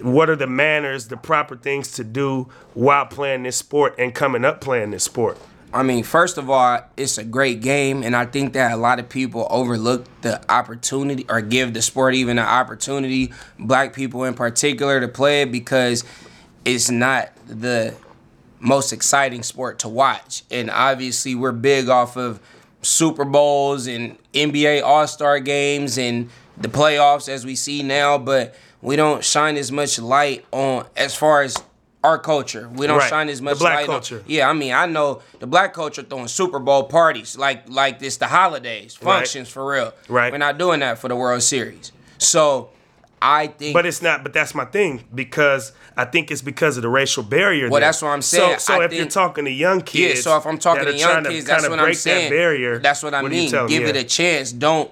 what 0.00 0.28
are 0.28 0.36
the 0.36 0.46
manners, 0.46 1.08
the 1.08 1.16
proper 1.16 1.56
things 1.56 1.92
to 1.92 2.04
do 2.04 2.48
while 2.74 3.06
playing 3.06 3.44
this 3.44 3.56
sport 3.56 3.94
and 3.98 4.14
coming 4.14 4.44
up 4.44 4.60
playing 4.60 4.90
this 4.90 5.04
sport? 5.04 5.38
I 5.74 5.82
mean, 5.82 6.04
first 6.04 6.36
of 6.36 6.50
all, 6.50 6.80
it's 6.98 7.16
a 7.16 7.24
great 7.24 7.62
game, 7.62 8.02
and 8.02 8.14
I 8.14 8.26
think 8.26 8.52
that 8.52 8.72
a 8.72 8.76
lot 8.76 8.98
of 8.98 9.08
people 9.08 9.46
overlook 9.50 10.06
the 10.20 10.40
opportunity 10.52 11.24
or 11.30 11.40
give 11.40 11.72
the 11.72 11.80
sport 11.80 12.14
even 12.14 12.38
an 12.38 12.44
opportunity, 12.44 13.32
black 13.58 13.94
people 13.94 14.24
in 14.24 14.34
particular, 14.34 15.00
to 15.00 15.08
play 15.08 15.42
it 15.42 15.50
because 15.50 16.04
it's 16.66 16.90
not 16.90 17.30
the 17.46 17.94
most 18.60 18.92
exciting 18.92 19.42
sport 19.42 19.78
to 19.80 19.88
watch. 19.88 20.42
And 20.50 20.70
obviously, 20.70 21.34
we're 21.34 21.52
big 21.52 21.88
off 21.88 22.16
of 22.18 22.38
Super 22.82 23.24
Bowls 23.24 23.86
and 23.86 24.18
NBA 24.34 24.82
All 24.82 25.06
Star 25.06 25.40
games 25.40 25.96
and 25.96 26.28
the 26.58 26.68
playoffs 26.68 27.30
as 27.30 27.46
we 27.46 27.56
see 27.56 27.82
now, 27.82 28.18
but 28.18 28.54
we 28.82 28.96
don't 28.96 29.24
shine 29.24 29.56
as 29.56 29.72
much 29.72 29.98
light 29.98 30.44
on 30.52 30.86
as 30.96 31.14
far 31.14 31.42
as 31.42 31.56
our 32.04 32.18
culture. 32.18 32.68
We 32.74 32.86
don't 32.86 32.98
Right. 32.98 33.08
shine 33.08 33.28
as 33.28 33.38
The 33.38 33.44
much 33.44 33.58
black 33.58 33.76
light 33.76 33.86
culture. 33.86 34.16
on. 34.16 34.22
Yeah, 34.26 34.48
I 34.48 34.52
mean, 34.52 34.72
I 34.72 34.86
know 34.86 35.20
the 35.38 35.46
black 35.46 35.72
culture 35.72 36.02
throwing 36.02 36.28
Super 36.28 36.58
Bowl 36.58 36.84
parties 36.84 37.36
like 37.38 37.64
like 37.68 37.98
this, 38.00 38.16
the 38.16 38.26
holidays, 38.26 38.98
Right. 39.00 39.14
functions 39.18 39.48
for 39.48 39.64
real. 39.64 39.92
Right. 40.08 40.32
We're 40.32 40.38
not 40.38 40.58
doing 40.58 40.80
that 40.80 40.98
for 40.98 41.08
the 41.08 41.16
World 41.16 41.42
Series. 41.42 41.92
So 42.18 42.70
I 43.20 43.46
think 43.46 43.72
But 43.72 43.86
it's 43.86 44.02
not. 44.02 44.24
But 44.24 44.32
that's 44.32 44.52
my 44.54 44.64
thing 44.64 45.04
because 45.14 45.70
I 45.96 46.04
think 46.06 46.32
it's 46.32 46.42
because 46.42 46.76
of 46.76 46.82
the 46.82 46.88
racial 46.88 47.22
barrier. 47.22 47.70
Well, 47.70 47.78
there. 47.80 47.88
that's 47.88 48.02
what 48.02 48.08
I'm 48.08 48.22
saying. 48.22 48.58
So, 48.58 48.74
so 48.74 48.80
I 48.80 48.84
if 48.86 48.92
you're 48.92 49.06
talking 49.06 49.44
to 49.44 49.50
young 49.50 49.80
kids, 49.80 50.16
Yeah, 50.16 50.22
so 50.22 50.36
if 50.38 50.44
I'm 50.46 50.58
talking 50.58 50.86
to 50.86 50.96
young 50.96 51.22
kids, 51.24 51.44
that's 51.46 51.68
what 51.68 51.78
I'm 51.78 51.94
saying. 51.94 52.30
That 52.30 52.36
barrier. 52.36 52.78
That's 52.80 53.02
what 53.04 53.14
I 53.14 53.20
you 53.22 53.28
mean. 53.28 53.50
Give 53.68 53.84
it 53.84 53.94
a 53.94 54.02
chance. 54.02 54.50
Don't 54.50 54.90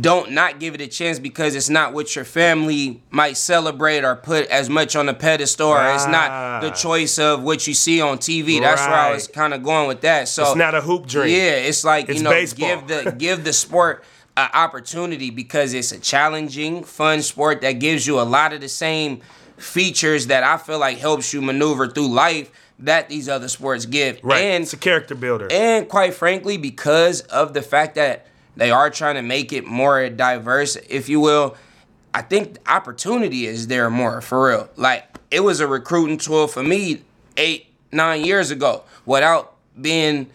don't 0.00 0.32
not 0.32 0.60
give 0.60 0.74
it 0.74 0.80
a 0.80 0.86
chance 0.86 1.18
because 1.18 1.54
it's 1.54 1.68
not 1.68 1.92
what 1.92 2.16
your 2.16 2.24
family 2.24 3.02
might 3.10 3.36
celebrate 3.36 4.02
or 4.02 4.16
put 4.16 4.46
as 4.48 4.70
much 4.70 4.96
on 4.96 5.06
the 5.06 5.12
pedestal 5.14 5.68
or 5.68 5.92
it's 5.94 6.06
not 6.06 6.60
the 6.62 6.70
choice 6.70 7.18
of 7.18 7.42
what 7.42 7.66
you 7.66 7.74
see 7.74 8.00
on 8.00 8.16
TV. 8.18 8.60
That's 8.60 8.80
where 8.80 8.94
I 8.94 9.12
was 9.12 9.28
kind 9.28 9.52
of 9.52 9.62
going 9.62 9.86
with 9.88 10.00
that. 10.00 10.28
So 10.28 10.44
It's 10.46 10.56
not 10.56 10.74
a 10.74 10.80
hoop 10.80 11.06
dream. 11.06 11.28
Yeah, 11.28 11.56
it's 11.56 11.84
like 11.84 12.08
It's 12.08 12.18
you 12.18 12.24
know 12.24 12.30
baseball. 12.30 12.68
give 12.68 12.86
the 12.88 13.10
give 13.12 13.44
the 13.44 13.52
sport 13.52 14.04
an 14.36 14.48
opportunity 14.54 15.28
because 15.30 15.74
it's 15.74 15.92
a 15.92 16.00
challenging, 16.00 16.82
fun 16.82 17.20
sport 17.22 17.60
that 17.60 17.72
gives 17.72 18.06
you 18.06 18.18
a 18.18 18.22
lot 18.22 18.52
of 18.54 18.60
the 18.62 18.68
same 18.70 19.20
features 19.58 20.28
that 20.28 20.42
I 20.42 20.56
feel 20.56 20.78
like 20.78 20.98
helps 20.98 21.32
you 21.32 21.40
maneuver 21.42 21.88
through 21.88 22.08
life 22.08 22.50
that 22.80 23.08
these 23.08 23.28
other 23.28 23.48
sports 23.48 23.86
give. 23.86 24.18
Right. 24.22 24.42
And 24.42 24.64
it's 24.64 24.72
a 24.72 24.76
character 24.78 25.14
builder. 25.14 25.46
and 25.50 25.88
quite 25.88 26.14
frankly, 26.14 26.56
because 26.56 27.20
of 27.22 27.54
the 27.54 27.62
fact 27.62 27.94
that 27.94 28.26
they 28.56 28.70
are 28.70 28.90
trying 28.90 29.14
to 29.16 29.22
make 29.22 29.52
it 29.52 29.64
more 29.66 30.08
diverse, 30.08 30.76
if 30.88 31.08
you 31.08 31.20
will, 31.20 31.56
I 32.12 32.22
think 32.22 32.54
the 32.54 32.70
opportunity 32.70 33.46
is 33.46 33.66
there 33.66 33.90
more 33.90 34.20
for 34.20 34.48
real. 34.48 34.68
Like 34.76 35.04
it 35.30 35.40
was 35.40 35.60
a 35.60 35.66
recruiting 35.66 36.18
tool 36.18 36.46
for 36.46 36.62
me 36.62 37.02
eight, 37.36 37.66
nine 37.90 38.24
years 38.24 38.50
ago 38.50 38.84
without 39.04 39.54
being 39.80 40.28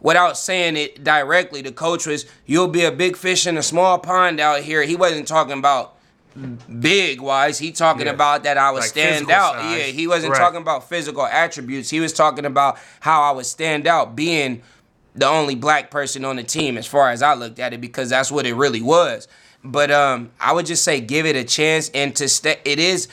without 0.00 0.36
saying 0.36 0.76
it 0.76 1.02
directly. 1.04 1.62
The 1.62 1.72
coach 1.72 2.06
was, 2.06 2.26
You'll 2.44 2.68
be 2.68 2.84
a 2.84 2.92
big 2.92 3.16
fish 3.16 3.46
in 3.46 3.56
a 3.56 3.62
small 3.62 3.98
pond 4.00 4.40
out 4.40 4.60
here. 4.60 4.82
He 4.82 4.96
wasn't 4.96 5.28
talking 5.28 5.56
about 5.58 5.94
big 6.80 7.20
wise. 7.20 7.58
He 7.58 7.72
talking 7.72 8.06
Yeah. 8.06 8.12
about 8.12 8.42
that 8.44 8.58
I 8.58 8.70
would 8.70 8.80
Like 8.80 8.88
stand 8.88 9.30
out. 9.30 9.54
size. 9.54 9.78
Yeah, 9.78 9.84
he 9.84 10.06
wasn't 10.06 10.32
Right. 10.32 10.38
talking 10.40 10.60
about 10.60 10.88
physical 10.88 11.24
attributes. 11.24 11.88
He 11.90 12.00
was 12.00 12.12
talking 12.12 12.44
about 12.44 12.78
how 13.00 13.22
I 13.22 13.30
would 13.30 13.46
stand 13.46 13.86
out 13.86 14.16
being 14.16 14.62
the 15.14 15.26
only 15.26 15.54
black 15.54 15.90
person 15.90 16.24
on 16.24 16.36
the 16.36 16.42
team 16.42 16.78
as 16.78 16.86
far 16.86 17.10
as 17.10 17.22
I 17.22 17.34
looked 17.34 17.58
at 17.58 17.72
it 17.72 17.80
because 17.80 18.10
that's 18.10 18.32
what 18.32 18.46
it 18.46 18.54
really 18.54 18.82
was. 18.82 19.28
But 19.64 19.90
um 19.90 20.30
I 20.40 20.52
would 20.52 20.66
just 20.66 20.84
say 20.84 21.00
give 21.00 21.26
it 21.26 21.36
a 21.36 21.44
chance 21.44 21.90
and 21.94 22.14
to 22.16 22.28
stay 22.28 22.58
it 22.64 22.78
is 22.78 23.08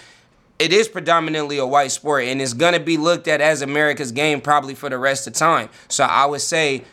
it 0.58 0.74
is 0.74 0.88
predominantly 0.90 1.58
a 1.58 1.66
white 1.66 1.92
sport 1.92 2.26
and 2.26 2.42
it's 2.42 2.54
going 2.54 2.74
to 2.74 2.82
be 2.82 2.98
looked 2.98 3.30
at 3.30 3.40
as 3.40 3.62
America's 3.62 4.12
game 4.12 4.42
probably 4.42 4.76
for 4.76 4.90
the 4.90 4.98
rest 4.98 5.26
of 5.26 5.34
time. 5.34 5.70
So 5.88 6.04
I 6.04 6.26
would 6.26 6.42
say 6.42 6.84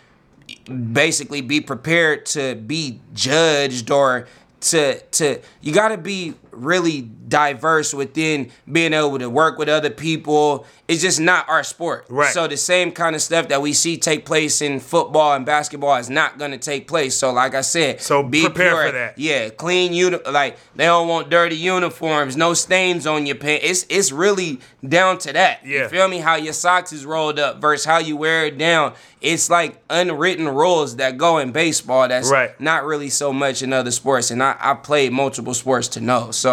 basically 0.92 1.40
be 1.40 1.61
prepared 1.61 2.26
to 2.26 2.54
be 2.54 3.00
judged 3.12 3.90
or 3.90 4.28
to 4.61 5.00
to 5.00 5.40
you 5.61 5.72
got 5.72 5.88
to 5.88 5.98
be 5.98 6.34
really 6.57 7.02
diverse 7.28 7.92
within 7.92 8.50
being 8.70 8.92
able 8.92 9.18
to 9.18 9.28
work 9.28 9.59
with 9.59 9.68
other 9.68 9.90
people. 9.90 10.64
It's 10.88 11.02
just 11.02 11.18
not 11.20 11.48
our 11.48 11.64
sport. 11.64 12.07
Right. 12.09 12.32
So 12.32 12.46
the 12.46 12.57
same 12.57 12.92
kind 12.92 13.16
of 13.16 13.22
stuff 13.22 13.48
that 13.48 13.61
we 13.61 13.72
see 13.72 13.96
take 13.98 14.24
place 14.24 14.62
in 14.62 14.78
football 14.78 15.34
and 15.34 15.44
basketball 15.44 15.96
is 15.96 16.09
not 16.09 16.38
going 16.38 16.52
to 16.52 16.59
take 16.59 16.86
place. 16.86 17.16
So 17.18 17.32
like 17.32 17.54
I 17.57 17.62
said, 17.62 18.00
So 18.00 18.22
be 18.22 18.42
prepare 18.42 18.70
pure. 18.72 18.86
for 18.86 18.92
that. 18.92 19.18
Yeah, 19.18 19.48
clean 19.48 19.92
uni- 19.92 20.18
like 20.30 20.57
they 20.76 20.84
don't 20.84 21.09
want 21.09 21.28
dirty 21.28 21.57
uniforms, 21.57 22.36
no 22.36 22.54
stains 22.54 23.07
on 23.07 23.26
your 23.26 23.36
pants. 23.36 23.64
It's 23.66 23.86
it's 23.90 24.12
really 24.12 24.61
down 24.86 25.18
to 25.18 25.32
that. 25.32 25.66
Yeah. 25.66 25.82
You 25.82 25.88
feel 25.88 26.07
me? 26.09 26.18
How 26.18 26.36
your 26.36 26.52
socks 26.52 26.92
is 26.92 27.04
rolled 27.04 27.40
up 27.40 27.61
versus 27.61 27.84
how 27.84 27.98
you 27.98 28.16
wear 28.16 28.46
it 28.46 28.57
down. 28.57 28.94
It's 29.20 29.50
like 29.50 29.82
unwritten 29.90 30.46
rules 30.48 30.96
that 30.96 31.16
go 31.16 31.38
in 31.38 31.50
baseball 31.50 32.07
that's 32.07 32.30
Right. 32.30 32.59
not 32.61 32.84
really 32.84 33.09
so 33.09 33.32
much 33.32 33.62
in 33.62 33.72
other 33.72 33.90
sports. 33.90 34.30
And 34.30 34.40
I, 34.42 34.54
I 34.61 34.74
played 34.74 35.11
multiple 35.12 35.54
sports 35.54 35.88
to 35.88 36.00
know. 36.00 36.30
So 36.30 36.45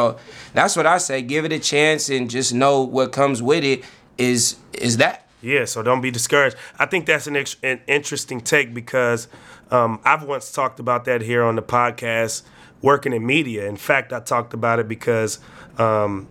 that's 0.53 0.75
what 0.75 0.85
I 0.85 0.97
say. 0.97 1.21
Give 1.21 1.45
it 1.45 1.51
a 1.51 1.59
chance 1.59 2.09
and 2.09 2.29
just 2.29 2.53
know 2.53 2.81
what 2.81 3.11
comes 3.11 3.41
with 3.41 3.63
it 3.63 3.83
is 4.17 4.57
is 4.73 4.97
that. 4.97 5.27
Yeah, 5.41 5.65
so 5.65 5.83
don't 5.83 5.99
be 5.99 6.09
discouraged. 6.09 6.55
I 6.79 6.85
think 6.85 7.05
that's 7.05 7.27
an, 7.27 7.35
ex- 7.35 7.57
an 7.63 7.81
interesting 7.85 8.39
take 8.39 8.73
because 8.73 9.27
um, 9.71 9.99
I've 10.05 10.23
once 10.23 10.51
talked 10.53 10.79
about 10.79 11.03
that 11.05 11.21
here 11.21 11.43
on 11.43 11.57
the 11.57 11.61
podcast, 11.61 12.43
working 12.81 13.11
in 13.11 13.25
media. 13.25 13.67
In 13.67 13.75
fact, 13.75 14.13
I 14.13 14.21
talked 14.21 14.53
about 14.53 14.79
it 14.79 14.87
because 14.87 15.39
um, 15.77 16.29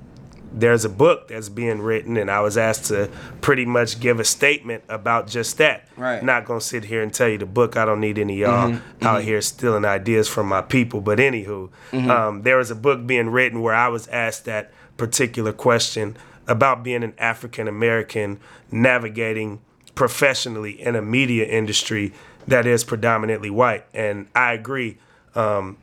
there's 0.54 0.84
a 0.84 0.88
book 0.88 1.28
that's 1.28 1.48
being 1.48 1.80
written, 1.80 2.16
and 2.16 2.30
I 2.30 2.40
was 2.40 2.56
asked 2.58 2.86
to 2.86 3.10
pretty 3.40 3.64
much 3.64 4.00
give 4.00 4.20
a 4.20 4.24
statement 4.24 4.84
about 4.88 5.26
just 5.26 5.58
that. 5.58 5.88
Right. 5.96 6.22
Not 6.22 6.44
gonna 6.44 6.60
sit 6.60 6.84
here 6.84 7.02
and 7.02 7.12
tell 7.12 7.28
you 7.28 7.38
the 7.38 7.46
book. 7.46 7.76
I 7.76 7.84
don't 7.84 8.00
need 8.00 8.18
any 8.18 8.42
of 8.42 8.50
y'all 8.50 8.80
out 9.02 9.22
here 9.22 9.40
stealing 9.40 9.84
ideas 9.84 10.28
from 10.28 10.46
my 10.48 10.60
people. 10.60 11.00
But 11.00 11.18
anywho, 11.18 11.70
um, 12.10 12.42
there 12.42 12.56
was 12.56 12.70
a 12.70 12.74
book 12.74 13.06
being 13.06 13.30
written 13.30 13.62
where 13.62 13.74
I 13.74 13.88
was 13.88 14.08
asked 14.08 14.44
that 14.44 14.72
particular 14.96 15.52
question 15.52 16.16
about 16.46 16.82
being 16.82 17.02
an 17.02 17.14
African 17.18 17.68
American 17.68 18.40
navigating 18.70 19.60
professionally 19.94 20.80
in 20.80 20.96
a 20.96 21.02
media 21.02 21.44
industry 21.44 22.12
that 22.46 22.66
is 22.66 22.84
predominantly 22.84 23.50
white. 23.50 23.84
And 23.94 24.28
I 24.34 24.52
agree. 24.52 24.98
Um, 25.34 25.76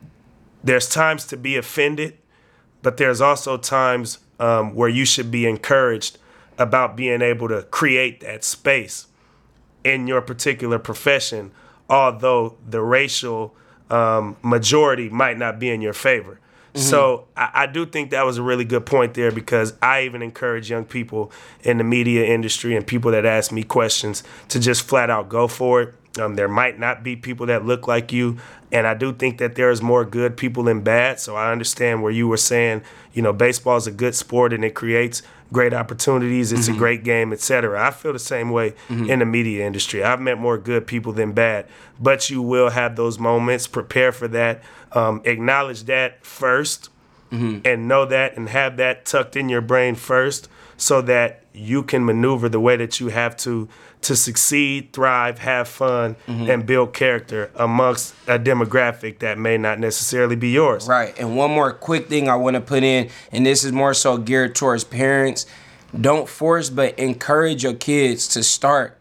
there's 0.62 0.88
times 0.88 1.24
to 1.26 1.36
be 1.36 1.56
offended, 1.56 2.18
but 2.82 2.96
there's 2.96 3.20
also 3.20 3.56
times 3.56 4.18
um, 4.40 4.74
where 4.74 4.88
you 4.88 5.04
should 5.04 5.30
be 5.30 5.46
encouraged 5.46 6.18
about 6.58 6.96
being 6.96 7.22
able 7.22 7.48
to 7.48 7.62
create 7.70 8.20
that 8.20 8.42
space 8.42 9.06
in 9.84 10.06
your 10.06 10.20
particular 10.20 10.78
profession, 10.78 11.52
although 11.88 12.56
the 12.68 12.82
racial 12.82 13.54
um, 13.90 14.36
majority 14.42 15.08
might 15.08 15.38
not 15.38 15.58
be 15.58 15.70
in 15.70 15.80
your 15.80 15.92
favor. 15.92 16.40
So 16.72 17.26
I, 17.36 17.50
I 17.54 17.66
do 17.66 17.84
think 17.84 18.10
that 18.10 18.24
was 18.24 18.38
a 18.38 18.42
really 18.42 18.64
good 18.64 18.86
point 18.86 19.14
there 19.14 19.32
because 19.32 19.74
I 19.82 20.02
even 20.02 20.22
encourage 20.22 20.70
young 20.70 20.84
people 20.84 21.32
in 21.62 21.78
the 21.78 21.84
media 21.84 22.24
industry 22.24 22.76
and 22.76 22.86
people 22.86 23.10
that 23.10 23.26
ask 23.26 23.50
me 23.50 23.64
questions 23.64 24.22
to 24.48 24.60
just 24.60 24.82
flat 24.82 25.10
out 25.10 25.28
go 25.28 25.48
for 25.48 25.82
it. 25.82 25.94
Um, 26.20 26.34
there 26.36 26.48
might 26.48 26.78
not 26.78 27.02
be 27.02 27.16
people 27.16 27.46
that 27.46 27.64
look 27.64 27.88
like 27.88 28.12
you, 28.12 28.36
and 28.70 28.86
I 28.86 28.94
do 28.94 29.12
think 29.12 29.38
that 29.38 29.54
there's 29.56 29.82
more 29.82 30.04
good 30.04 30.36
people 30.36 30.62
than 30.64 30.82
bad. 30.82 31.18
So 31.18 31.34
I 31.36 31.50
understand 31.50 32.02
where 32.02 32.12
you 32.12 32.28
were 32.28 32.36
saying, 32.36 32.82
you 33.12 33.22
know, 33.22 33.32
baseball 33.32 33.76
is 33.76 33.86
a 33.86 33.90
good 33.92 34.14
sport 34.14 34.52
and 34.52 34.64
it 34.64 34.74
creates 34.74 35.22
great 35.52 35.74
opportunities. 35.74 36.52
It's 36.52 36.68
a 36.68 36.72
great 36.72 37.02
game, 37.02 37.32
etc. 37.32 37.84
I 37.84 37.90
feel 37.90 38.12
the 38.12 38.20
same 38.20 38.50
way 38.50 38.74
in 38.88 39.18
the 39.18 39.24
media 39.26 39.66
industry. 39.66 40.04
I've 40.04 40.20
met 40.20 40.38
more 40.38 40.56
good 40.58 40.86
people 40.86 41.12
than 41.12 41.32
bad, 41.32 41.66
but 41.98 42.30
you 42.30 42.40
will 42.40 42.70
have 42.70 42.94
those 42.94 43.18
moments. 43.18 43.66
Prepare 43.66 44.12
for 44.12 44.28
that. 44.28 44.62
Um, 44.92 45.22
acknowledge 45.24 45.84
that 45.84 46.22
1st 46.22 46.88
and 47.32 47.86
know 47.88 48.04
that 48.06 48.36
and 48.36 48.48
have 48.48 48.76
that 48.78 49.04
tucked 49.04 49.36
in 49.36 49.48
your 49.48 49.60
brain 49.60 49.94
first 49.94 50.48
so 50.80 51.02
that 51.02 51.44
you 51.52 51.82
can 51.82 52.06
maneuver 52.06 52.48
the 52.48 52.58
way 52.58 52.74
that 52.74 53.00
you 53.00 53.08
have 53.08 53.36
to 53.36 53.68
to 54.00 54.16
succeed, 54.16 54.94
thrive, 54.94 55.38
have 55.40 55.68
fun, 55.68 56.16
mm-hmm. 56.26 56.50
and 56.50 56.64
build 56.64 56.94
character 56.94 57.50
amongst 57.54 58.14
a 58.26 58.38
demographic 58.38 59.18
that 59.18 59.36
may 59.36 59.58
not 59.58 59.78
necessarily 59.78 60.36
be 60.36 60.48
yours. 60.48 60.88
Right. 60.88 61.16
And 61.18 61.36
one 61.36 61.50
more 61.50 61.70
quick 61.74 62.08
thing 62.08 62.30
I 62.30 62.36
want 62.36 62.54
to 62.54 62.62
put 62.62 62.82
in, 62.82 63.10
and 63.30 63.44
this 63.44 63.62
is 63.62 63.72
more 63.72 63.92
so 63.92 64.16
geared 64.16 64.54
towards 64.54 64.84
parents. 64.84 65.44
Don't 66.00 66.26
force, 66.26 66.70
but 66.70 66.98
encourage 66.98 67.62
your 67.62 67.74
kids 67.74 68.26
to 68.28 68.42
start 68.42 68.96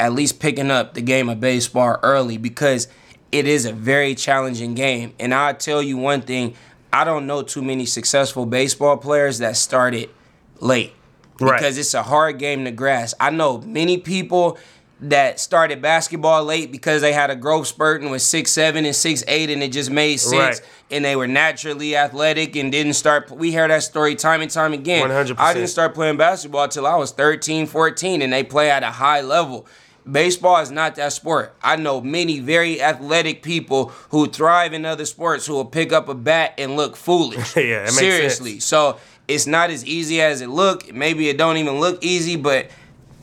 at 0.00 0.12
least 0.12 0.40
picking 0.40 0.72
up 0.72 0.94
the 0.94 1.00
game 1.00 1.28
of 1.28 1.38
baseball 1.38 2.00
early 2.02 2.36
because 2.36 2.88
it 3.30 3.46
is 3.46 3.66
a 3.66 3.72
very 3.72 4.16
challenging 4.16 4.74
game. 4.74 5.14
And 5.20 5.32
I'll 5.32 5.54
tell 5.54 5.80
you 5.80 5.96
one 5.96 6.22
thing 6.22 6.56
I 6.92 7.04
don't 7.04 7.28
know 7.28 7.42
too 7.42 7.62
many 7.62 7.86
successful 7.86 8.46
baseball 8.46 8.96
players 8.96 9.38
that 9.38 9.56
started 9.56 10.10
late 10.58 10.92
Right. 11.40 11.58
because 11.58 11.78
it's 11.78 11.94
a 11.94 12.02
hard 12.02 12.38
game 12.38 12.64
to 12.64 12.70
grasp. 12.70 13.16
I 13.20 13.30
know 13.30 13.58
many 13.60 13.98
people 13.98 14.58
that 15.00 15.40
started 15.40 15.82
basketball 15.82 16.44
late 16.44 16.70
because 16.70 17.02
they 17.02 17.12
had 17.12 17.28
a 17.28 17.36
growth 17.36 17.66
spurt 17.66 18.00
and 18.00 18.10
was 18.10 18.24
six 18.24 18.52
seven 18.52 18.84
and 18.86 18.94
six 18.94 19.24
eight 19.26 19.50
and 19.50 19.62
it 19.62 19.72
just 19.72 19.90
made 19.90 20.18
sense 20.18 20.60
Right. 20.60 20.68
and 20.90 21.04
they 21.04 21.16
were 21.16 21.26
naturally 21.26 21.96
athletic 21.96 22.54
and 22.56 22.70
didn't 22.70 22.94
start 22.94 23.28
we 23.32 23.50
hear 23.50 23.66
that 23.66 23.82
story 23.82 24.14
time 24.14 24.40
and 24.40 24.50
time 24.50 24.72
again 24.72 25.06
100%. 25.10 25.34
i 25.38 25.52
didn't 25.52 25.68
start 25.68 25.94
playing 25.94 26.16
basketball 26.16 26.68
till 26.68 26.86
i 26.86 26.94
was 26.94 27.10
13 27.10 27.66
14 27.66 28.22
and 28.22 28.32
they 28.32 28.44
play 28.44 28.70
at 28.70 28.84
a 28.84 28.90
high 28.92 29.20
level 29.20 29.66
baseball 30.10 30.58
is 30.62 30.70
not 30.70 30.94
that 30.94 31.12
sport 31.12 31.54
i 31.62 31.74
know 31.76 32.00
many 32.00 32.38
very 32.38 32.80
athletic 32.80 33.42
people 33.42 33.88
who 34.10 34.26
thrive 34.28 34.72
in 34.72 34.84
other 34.86 35.04
sports 35.04 35.44
who 35.44 35.54
will 35.54 35.64
pick 35.64 35.92
up 35.92 36.08
a 36.08 36.14
bat 36.14 36.54
and 36.56 36.76
look 36.76 36.94
foolish 36.96 37.56
Yeah, 37.56 37.86
seriously 37.86 38.60
so 38.60 38.96
it's 39.28 39.46
not 39.46 39.70
as 39.70 39.84
easy 39.84 40.20
as 40.20 40.40
it 40.40 40.48
look. 40.48 40.92
Maybe 40.92 41.28
it 41.28 41.38
don't 41.38 41.56
even 41.56 41.80
look 41.80 42.02
easy, 42.04 42.36
but 42.36 42.70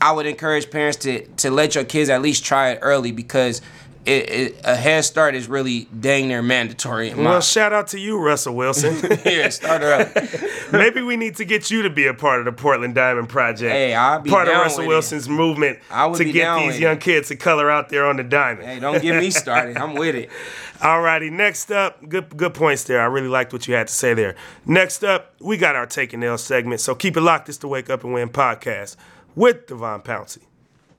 I 0.00 0.12
would 0.12 0.26
encourage 0.26 0.70
parents 0.70 0.96
to 0.98 1.26
to 1.26 1.50
let 1.50 1.74
your 1.74 1.84
kids 1.84 2.10
at 2.10 2.22
least 2.22 2.44
try 2.44 2.70
it 2.70 2.80
early 2.82 3.12
because 3.12 3.62
it, 4.04 4.30
it, 4.30 4.60
a 4.64 4.74
head 4.74 5.04
start 5.04 5.34
is 5.36 5.48
really 5.48 5.86
dang 5.98 6.26
near 6.26 6.42
mandatory. 6.42 7.14
Well, 7.14 7.40
shout 7.40 7.72
out 7.72 7.86
to 7.88 8.00
you, 8.00 8.18
Russell 8.18 8.56
Wilson. 8.56 8.96
yeah, 9.24 9.48
start 9.48 9.82
early. 9.82 10.28
Maybe 10.72 11.02
we 11.02 11.16
need 11.16 11.36
to 11.36 11.44
get 11.44 11.70
you 11.70 11.82
to 11.82 11.90
be 11.90 12.06
a 12.06 12.14
part 12.14 12.40
of 12.40 12.46
the 12.46 12.52
Portland 12.52 12.94
Diamond 12.96 13.28
Project. 13.28 13.70
Hey, 13.70 13.94
I'll 13.94 14.20
be 14.20 14.30
part 14.30 14.48
of 14.48 14.54
Russell 14.54 14.80
with 14.80 14.86
it. 14.86 14.88
Wilson's 14.88 15.28
movement 15.28 15.78
to 15.90 16.24
get 16.24 16.58
these 16.58 16.80
young 16.80 16.98
kids 16.98 17.28
to 17.28 17.36
color 17.36 17.70
out 17.70 17.90
there 17.90 18.04
on 18.06 18.16
the 18.16 18.24
diamond. 18.24 18.66
hey, 18.66 18.80
don't 18.80 19.00
get 19.00 19.20
me 19.20 19.30
started. 19.42 19.76
I'm 19.76 19.94
with 19.94 20.16
it. 20.16 20.30
Alrighty, 20.78 21.30
next 21.30 21.70
up, 21.70 22.08
good 22.08 22.36
good 22.36 22.54
points 22.54 22.82
there. 22.84 23.00
I 23.00 23.04
really 23.04 23.28
liked 23.28 23.52
what 23.52 23.68
you 23.68 23.74
had 23.74 23.86
to 23.86 23.94
say 23.94 24.14
there. 24.14 24.34
Next 24.66 25.04
up, 25.04 25.32
we 25.40 25.56
got 25.56 25.76
our 25.76 25.86
Taking 25.86 26.24
L 26.24 26.38
segment, 26.38 26.80
so 26.80 26.96
keep 26.96 27.16
it 27.16 27.20
locked. 27.20 27.48
It's 27.48 27.58
the 27.58 27.68
Wake 27.68 27.88
Up 27.88 28.02
and 28.02 28.12
Win 28.12 28.30
podcast 28.30 28.96
with 29.36 29.68
Devon 29.68 30.00
Pouncey. 30.00 30.40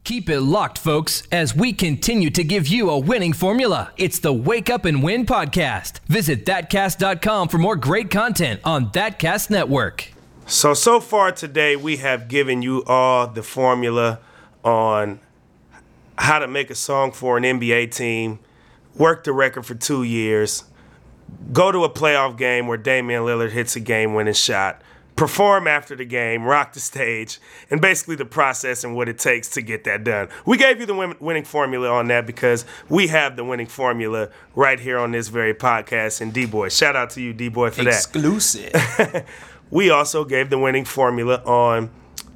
Keep 0.04 0.30
it 0.30 0.42
locked, 0.42 0.80
folks, 0.80 1.24
as 1.32 1.56
we 1.56 1.72
continue 1.72 2.30
to 2.32 2.44
give 2.44 2.68
you 2.68 2.90
a 2.90 3.00
winning 3.00 3.32
formula. 3.32 3.94
It's 3.96 4.20
the 4.20 4.34
Wake 4.34 4.70
Up 4.70 4.84
and 4.84 5.02
Win 5.02 5.26
podcast. 5.26 6.00
Visit 6.08 6.46
thatcast.com 6.46 7.48
for 7.48 7.58
more 7.58 7.78
great 7.78 8.12
content 8.12 8.60
on 8.66 8.92
Thatcast 8.92 9.50
Network. 9.50 10.10
So 10.46 10.74
so 10.74 11.00
far 11.00 11.32
today, 11.32 11.78
we 11.78 11.98
have 11.98 12.28
given 12.28 12.62
you 12.62 12.84
all 12.86 13.28
the 13.28 13.44
formula 13.44 14.20
on 14.62 15.22
how 16.18 16.40
to 16.40 16.50
make 16.50 16.70
a 16.70 16.76
song 16.76 17.14
for 17.14 17.38
an 17.38 17.44
NBA 17.44 17.92
team, 17.96 18.40
work 18.96 19.24
the 19.24 19.32
record 19.32 19.66
for 19.66 19.74
two 19.74 20.04
years, 20.04 20.66
go 21.54 21.72
to 21.72 21.86
a 21.86 21.90
playoff 21.90 22.38
game 22.38 22.68
where 22.68 22.78
Damian 22.78 23.24
Lillard 23.24 23.52
hits 23.52 23.78
a 23.78 23.80
game-winning 23.80 24.34
shot, 24.34 24.82
perform 25.16 25.68
after 25.68 25.96
the 25.96 26.06
game, 26.06 26.44
rock 26.44 26.74
the 26.74 26.80
stage, 26.80 27.40
and 27.70 27.82
basically 27.82 28.16
the 28.16 28.26
process 28.26 28.84
and 28.84 28.96
what 28.96 29.08
it 29.08 29.20
takes 29.20 29.50
to 29.50 29.62
get 29.62 29.84
that 29.84 30.04
done. 30.04 30.28
We 30.46 30.58
gave 30.58 30.80
you 30.80 30.86
the 30.86 30.96
win- 30.96 31.16
winning 31.20 31.44
formula 31.44 31.90
on 31.90 32.08
that 32.08 32.26
because 32.26 32.66
we 32.90 33.08
have 33.08 33.36
the 33.36 33.44
winning 33.44 33.68
formula 33.68 34.30
right 34.56 34.80
here 34.80 34.98
on 34.98 35.12
this 35.12 35.28
very 35.28 35.54
podcast. 35.54 36.22
And 36.22 36.34
D-Boy, 36.34 36.70
shout 36.70 36.96
out 36.96 37.12
to 37.12 37.22
you, 37.22 37.34
D-Boy, 37.34 37.72
for 37.72 37.84
that 37.84 37.94
Exclusive. 37.94 38.74
we 39.72 39.90
also 39.90 40.26
gave 40.26 40.50
the 40.50 40.58
winning 40.58 40.86
formula 40.86 41.42
on 41.46 41.90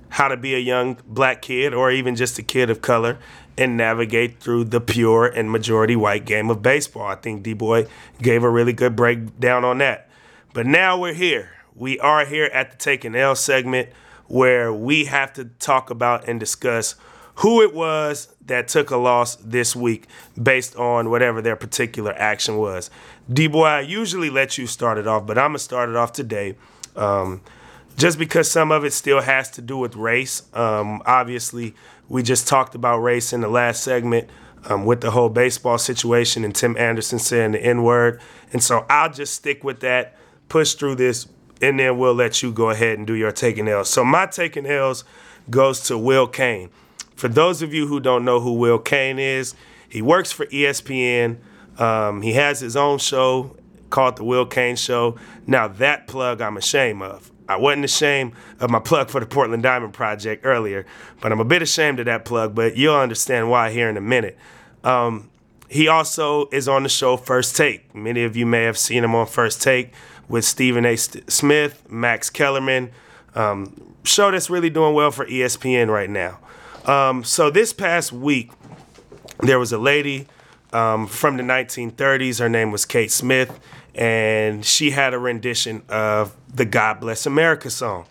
how 0.10 0.28
to 0.28 0.38
be 0.38 0.56
a 0.56 0.60
young 0.60 0.98
black 1.08 1.42
kid 1.42 1.74
or 1.74 1.92
even 1.92 2.16
just 2.16 2.40
a 2.40 2.44
kid 2.44 2.70
of 2.70 2.82
color 2.82 3.18
and 3.58 3.76
navigate 3.76 4.40
through 4.40 4.64
the 4.64 4.80
pure 4.80 5.26
and 5.26 5.52
majority 5.52 5.96
white 5.96 6.26
game 6.26 6.50
of 6.50 6.62
baseball. 6.62 7.08
I 7.08 7.16
think 7.16 7.44
D 7.44 7.54
Boy 7.54 7.88
gave 8.22 8.44
a 8.44 8.50
really 8.50 8.74
good 8.74 8.96
breakdown 8.96 9.66
on 9.66 9.80
that. 9.80 10.10
But 10.54 10.66
now 10.66 11.00
we're 11.00 11.14
here. 11.14 11.57
We 11.78 12.00
are 12.00 12.26
here 12.26 12.46
at 12.46 12.72
the 12.72 12.78
Take 12.78 13.06
an 13.06 13.16
L 13.16 13.36
segment 13.36 13.90
where 14.26 14.74
we 14.74 15.06
have 15.06 15.32
to 15.34 15.46
talk 15.46 15.92
about 15.92 16.28
and 16.28 16.40
discuss 16.40 16.96
who 17.36 17.62
it 17.62 17.72
was 17.72 18.34
that 18.48 18.68
took 18.68 18.90
a 18.90 18.98
loss 18.98 19.36
this 19.36 19.76
week 19.76 20.08
based 20.42 20.76
on 20.76 21.12
whatever 21.12 21.40
their 21.40 21.56
particular 21.56 22.14
action 22.14 22.58
was. 22.58 22.90
D 23.32 23.46
Boy, 23.46 23.66
I 23.66 23.82
usually 23.82 24.32
let 24.32 24.58
you 24.58 24.66
start 24.66 24.98
it 24.98 25.06
off, 25.06 25.28
but 25.28 25.38
I'm 25.38 25.52
going 25.52 25.60
to 25.60 25.64
start 25.64 25.90
it 25.90 25.96
off 25.96 26.14
today. 26.14 26.56
Um, 26.96 27.42
just 27.96 28.18
because 28.18 28.50
some 28.50 28.72
of 28.72 28.84
it 28.84 28.92
still 28.92 29.22
has 29.22 29.52
to 29.52 29.62
do 29.62 29.78
with 29.78 29.96
race. 29.96 30.42
Um, 30.56 31.04
obviously, 31.06 31.76
we 32.10 32.24
just 32.24 32.48
talked 32.48 32.74
about 32.74 32.98
race 33.00 33.34
in 33.34 33.42
the 33.42 33.50
last 33.50 33.84
segment 33.84 34.30
um, 34.66 34.86
with 34.86 35.02
the 35.02 35.12
whole 35.12 35.30
baseball 35.30 35.78
situation 35.78 36.44
and 36.44 36.56
Tim 36.56 36.76
Anderson 36.76 37.20
saying 37.20 37.52
the 37.52 37.64
N 37.64 37.84
word. 37.84 38.20
And 38.52 38.64
so 38.64 38.84
I'll 38.90 39.12
just 39.12 39.36
stick 39.36 39.64
with 39.64 39.82
that, 39.82 40.16
push 40.50 40.74
through 40.74 40.96
this, 40.96 41.28
and 41.62 41.80
then 41.80 41.98
we'll 41.98 42.14
let 42.14 42.42
you 42.42 42.52
go 42.52 42.70
ahead 42.70 42.98
and 42.98 43.08
do 43.08 43.14
your 43.14 43.32
taking 43.32 43.68
L's. 43.68 43.90
So 43.90 44.04
my 44.04 44.26
taking 44.26 44.66
L's 44.66 45.04
goes 45.50 45.82
to 45.82 45.98
Will 45.98 46.28
Cain. 46.28 46.70
For 47.16 47.28
those 47.28 47.62
of 47.62 47.74
you 47.74 47.88
who 47.88 48.00
don't 48.00 48.24
know 48.24 48.40
who 48.40 48.54
Will 48.54 48.80
Cain 48.80 49.18
is, 49.18 49.56
he 49.90 50.02
works 50.02 50.32
for 50.32 50.46
ESPN. 50.48 51.38
Um, 51.80 52.22
he 52.22 52.34
has 52.34 52.60
his 52.60 52.76
own 52.76 53.00
show 53.00 53.56
called 53.90 54.18
The 54.18 54.24
Will 54.24 54.46
Cain 54.46 54.76
Show. 54.76 55.18
Now, 55.46 55.68
that 55.68 56.08
plug 56.08 56.42
I'm 56.42 56.58
ashamed 56.58 57.02
of. 57.02 57.32
I 57.50 57.56
wasn't 57.56 57.86
ashamed 57.86 58.34
of 58.60 58.70
my 58.70 58.80
plug 58.80 59.10
for 59.10 59.22
the 59.22 59.26
Portland 59.26 59.64
Diamond 59.64 59.94
Project 59.94 60.46
earlier, 60.46 60.86
but 61.22 61.32
I'm 61.32 61.40
a 61.40 61.46
bit 61.46 61.62
ashamed 61.62 62.00
of 62.00 62.06
that 62.06 62.26
plug, 62.26 62.54
but 62.54 62.76
you'll 62.76 62.96
understand 62.96 63.50
why 63.50 63.72
here 63.72 63.90
in 63.90 63.96
a 63.96 64.02
minute. 64.02 64.38
Um, 64.84 65.30
he 65.70 65.88
also 65.88 66.48
is 66.52 66.68
on 66.68 66.84
the 66.84 66.90
show 66.90 67.18
First 67.18 67.56
Take. 67.56 67.94
Many 67.96 68.24
of 68.24 68.36
you 68.36 68.46
may 68.46 68.64
have 68.64 68.78
seen 68.78 69.04
him 69.04 69.16
on 69.16 69.28
First 69.28 69.62
Take 69.62 69.94
with 70.30 70.46
Stephen 70.46 70.86
A. 70.86 70.96
Smith, 70.96 71.90
Max 71.90 72.30
Kellerman. 72.30 72.92
Um, 73.36 73.96
show 74.04 74.32
that's 74.32 74.50
really 74.50 74.70
doing 74.70 74.94
well 74.94 75.12
for 75.12 75.26
ESPN 75.26 75.90
right 75.90 76.10
now. 76.10 76.40
Um, 76.86 77.24
so 77.24 77.50
this 77.50 77.74
past 77.74 78.12
week, 78.12 78.52
there 79.42 79.60
was 79.60 79.72
a 79.72 79.78
lady 79.78 80.28
um, 80.74 81.08
from 81.08 81.38
the 81.38 81.44
1930s. 81.44 82.40
Her 82.40 82.50
name 82.50 82.72
was 82.72 82.86
Kate 82.86 83.12
Smith, 83.12 83.60
and 83.94 84.66
she 84.66 84.92
had 84.92 85.14
a 85.14 85.20
rendition 85.20 85.84
of 85.90 86.36
the 86.54 86.66
God 86.66 87.00
Bless 87.00 87.26
America 87.26 87.70
song. 87.70 88.06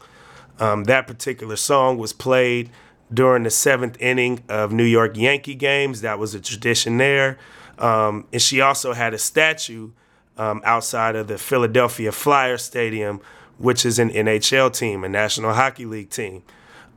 Um, 0.59 0.85
that 0.85 1.07
particular 1.07 1.57
song 1.57 1.99
was 1.99 2.13
played 2.13 2.71
during 3.13 3.43
the 3.43 3.51
seventh 3.51 3.97
inning 4.01 4.43
of 4.49 4.73
New 4.73 4.85
York 4.85 5.17
Yankee 5.17 5.55
games. 5.55 6.01
That 6.01 6.19
was 6.19 6.35
a 6.35 6.41
tradition 6.41 6.99
there. 6.99 7.39
Um, 7.79 8.27
and 8.33 8.41
she 8.41 8.61
also 8.61 8.95
had 8.95 9.15
a 9.15 9.19
statue 9.19 9.91
um, 10.37 10.61
outside 10.65 11.17
of 11.17 11.29
the 11.29 11.39
Philadelphia 11.39 12.13
Flyer 12.13 12.59
Stadium, 12.59 13.21
which 13.59 13.87
is 13.87 13.99
an 13.99 14.11
NHL 14.11 14.77
team, 14.77 15.05
a 15.05 15.09
National 15.09 15.53
Hockey 15.55 15.87
League 15.87 16.11
team. 16.11 16.43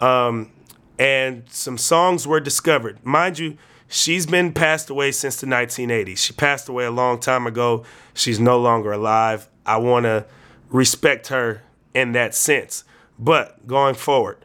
Um, 0.01 0.51
and 0.97 1.43
some 1.49 1.77
songs 1.77 2.27
were 2.27 2.39
discovered. 2.39 3.03
Mind 3.05 3.39
you, 3.39 3.57
she's 3.87 4.25
been 4.25 4.53
passed 4.53 4.89
away 4.89 5.11
since 5.11 5.39
the 5.39 5.47
1980s. 5.47 6.17
She 6.17 6.33
passed 6.33 6.67
away 6.67 6.85
a 6.85 6.91
long 6.91 7.19
time 7.19 7.47
ago. 7.47 7.83
She's 8.13 8.39
no 8.39 8.59
longer 8.59 8.91
alive. 8.91 9.47
I 9.65 9.77
want 9.77 10.03
to 10.03 10.25
respect 10.69 11.27
her 11.27 11.63
in 11.93 12.11
that 12.13 12.35
sense. 12.35 12.83
But 13.17 13.65
going 13.67 13.95
forward, 13.95 14.37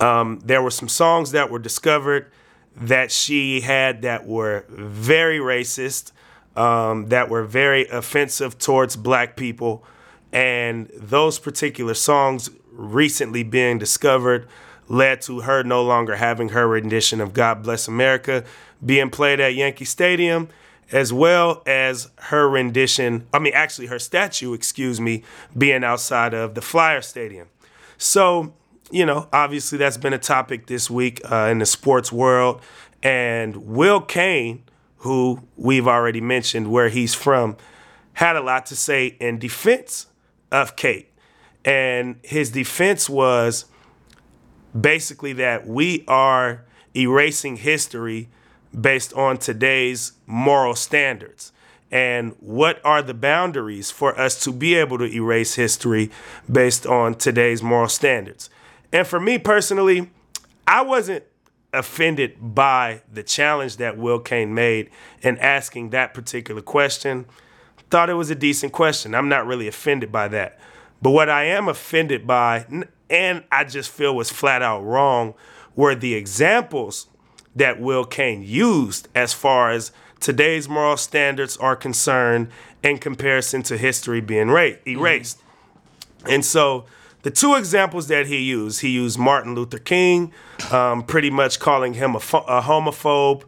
um, 0.00 0.40
there 0.44 0.62
were 0.62 0.70
some 0.70 0.88
songs 0.88 1.30
that 1.32 1.50
were 1.50 1.58
discovered 1.58 2.30
that 2.76 3.10
she 3.10 3.62
had 3.62 4.02
that 4.02 4.26
were 4.26 4.64
very 4.68 5.38
racist, 5.38 6.12
um, 6.56 7.08
that 7.08 7.28
were 7.28 7.44
very 7.44 7.86
offensive 7.88 8.58
towards 8.58 8.96
black 8.96 9.36
people. 9.36 9.84
And 10.32 10.90
those 10.94 11.38
particular 11.38 11.94
songs 11.94 12.50
recently 12.72 13.42
being 13.42 13.78
discovered 13.78 14.48
led 14.88 15.20
to 15.22 15.40
her 15.40 15.62
no 15.62 15.82
longer 15.82 16.16
having 16.16 16.50
her 16.50 16.66
rendition 16.68 17.20
of 17.20 17.32
God 17.32 17.62
Bless 17.62 17.88
America 17.88 18.44
being 18.84 19.10
played 19.10 19.40
at 19.40 19.54
Yankee 19.54 19.84
Stadium, 19.84 20.48
as 20.92 21.12
well 21.12 21.62
as 21.66 22.10
her 22.16 22.48
rendition, 22.48 23.26
I 23.32 23.38
mean, 23.38 23.52
actually, 23.54 23.86
her 23.86 23.98
statue, 23.98 24.52
excuse 24.52 25.00
me, 25.00 25.24
being 25.56 25.82
outside 25.82 26.34
of 26.34 26.54
the 26.54 26.62
Flyer 26.62 27.00
Stadium. 27.00 27.48
So, 27.98 28.54
you 28.90 29.04
know, 29.06 29.28
obviously 29.32 29.78
that's 29.78 29.96
been 29.96 30.12
a 30.12 30.18
topic 30.18 30.66
this 30.66 30.88
week 30.90 31.20
uh, 31.30 31.48
in 31.50 31.58
the 31.58 31.66
sports 31.66 32.12
world. 32.12 32.60
And 33.02 33.56
Will 33.56 34.00
Cain, 34.00 34.62
who 35.06 35.42
we've 35.56 35.88
already 35.88 36.20
mentioned 36.20 36.70
where 36.70 36.88
he's 36.88 37.14
from, 37.14 37.56
had 38.14 38.36
a 38.36 38.40
lot 38.40 38.66
to 38.66 38.76
say 38.76 39.16
in 39.20 39.38
defense 39.38 40.06
of 40.52 40.76
Kate. 40.76 41.12
And 41.64 42.20
his 42.22 42.50
defense 42.50 43.08
was 43.08 43.64
basically 44.78 45.32
that 45.34 45.66
we 45.66 46.04
are 46.06 46.64
erasing 46.94 47.56
history 47.56 48.28
based 48.78 49.12
on 49.14 49.38
today's 49.38 50.12
moral 50.26 50.74
standards. 50.74 51.52
And 51.90 52.34
what 52.40 52.80
are 52.84 53.02
the 53.02 53.14
boundaries 53.14 53.90
for 53.90 54.18
us 54.18 54.42
to 54.44 54.52
be 54.52 54.74
able 54.74 54.98
to 54.98 55.04
erase 55.04 55.54
history 55.54 56.10
based 56.50 56.86
on 56.86 57.14
today's 57.14 57.62
moral 57.62 57.88
standards? 57.88 58.50
And 58.92 59.06
for 59.06 59.20
me 59.20 59.38
personally, 59.38 60.10
I 60.66 60.82
wasn't 60.82 61.24
offended 61.72 62.54
by 62.54 63.02
the 63.12 63.22
challenge 63.22 63.76
that 63.76 63.98
Will 63.98 64.18
Cain 64.18 64.54
made 64.54 64.90
in 65.22 65.38
asking 65.38 65.90
that 65.90 66.14
particular 66.14 66.62
question. 66.62 67.26
Thought 67.90 68.10
it 68.10 68.14
was 68.14 68.30
a 68.30 68.34
decent 68.34 68.72
question. 68.72 69.14
I'm 69.14 69.28
not 69.28 69.46
really 69.46 69.68
offended 69.68 70.10
by 70.10 70.28
that. 70.28 70.58
But 71.00 71.10
what 71.10 71.28
I 71.28 71.44
am 71.44 71.68
offended 71.68 72.26
by, 72.26 72.66
and 73.10 73.44
I 73.52 73.64
just 73.64 73.90
feel 73.90 74.16
was 74.16 74.30
flat 74.30 74.62
out 74.62 74.80
wrong 74.80 75.34
were 75.76 75.94
the 75.94 76.14
examples 76.14 77.06
that 77.54 77.80
Will 77.80 78.04
Cain 78.04 78.42
used 78.42 79.08
as 79.14 79.32
far 79.32 79.70
as 79.70 79.92
today's 80.20 80.68
moral 80.68 80.96
standards 80.96 81.56
are 81.58 81.76
concerned 81.76 82.48
in 82.82 82.98
comparison 82.98 83.62
to 83.64 83.76
history 83.76 84.20
being 84.20 84.48
erased. 84.48 85.38
Mm-hmm. 85.38 86.30
And 86.30 86.44
so 86.44 86.86
the 87.26 87.32
two 87.32 87.56
examples 87.56 88.06
that 88.06 88.28
he 88.28 88.38
used, 88.38 88.82
he 88.82 88.88
used 88.88 89.18
Martin 89.18 89.56
Luther 89.56 89.80
King, 89.80 90.32
um, 90.70 91.02
pretty 91.02 91.28
much 91.28 91.58
calling 91.58 91.94
him 91.94 92.14
a, 92.14 92.20
fo- 92.20 92.44
a 92.46 92.62
homophobe 92.62 93.42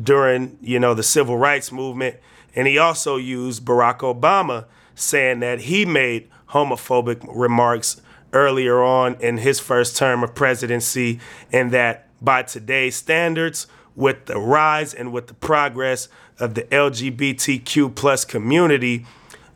during 0.00 0.56
you 0.60 0.78
know 0.78 0.94
the 0.94 1.02
civil 1.02 1.36
rights 1.36 1.72
movement, 1.72 2.18
and 2.54 2.68
he 2.68 2.78
also 2.78 3.16
used 3.16 3.64
Barack 3.64 3.98
Obama, 3.98 4.66
saying 4.94 5.40
that 5.40 5.62
he 5.62 5.84
made 5.84 6.28
homophobic 6.50 7.26
remarks 7.28 8.00
earlier 8.32 8.80
on 8.80 9.16
in 9.16 9.38
his 9.38 9.58
first 9.58 9.96
term 9.96 10.22
of 10.22 10.32
presidency, 10.36 11.18
and 11.50 11.72
that 11.72 12.08
by 12.22 12.44
today's 12.44 12.94
standards, 12.94 13.66
with 13.96 14.26
the 14.26 14.38
rise 14.38 14.94
and 14.94 15.12
with 15.12 15.26
the 15.26 15.34
progress 15.34 16.08
of 16.38 16.54
the 16.54 16.62
LGBTQ 16.62 17.92
plus 17.92 18.24
community, 18.24 19.04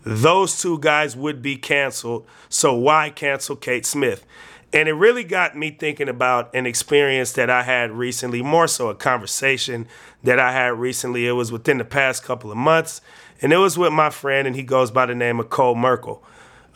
those 0.05 0.61
two 0.61 0.79
guys 0.79 1.17
would 1.17 1.43
be 1.43 1.57
canceled. 1.57 2.27
So 2.49 2.75
why 2.75 3.11
cancel 3.11 3.57
Kate 3.57 3.85
Smith? 3.85 4.25
And 4.73 4.89
it 4.89 4.93
really 4.93 5.25
got 5.25 5.57
me 5.57 5.73
thinking 5.73 6.09
about 6.09 6.55
an 6.55 6.65
experience 6.65 7.33
that 7.33 7.51
I 7.51 7.65
had 7.65 7.91
recently, 7.91 8.41
more 8.41 8.69
so 8.69 8.89
a 8.89 8.95
conversation 8.95 9.89
that 10.23 10.39
I 10.39 10.53
had 10.53 10.79
recently. 10.79 11.27
It 11.27 11.33
was 11.33 11.51
within 11.51 11.79
the 11.79 11.85
past 11.85 12.23
couple 12.23 12.53
of 12.53 12.57
months, 12.57 13.01
and 13.43 13.53
it 13.53 13.57
was 13.57 13.77
with 13.77 13.93
my 13.93 14.11
friend, 14.11 14.47
and 14.47 14.55
he 14.55 14.63
goes 14.63 14.93
by 14.93 15.07
the 15.07 15.15
name 15.15 15.41
of 15.41 15.51
Cole 15.51 15.75
Merkel. 15.75 16.23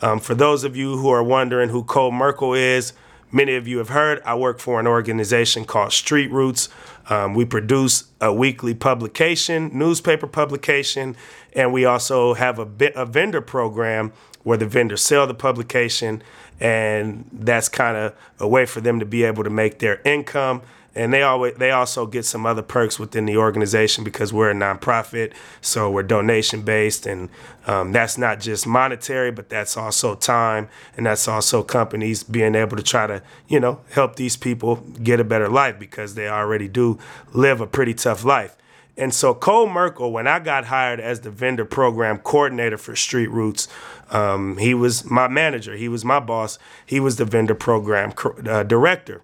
Um, 0.01 0.19
for 0.19 0.35
those 0.35 0.65
of 0.65 0.75
you 0.75 0.97
who 0.97 1.09
are 1.09 1.23
wondering 1.23 1.69
who 1.69 1.85
Cole 1.85 2.11
Merkel 2.11 2.53
is, 2.53 2.91
many 3.31 3.55
of 3.55 3.67
you 3.67 3.77
have 3.79 3.89
heard, 3.89 4.21
I 4.25 4.35
work 4.35 4.59
for 4.59 4.79
an 4.79 4.87
organization 4.87 5.65
called 5.65 5.93
Street 5.93 6.31
Roots. 6.31 6.69
Um, 7.09 7.33
we 7.33 7.45
produce 7.45 8.05
a 8.21 8.33
weekly 8.33 8.73
publication, 8.73 9.69
newspaper 9.77 10.27
publication, 10.27 11.15
and 11.53 11.71
we 11.71 11.85
also 11.85 12.33
have 12.33 12.59
a, 12.59 12.67
a 12.95 13.05
vendor 13.05 13.41
program 13.41 14.11
where 14.43 14.57
the 14.57 14.65
vendors 14.65 15.01
sell 15.01 15.25
the 15.25 15.33
publication, 15.33 16.21
and 16.59 17.27
that's 17.31 17.67
kind 17.67 17.97
of 17.97 18.13
a 18.39 18.47
way 18.47 18.65
for 18.65 18.81
them 18.81 18.99
to 18.99 19.05
be 19.05 19.23
able 19.23 19.43
to 19.43 19.49
make 19.49 19.79
their 19.79 20.01
income 20.05 20.61
and 20.95 21.13
they 21.13 21.21
always 21.21 21.55
they 21.55 21.71
also 21.71 22.05
get 22.05 22.23
some 22.25 22.45
other 22.45 22.61
perks 22.61 22.97
within 22.97 23.25
the 23.25 23.37
organization 23.37 24.03
because 24.03 24.31
we're 24.31 24.49
a 24.49 24.53
nonprofit, 24.53 25.33
so 25.61 25.91
we're 25.91 26.03
donation 26.03 26.61
based, 26.61 27.05
and 27.05 27.29
um, 27.67 27.91
that's 27.91 28.17
not 28.17 28.39
just 28.39 28.65
monetary, 28.65 29.31
but 29.31 29.49
that's 29.49 29.75
also 29.75 30.15
time, 30.15 30.69
and 30.95 31.05
that's 31.05 31.27
also 31.27 31.61
companies 31.61 32.23
being 32.23 32.55
able 32.55 32.77
to 32.77 32.83
try 32.83 33.05
to 33.05 33.21
you 33.47 33.59
know 33.59 33.81
help 33.91 34.15
these 34.15 34.37
people 34.37 34.77
get 35.03 35.19
a 35.19 35.23
better 35.25 35.49
life 35.49 35.77
because 35.77 36.15
they 36.15 36.29
already 36.29 36.67
do 36.67 36.97
live 37.33 37.59
a 37.59 37.67
pretty 37.67 37.93
tough 37.93 38.23
life. 38.23 38.55
And 38.97 39.13
so 39.13 39.33
Cole 39.33 39.67
Merkel, 39.67 40.13
when 40.13 40.25
I 40.25 40.39
got 40.39 40.65
hired 40.65 41.01
as 41.01 41.19
the 41.19 41.29
vendor 41.29 41.65
program 41.65 42.17
coordinator 42.19 42.77
for 42.77 42.95
Street 42.95 43.27
Roots, 43.27 43.67
um, 44.09 44.57
he 44.57 44.73
was 44.73 45.03
my 45.03 45.27
manager. 45.27 45.75
He 45.75 45.89
was 45.89 46.05
my 46.05 46.21
boss. 46.21 46.57
He 46.85 47.01
was 47.01 47.17
the 47.17 47.25
vendor 47.25 47.55
program 47.55 48.13
uh, 48.47 48.63
director. 48.63 49.21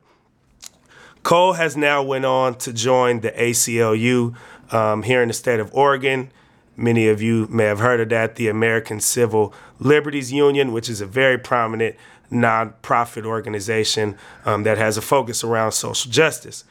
Cole 1.24 1.53
has 1.53 1.78
now 1.78 2.01
went 2.01 2.26
on 2.26 2.55
to 2.59 2.74
join 2.74 3.22
the 3.22 3.32
ACLU 3.32 4.36
um, 4.74 5.03
here 5.03 5.22
in 5.22 5.28
the 5.28 5.34
state 5.34 5.59
of 5.59 5.74
Oregon. 5.74 6.32
Many 6.76 7.07
of 7.07 7.22
you 7.22 7.47
may 7.47 7.65
have 7.65 7.80
heard 7.80 7.99
of 7.99 8.09
that, 8.09 8.36
the 8.36 8.47
American 8.47 8.99
Civil 8.99 9.53
Liberties 9.80 10.32
Union, 10.32 10.74
which 10.74 10.89
is 10.89 11.01
a 11.01 11.05
very 11.05 11.38
prominent 11.38 11.95
nonprofit 12.32 13.26
organization 13.26 14.17
um, 14.45 14.63
that 14.63 14.78
has 14.78 14.97
a 14.97 15.01
focus 15.01 15.43
around 15.43 15.74
social 15.74 16.11
justice. 16.11 16.63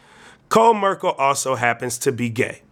Cole 0.48 0.74
Merkel 0.74 1.12
also 1.12 1.54
happens 1.54 1.98
to 1.98 2.10
be 2.10 2.28
gay. 2.28 2.62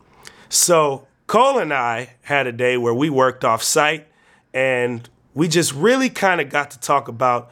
So 0.48 1.06
Cole 1.26 1.58
and 1.58 1.72
I 1.72 2.14
had 2.22 2.46
a 2.46 2.52
day 2.52 2.76
where 2.76 2.94
we 2.94 3.10
worked 3.10 3.44
off 3.44 3.62
site 3.62 4.08
and 4.52 5.08
we 5.34 5.46
just 5.46 5.72
really 5.74 6.08
kind 6.08 6.40
of 6.40 6.48
got 6.48 6.70
to 6.72 6.80
talk 6.80 7.06
about 7.06 7.50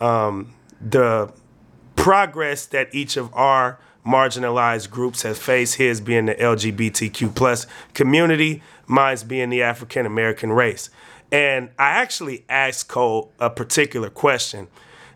um, 0.00 0.54
the 0.80 1.32
progress 2.04 2.66
that 2.66 2.94
each 2.94 3.16
of 3.16 3.32
our 3.32 3.78
marginalized 4.06 4.90
groups 4.90 5.22
has 5.22 5.38
faced. 5.38 5.76
His 5.76 6.02
being 6.02 6.26
the 6.26 6.34
LGBTQ 6.34 7.34
plus 7.34 7.66
community, 7.94 8.62
mine's 8.86 9.24
being 9.24 9.48
the 9.48 9.62
African 9.62 10.04
American 10.04 10.52
race. 10.52 10.90
And 11.32 11.70
I 11.78 11.92
actually 11.92 12.44
asked 12.46 12.88
Cole 12.88 13.32
a 13.40 13.48
particular 13.48 14.10
question. 14.10 14.68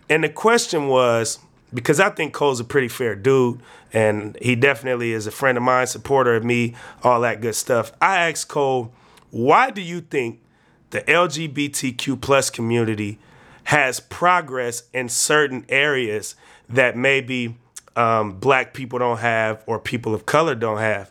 And 0.09 0.25
the 0.25 0.31
question 0.31 0.89
was 0.89 1.41
because 1.75 2.01
I 2.01 2.09
think 2.09 2.33
Cole's 2.33 2.59
a 2.59 2.65
pretty 2.65 2.89
fair 2.89 3.15
dude, 3.15 3.61
and 3.93 4.39
he 4.41 4.57
definitely 4.57 5.13
is 5.13 5.27
a 5.27 5.31
friend 5.31 5.59
of 5.59 5.65
mine, 5.65 5.89
supporter 5.89 6.37
of 6.37 6.43
me, 6.43 6.75
all 7.03 7.21
that 7.21 7.43
good 7.43 7.55
stuff. 7.55 7.93
I 8.01 8.31
asked 8.31 8.49
Cole, 8.49 8.95
why 9.31 9.71
do 9.71 9.83
you 9.83 10.01
think 10.01 10.41
the 10.89 11.03
LGBTQ 11.03 12.19
plus 12.19 12.49
community 12.49 13.19
has 13.65 14.01
progress 14.01 14.85
in 14.95 15.11
certain 15.11 15.67
areas 15.69 16.35
that 16.71 16.97
maybe 16.97 17.57
um, 17.97 18.39
black 18.39 18.75
people 18.75 18.99
don't 18.99 19.19
have 19.19 19.63
or 19.67 19.79
people 19.79 20.15
of 20.15 20.27
color 20.27 20.55
don't 20.55 20.79
have? 20.79 21.11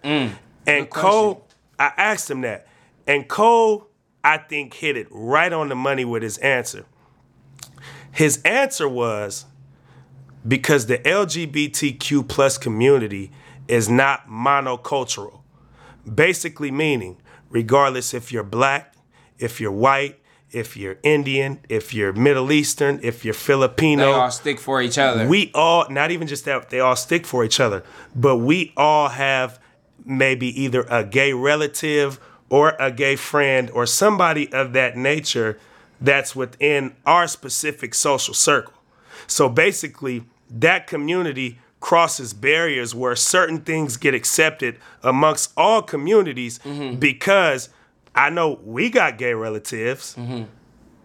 and 0.65 0.89
Cole, 0.89 1.47
I 1.79 1.91
asked 1.97 2.29
him 2.29 2.41
that. 2.41 2.67
And 3.05 3.27
Cole, 3.27 3.87
I 4.23 4.37
think, 4.37 4.73
hit 4.73 4.97
it 4.97 5.07
right 5.09 5.51
on 5.51 5.69
the 5.69 5.75
money 5.75 6.05
with 6.05 6.23
his 6.23 6.37
answer. 6.39 6.85
His 8.11 8.41
answer 8.43 8.89
was 8.89 9.45
because 10.47 10.87
the 10.87 10.97
LGBTQ 10.99 12.27
plus 12.27 12.57
community 12.57 13.31
is 13.67 13.89
not 13.89 14.27
monocultural. 14.29 15.41
Basically 16.11 16.71
meaning, 16.71 17.17
regardless 17.49 18.13
if 18.13 18.31
you're 18.31 18.43
black, 18.43 18.95
if 19.39 19.59
you're 19.61 19.71
white, 19.71 20.19
if 20.57 20.75
you're 20.75 20.97
Indian, 21.03 21.59
if 21.69 21.93
you're 21.93 22.13
Middle 22.13 22.51
Eastern, 22.51 22.99
if 23.03 23.23
you're 23.23 23.33
Filipino, 23.33 24.05
They 24.05 24.11
all 24.11 24.31
stick 24.31 24.59
for 24.59 24.81
each 24.81 24.97
other. 24.97 25.27
we 25.27 25.51
all 25.53 25.87
not 25.89 26.11
even 26.11 26.27
just 26.27 26.45
that 26.45 26.69
they 26.69 26.79
all 26.79 26.95
stick 26.95 27.25
for 27.25 27.43
each 27.45 27.59
other. 27.59 27.83
But 28.15 28.37
we 28.37 28.73
all 28.75 29.09
have 29.09 29.59
maybe 30.03 30.47
either 30.61 30.85
a 30.89 31.03
gay 31.03 31.33
relative 31.33 32.19
or 32.49 32.75
a 32.79 32.91
gay 32.91 33.15
friend 33.15 33.69
or 33.71 33.85
somebody 33.85 34.51
of 34.51 34.73
that 34.73 34.97
nature 34.97 35.59
that's 36.01 36.35
within 36.35 36.95
our 37.05 37.27
specific 37.27 37.93
social 37.93 38.33
circle. 38.33 38.73
So 39.27 39.49
basically 39.49 40.23
that 40.49 40.87
community 40.87 41.59
crosses 41.79 42.33
barriers 42.33 42.95
where 42.95 43.15
certain 43.15 43.59
things 43.59 43.97
get 43.97 44.13
accepted 44.13 44.77
amongst 45.03 45.51
all 45.55 45.81
communities 45.81 46.59
mm-hmm. 46.59 46.97
because 46.97 47.69
I 48.18 48.30
know 48.32 48.59
we 48.63 48.89
got 48.89 49.18
gay 49.18 49.34
relatives. 49.34 50.18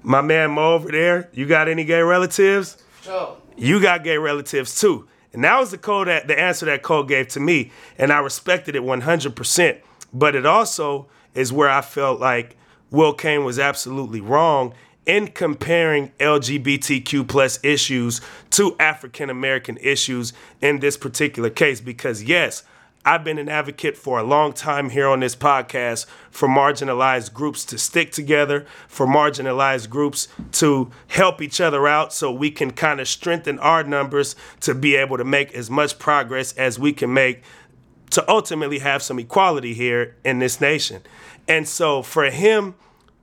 My 0.02 0.20
man 0.20 0.52
Mo 0.52 0.72
over 0.74 0.90
there, 0.90 1.30
you 1.32 1.46
got 1.46 1.68
any 1.68 1.84
gay 1.84 2.00
relatives? 2.00 2.82
So, 3.02 3.36
you 3.56 3.80
got 3.80 4.02
gay 4.02 4.18
relatives 4.18 4.80
too. 4.80 5.06
And 5.32 5.44
that 5.44 5.58
was 5.58 5.70
the 5.70 5.78
code 5.78 6.08
that 6.08 6.26
the 6.26 6.38
answer 6.38 6.66
that 6.66 6.82
Cole 6.82 7.04
gave 7.04 7.28
to 7.28 7.40
me, 7.40 7.70
and 7.96 8.12
I 8.12 8.18
respected 8.18 8.76
it 8.76 8.82
100%. 8.82 9.78
But 10.12 10.34
it 10.34 10.44
also 10.44 11.08
is 11.34 11.52
where 11.52 11.70
I 11.70 11.80
felt 11.80 12.20
like 12.20 12.56
Will 12.90 13.14
Cain 13.14 13.44
was 13.44 13.58
absolutely 13.58 14.20
wrong 14.20 14.74
in 15.06 15.28
comparing 15.28 16.10
LGBTQ 16.18 17.26
plus 17.26 17.58
issues 17.64 18.20
to 18.50 18.76
African 18.78 19.30
American 19.30 19.78
issues 19.78 20.32
in 20.60 20.80
this 20.80 20.96
particular 20.96 21.48
case. 21.48 21.80
Because 21.80 22.22
yes, 22.22 22.62
I've 23.04 23.24
been 23.24 23.38
an 23.38 23.48
advocate 23.48 23.96
for 23.96 24.20
a 24.20 24.22
long 24.22 24.52
time 24.52 24.90
here 24.90 25.08
on 25.08 25.20
this 25.20 25.34
podcast 25.34 26.06
for 26.30 26.48
marginalized 26.48 27.32
groups 27.32 27.64
to 27.66 27.78
stick 27.78 28.12
together, 28.12 28.64
for 28.86 29.06
marginalized 29.06 29.90
groups 29.90 30.28
to 30.52 30.88
help 31.08 31.42
each 31.42 31.60
other 31.60 31.88
out 31.88 32.12
so 32.12 32.30
we 32.30 32.52
can 32.52 32.70
kind 32.70 33.00
of 33.00 33.08
strengthen 33.08 33.58
our 33.58 33.82
numbers 33.82 34.36
to 34.60 34.72
be 34.72 34.94
able 34.94 35.16
to 35.16 35.24
make 35.24 35.52
as 35.52 35.68
much 35.68 35.98
progress 35.98 36.52
as 36.52 36.78
we 36.78 36.92
can 36.92 37.12
make 37.12 37.42
to 38.10 38.28
ultimately 38.30 38.78
have 38.78 39.02
some 39.02 39.18
equality 39.18 39.74
here 39.74 40.14
in 40.24 40.38
this 40.38 40.60
nation. 40.60 41.02
And 41.48 41.66
so 41.66 42.02
for 42.02 42.30
him 42.30 42.76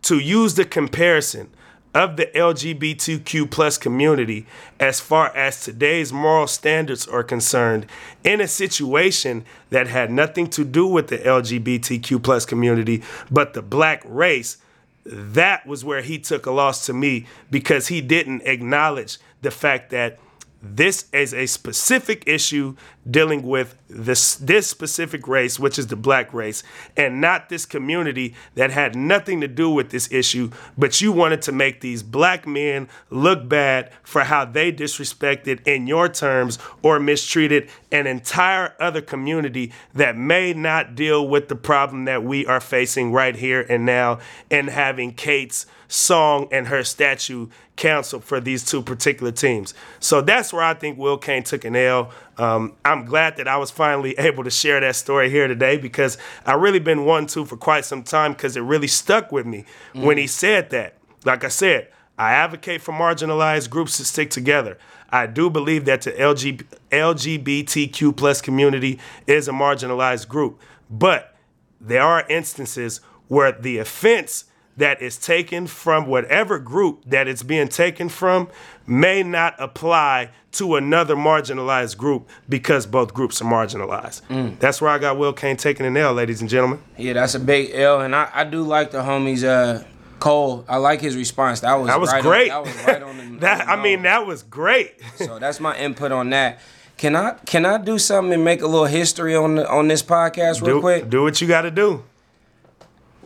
to 0.03 0.19
use 0.19 0.55
the 0.55 0.65
comparison 0.65 1.51
of 1.93 2.17
the 2.17 2.27
LGBTQ 2.27 3.49
plus 3.49 3.77
community 3.77 4.45
as 4.79 4.99
far 4.99 5.35
as 5.35 5.63
today's 5.63 6.13
moral 6.13 6.47
standards 6.47 7.07
are 7.07 7.23
concerned 7.23 7.85
in 8.23 8.39
a 8.39 8.47
situation 8.47 9.43
that 9.71 9.87
had 9.87 10.11
nothing 10.11 10.47
to 10.49 10.63
do 10.63 10.85
with 10.85 11.07
the 11.07 11.17
LGBTQ 11.17 12.21
plus 12.21 12.45
community 12.45 13.01
but 13.31 13.53
the 13.53 13.61
black 13.61 14.03
race 14.05 14.57
that 15.03 15.65
was 15.65 15.83
where 15.83 16.01
he 16.01 16.19
took 16.19 16.45
a 16.45 16.51
loss 16.51 16.85
to 16.85 16.93
me 16.93 17.25
because 17.49 17.87
he 17.87 18.01
didn't 18.01 18.43
acknowledge 18.43 19.17
the 19.41 19.51
fact 19.51 19.89
that 19.89 20.19
this 20.61 21.07
is 21.13 21.33
a 21.33 21.45
specific 21.45 22.23
issue 22.27 22.75
dealing 23.09 23.43
with 23.43 23.77
this 23.87 24.35
this 24.35 24.67
specific 24.67 25.27
race, 25.27 25.57
which 25.57 25.79
is 25.79 25.87
the 25.87 25.95
black 25.95 26.33
race, 26.33 26.63
and 26.97 27.21
not 27.21 27.47
this 27.49 27.65
community 27.65 28.35
that 28.55 28.69
had 28.71 28.95
nothing 28.95 29.39
to 29.41 29.47
do 29.47 29.69
with 29.69 29.89
this 29.89 30.11
issue. 30.11 30.51
But 30.77 30.99
you 30.99 31.11
wanted 31.11 31.41
to 31.43 31.51
make 31.51 31.79
these 31.79 32.03
black 32.03 32.45
men 32.45 32.89
look 33.09 33.47
bad 33.47 33.91
for 34.03 34.25
how 34.25 34.45
they 34.45 34.71
disrespected, 34.71 35.65
in 35.65 35.87
your 35.87 36.09
terms, 36.09 36.59
or 36.83 36.99
mistreated 36.99 37.69
an 37.91 38.05
entire 38.05 38.75
other 38.79 39.01
community 39.01 39.71
that 39.93 40.17
may 40.17 40.53
not 40.53 40.93
deal 40.93 41.27
with 41.27 41.47
the 41.47 41.55
problem 41.55 42.05
that 42.05 42.23
we 42.23 42.45
are 42.45 42.59
facing 42.59 43.13
right 43.13 43.37
here 43.37 43.65
and 43.69 43.85
now, 43.85 44.19
and 44.51 44.69
having 44.69 45.13
Kate's 45.13 45.65
song 45.89 46.47
and 46.51 46.67
her 46.67 46.83
statue 46.83 47.47
canceled 47.75 48.23
for 48.23 48.39
these 48.39 48.63
two 48.63 48.81
particular 48.81 49.31
teams. 49.31 49.73
So 49.99 50.21
that's 50.21 50.53
where 50.53 50.63
I 50.63 50.75
think 50.75 50.97
Will 50.97 51.17
Cain 51.17 51.43
took 51.43 51.65
an 51.65 51.75
L. 51.75 52.11
Um, 52.37 52.75
I'm 52.85 53.05
glad 53.05 53.35
that 53.37 53.47
I 53.47 53.57
was 53.57 53.71
finally 53.71 54.11
able 54.17 54.45
to 54.45 54.51
share 54.51 54.79
that 54.79 54.95
story 54.95 55.29
here 55.29 55.47
today 55.47 55.77
because 55.77 56.17
I 56.45 56.53
really 56.53 56.79
been 56.79 57.05
wanting 57.05 57.27
to 57.29 57.45
for 57.45 57.57
quite 57.57 57.83
some 57.83 58.03
time 58.03 58.33
because 58.33 58.55
it 58.55 58.61
really 58.61 58.87
stuck 58.87 59.31
with 59.31 59.45
me 59.45 59.65
when 59.93 60.17
he 60.17 60.27
said 60.27 60.69
that. 60.69 60.93
Like 61.25 61.43
I 61.43 61.49
said, 61.49 61.89
I 62.17 62.31
advocate 62.31 62.81
for 62.81 62.93
marginalized 62.93 63.69
groups 63.69 63.97
to 63.97 64.05
stick 64.05 64.29
together. 64.29 64.77
I 65.09 65.25
do 65.25 65.49
believe 65.49 65.85
that 65.85 66.03
the 66.03 66.11
LG, 66.11 66.63
LGBTQ 66.91 68.15
plus 68.15 68.41
community 68.41 68.99
is 69.25 69.47
a 69.47 69.51
marginalized 69.51 70.27
group, 70.27 70.61
but 70.89 71.35
there 71.81 72.03
are 72.03 72.27
instances 72.29 73.01
where 73.27 73.51
the 73.51 73.79
offense 73.79 74.45
that 74.79 75.01
is 75.01 75.17
taken 75.17 75.67
from 75.67 76.07
whatever 76.07 76.57
group 76.57 77.03
that 77.05 77.27
it's 77.27 77.43
being 77.43 77.67
taken 77.67 78.09
from 78.09 78.49
may 78.87 79.21
not 79.21 79.55
apply 79.59 80.31
to 80.53 80.75
another 80.75 81.15
marginalized 81.15 81.97
group 81.97 82.27
because 82.47 82.85
both 82.85 83.13
groups 83.13 83.41
are 83.41 83.45
marginalized. 83.45 84.59
That's 84.59 84.81
where 84.81 84.89
I 84.89 84.97
got 84.97 85.17
Will 85.17 85.33
Cain 85.33 85.57
taking 85.57 85.85
an 85.85 85.95
L, 85.95 86.13
ladies 86.13 86.41
and 86.41 86.49
gentlemen. 86.49 86.81
Yeah, 86.97 87.13
that's 87.13 87.35
a 87.35 87.39
big 87.39 87.71
L, 87.73 88.01
and 88.01 88.15
I, 88.15 88.29
I 88.33 88.43
do 88.43 88.63
like 88.63 88.91
the 88.91 88.99
homies. 88.99 89.43
Uh, 89.43 89.83
Cole, 90.19 90.65
I 90.67 90.75
like 90.77 90.99
his 90.99 91.15
response. 91.15 91.61
That 91.61 91.75
was 91.75 91.87
That 91.87 92.01
was 92.01 92.11
right 92.11 92.21
great. 92.21 92.51
On, 92.51 92.65
that 92.65 92.75
was 92.75 92.85
right 92.85 93.03
on 93.03 93.17
the. 93.17 93.39
that 93.39 93.61
on 93.61 93.79
I 93.79 93.81
mean, 93.81 94.01
that 94.01 94.27
was 94.27 94.43
great. 94.43 94.95
So 95.15 95.39
that's 95.39 95.61
my 95.61 95.77
input 95.77 96.11
on 96.11 96.29
that. 96.31 96.59
Can 96.97 97.15
I 97.15 97.35
can 97.45 97.65
I 97.65 97.77
do 97.77 97.97
something 97.97 98.33
and 98.33 98.43
make 98.43 98.61
a 98.61 98.67
little 98.67 98.85
history 98.85 99.33
on 99.33 99.55
the, 99.55 99.69
on 99.69 99.87
this 99.87 100.03
podcast 100.03 100.61
real 100.61 100.77
do, 100.77 100.81
quick? 100.81 101.09
do 101.09 101.23
what 101.23 101.39
you 101.39 101.47
got 101.47 101.61
to 101.61 101.71
do. 101.71 102.03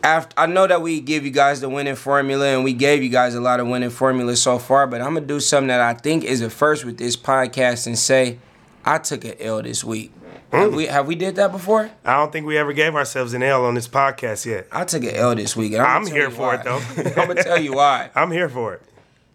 After 0.04 0.38
I 0.38 0.44
know 0.44 0.66
that 0.66 0.82
we 0.82 1.00
give 1.00 1.24
you 1.24 1.30
guys 1.30 1.62
the 1.62 1.68
winning 1.70 1.96
formula 1.96 2.48
and 2.48 2.62
we 2.62 2.74
gave 2.74 3.02
you 3.02 3.08
guys 3.08 3.34
a 3.34 3.40
lot 3.40 3.58
of 3.58 3.66
winning 3.66 3.88
formulas 3.88 4.42
so 4.42 4.58
far, 4.58 4.86
but 4.86 5.00
I'm 5.00 5.14
gonna 5.14 5.26
do 5.26 5.40
something 5.40 5.68
that 5.68 5.80
I 5.80 5.94
think 5.94 6.24
is 6.24 6.42
a 6.42 6.50
first 6.50 6.84
with 6.84 6.98
this 6.98 7.16
podcast 7.16 7.86
and 7.86 7.98
say 7.98 8.38
I 8.84 8.98
took 8.98 9.24
an 9.24 9.34
L 9.40 9.62
this 9.62 9.82
week. 9.82 10.12
Hmm. 10.50 10.56
Have 10.56 10.74
we 10.74 10.86
have 10.86 11.06
we 11.06 11.14
did 11.14 11.36
that 11.36 11.52
before? 11.52 11.90
I 12.04 12.18
don't 12.18 12.30
think 12.30 12.46
we 12.46 12.58
ever 12.58 12.74
gave 12.74 12.94
ourselves 12.94 13.32
an 13.32 13.42
L 13.42 13.64
on 13.64 13.74
this 13.74 13.88
podcast 13.88 14.44
yet. 14.44 14.68
I 14.70 14.84
took 14.84 15.04
an 15.04 15.14
L 15.14 15.34
this 15.34 15.56
week. 15.56 15.72
And 15.72 15.80
I'm 15.80 16.02
I'm, 16.06 16.06
here 16.06 16.30
for 16.30 16.54
it, 16.54 16.64
though. 16.64 16.82
I'm 16.98 17.28
gonna 17.28 17.42
tell 17.42 17.58
you 17.58 17.72
why. 17.72 18.10
I'm 18.14 18.30
here 18.30 18.50
for 18.50 18.74
it. 18.74 18.82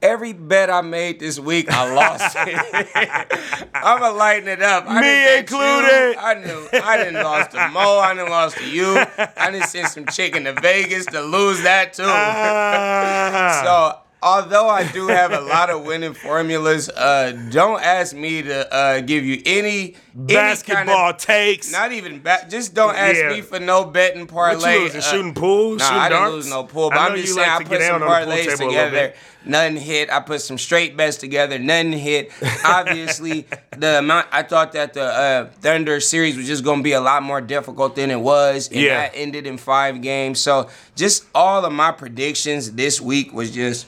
Every 0.02 0.32
bet 0.32 0.70
I 0.70 0.80
made 0.82 1.20
this 1.20 1.38
week, 1.40 1.70
I 1.70 1.94
lost 1.94 2.34
it. 2.40 3.68
I'ma 3.74 4.12
lighten 4.12 4.48
it 4.48 4.62
up. 4.62 4.86
I 4.88 4.96
Me 4.96 5.02
bet 5.02 5.34
you. 5.34 5.40
included. 5.58 6.16
I 6.18 6.34
knew. 6.36 6.70
I 6.82 6.98
didn't 6.98 7.22
lost 7.22 7.52
to 7.52 7.68
Mo. 7.68 8.00
I 8.00 8.14
didn't 8.14 8.30
lost 8.30 8.58
to 8.58 8.70
you. 8.70 8.98
I 9.36 9.52
didn't 9.52 9.68
send 9.68 9.90
some 9.90 10.06
chicken 10.06 10.46
to 10.46 10.54
Vegas 10.62 11.06
to 11.08 11.22
lose 11.22 11.64
that 11.64 11.92
too. 11.94 12.04
Ah. 12.06 13.62
so 14.00 14.00
although 14.22 14.68
I 14.70 14.90
do 14.92 15.08
have 15.08 15.32
a 15.32 15.42
lot 15.42 15.70
of 15.70 15.86
winning 15.86 16.14
formulas, 16.14 16.90
uh, 16.90 17.32
don't 17.52 17.82
ask 17.82 18.16
me 18.16 18.42
to 18.44 18.74
uh, 18.74 19.02
give 19.02 19.26
you 19.26 19.42
any 19.46 19.60
any 19.70 19.96
basketball 20.16 20.86
kind 20.86 21.16
of, 21.16 21.18
takes. 21.18 21.72
Not 21.72 21.92
even 21.92 22.20
back. 22.20 22.50
Just 22.50 22.74
don't 22.74 22.96
ask 22.96 23.18
Yeah. 23.18 23.30
me 23.30 23.42
for 23.42 23.60
no 23.60 23.86
betting 23.86 24.28
parlay. 24.28 24.84
what 24.84 24.94
you? 24.94 25.00
Uh, 25.00 25.02
shooting 25.02 25.34
pool? 25.34 25.76
Nah, 25.76 25.84
shooting 25.86 25.98
I 26.02 26.10
didn't 26.10 26.22
darts? 26.22 26.34
lose 26.36 26.50
no 26.50 26.64
pool, 26.64 26.90
but 26.90 26.98
I 27.00 27.06
I'm 27.06 27.12
know 27.12 27.16
just 27.18 27.28
you 27.30 27.34
saying 27.36 27.48
like 27.48 27.56
I 27.56 27.64
to 27.64 27.70
put 27.70 27.80
get 27.80 27.88
some 27.88 28.00
down 28.00 28.10
on 28.10 28.20
the 28.22 28.26
pool 28.26 28.34
parlays 28.36 28.42
table 28.44 28.52
a 28.52 28.68
little 28.72 28.86
together. 28.90 29.14
Nothing 29.46 29.78
hit. 29.78 30.12
I 30.12 30.20
put 30.20 30.42
some 30.42 30.58
straight 30.58 30.98
bets 30.98 31.18
together. 31.18 31.58
Nothing 31.60 31.94
hit. 31.94 32.32
Obviously, 32.66 33.46
the 33.78 34.00
amount 34.00 34.28
I 34.32 34.44
thought 34.44 34.74
that 34.74 34.94
the 34.94 35.04
uh, 35.04 35.50
Thunder 35.62 36.00
series 36.00 36.36
was 36.38 36.46
just 36.48 36.64
going 36.64 36.80
to 36.80 36.84
be 36.84 36.92
a 36.94 37.02
lot 37.02 37.24
more 37.24 37.40
difficult 37.42 37.96
than 37.96 38.12
it 38.12 38.20
was, 38.20 38.68
and 38.68 38.82
Yeah. 38.82 38.98
that 39.02 39.12
ended 39.16 39.48
in 39.48 39.58
five 39.58 40.02
games. 40.02 40.40
So 40.40 40.70
just 40.96 41.26
all 41.34 41.64
of 41.66 41.72
my 41.72 41.92
predictions 41.92 42.74
this 42.74 43.00
week 43.00 43.34
was 43.34 43.52
just 43.52 43.88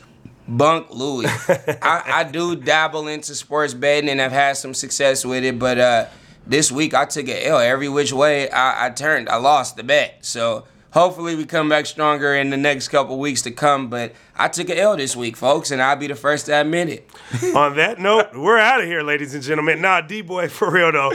Bunk 0.57 0.87
Louis. 0.91 1.27
I, 1.81 2.03
I 2.05 2.23
do 2.25 2.55
dabble 2.55 3.07
into 3.07 3.33
sports 3.35 3.73
betting 3.73 4.09
and 4.09 4.21
I've 4.21 4.31
had 4.31 4.57
some 4.57 4.73
success 4.73 5.25
with 5.25 5.43
it, 5.43 5.57
but 5.57 5.79
uh, 5.79 6.05
this 6.45 6.71
week 6.71 6.93
I 6.93 7.05
took 7.05 7.27
an 7.27 7.37
L 7.41 7.59
every 7.59 7.87
which 7.87 8.11
way 8.11 8.49
I, 8.49 8.87
I 8.87 8.89
turned. 8.89 9.29
I 9.29 9.37
lost 9.37 9.77
the 9.77 9.83
bet. 9.83 10.25
So 10.25 10.65
hopefully 10.91 11.35
we 11.35 11.45
come 11.45 11.69
back 11.69 11.85
stronger 11.85 12.35
in 12.35 12.49
the 12.49 12.57
next 12.57 12.89
couple 12.89 13.17
weeks 13.17 13.41
to 13.43 13.51
come. 13.51 13.89
But 13.89 14.13
I 14.35 14.49
took 14.49 14.69
an 14.69 14.77
L 14.77 14.97
this 14.97 15.15
week, 15.15 15.37
folks, 15.37 15.71
and 15.71 15.81
I'll 15.81 15.95
be 15.95 16.07
the 16.07 16.15
first 16.15 16.47
to 16.47 16.59
admit 16.59 16.89
it. 16.89 17.09
On 17.55 17.75
that 17.77 17.99
note, 17.99 18.35
we're 18.35 18.59
out 18.59 18.81
of 18.81 18.87
here, 18.87 19.01
ladies 19.01 19.33
and 19.33 19.43
gentlemen. 19.43 19.81
Nah, 19.81 20.01
D 20.01 20.21
boy, 20.21 20.49
for 20.49 20.69
real 20.69 20.91
though. 20.91 21.11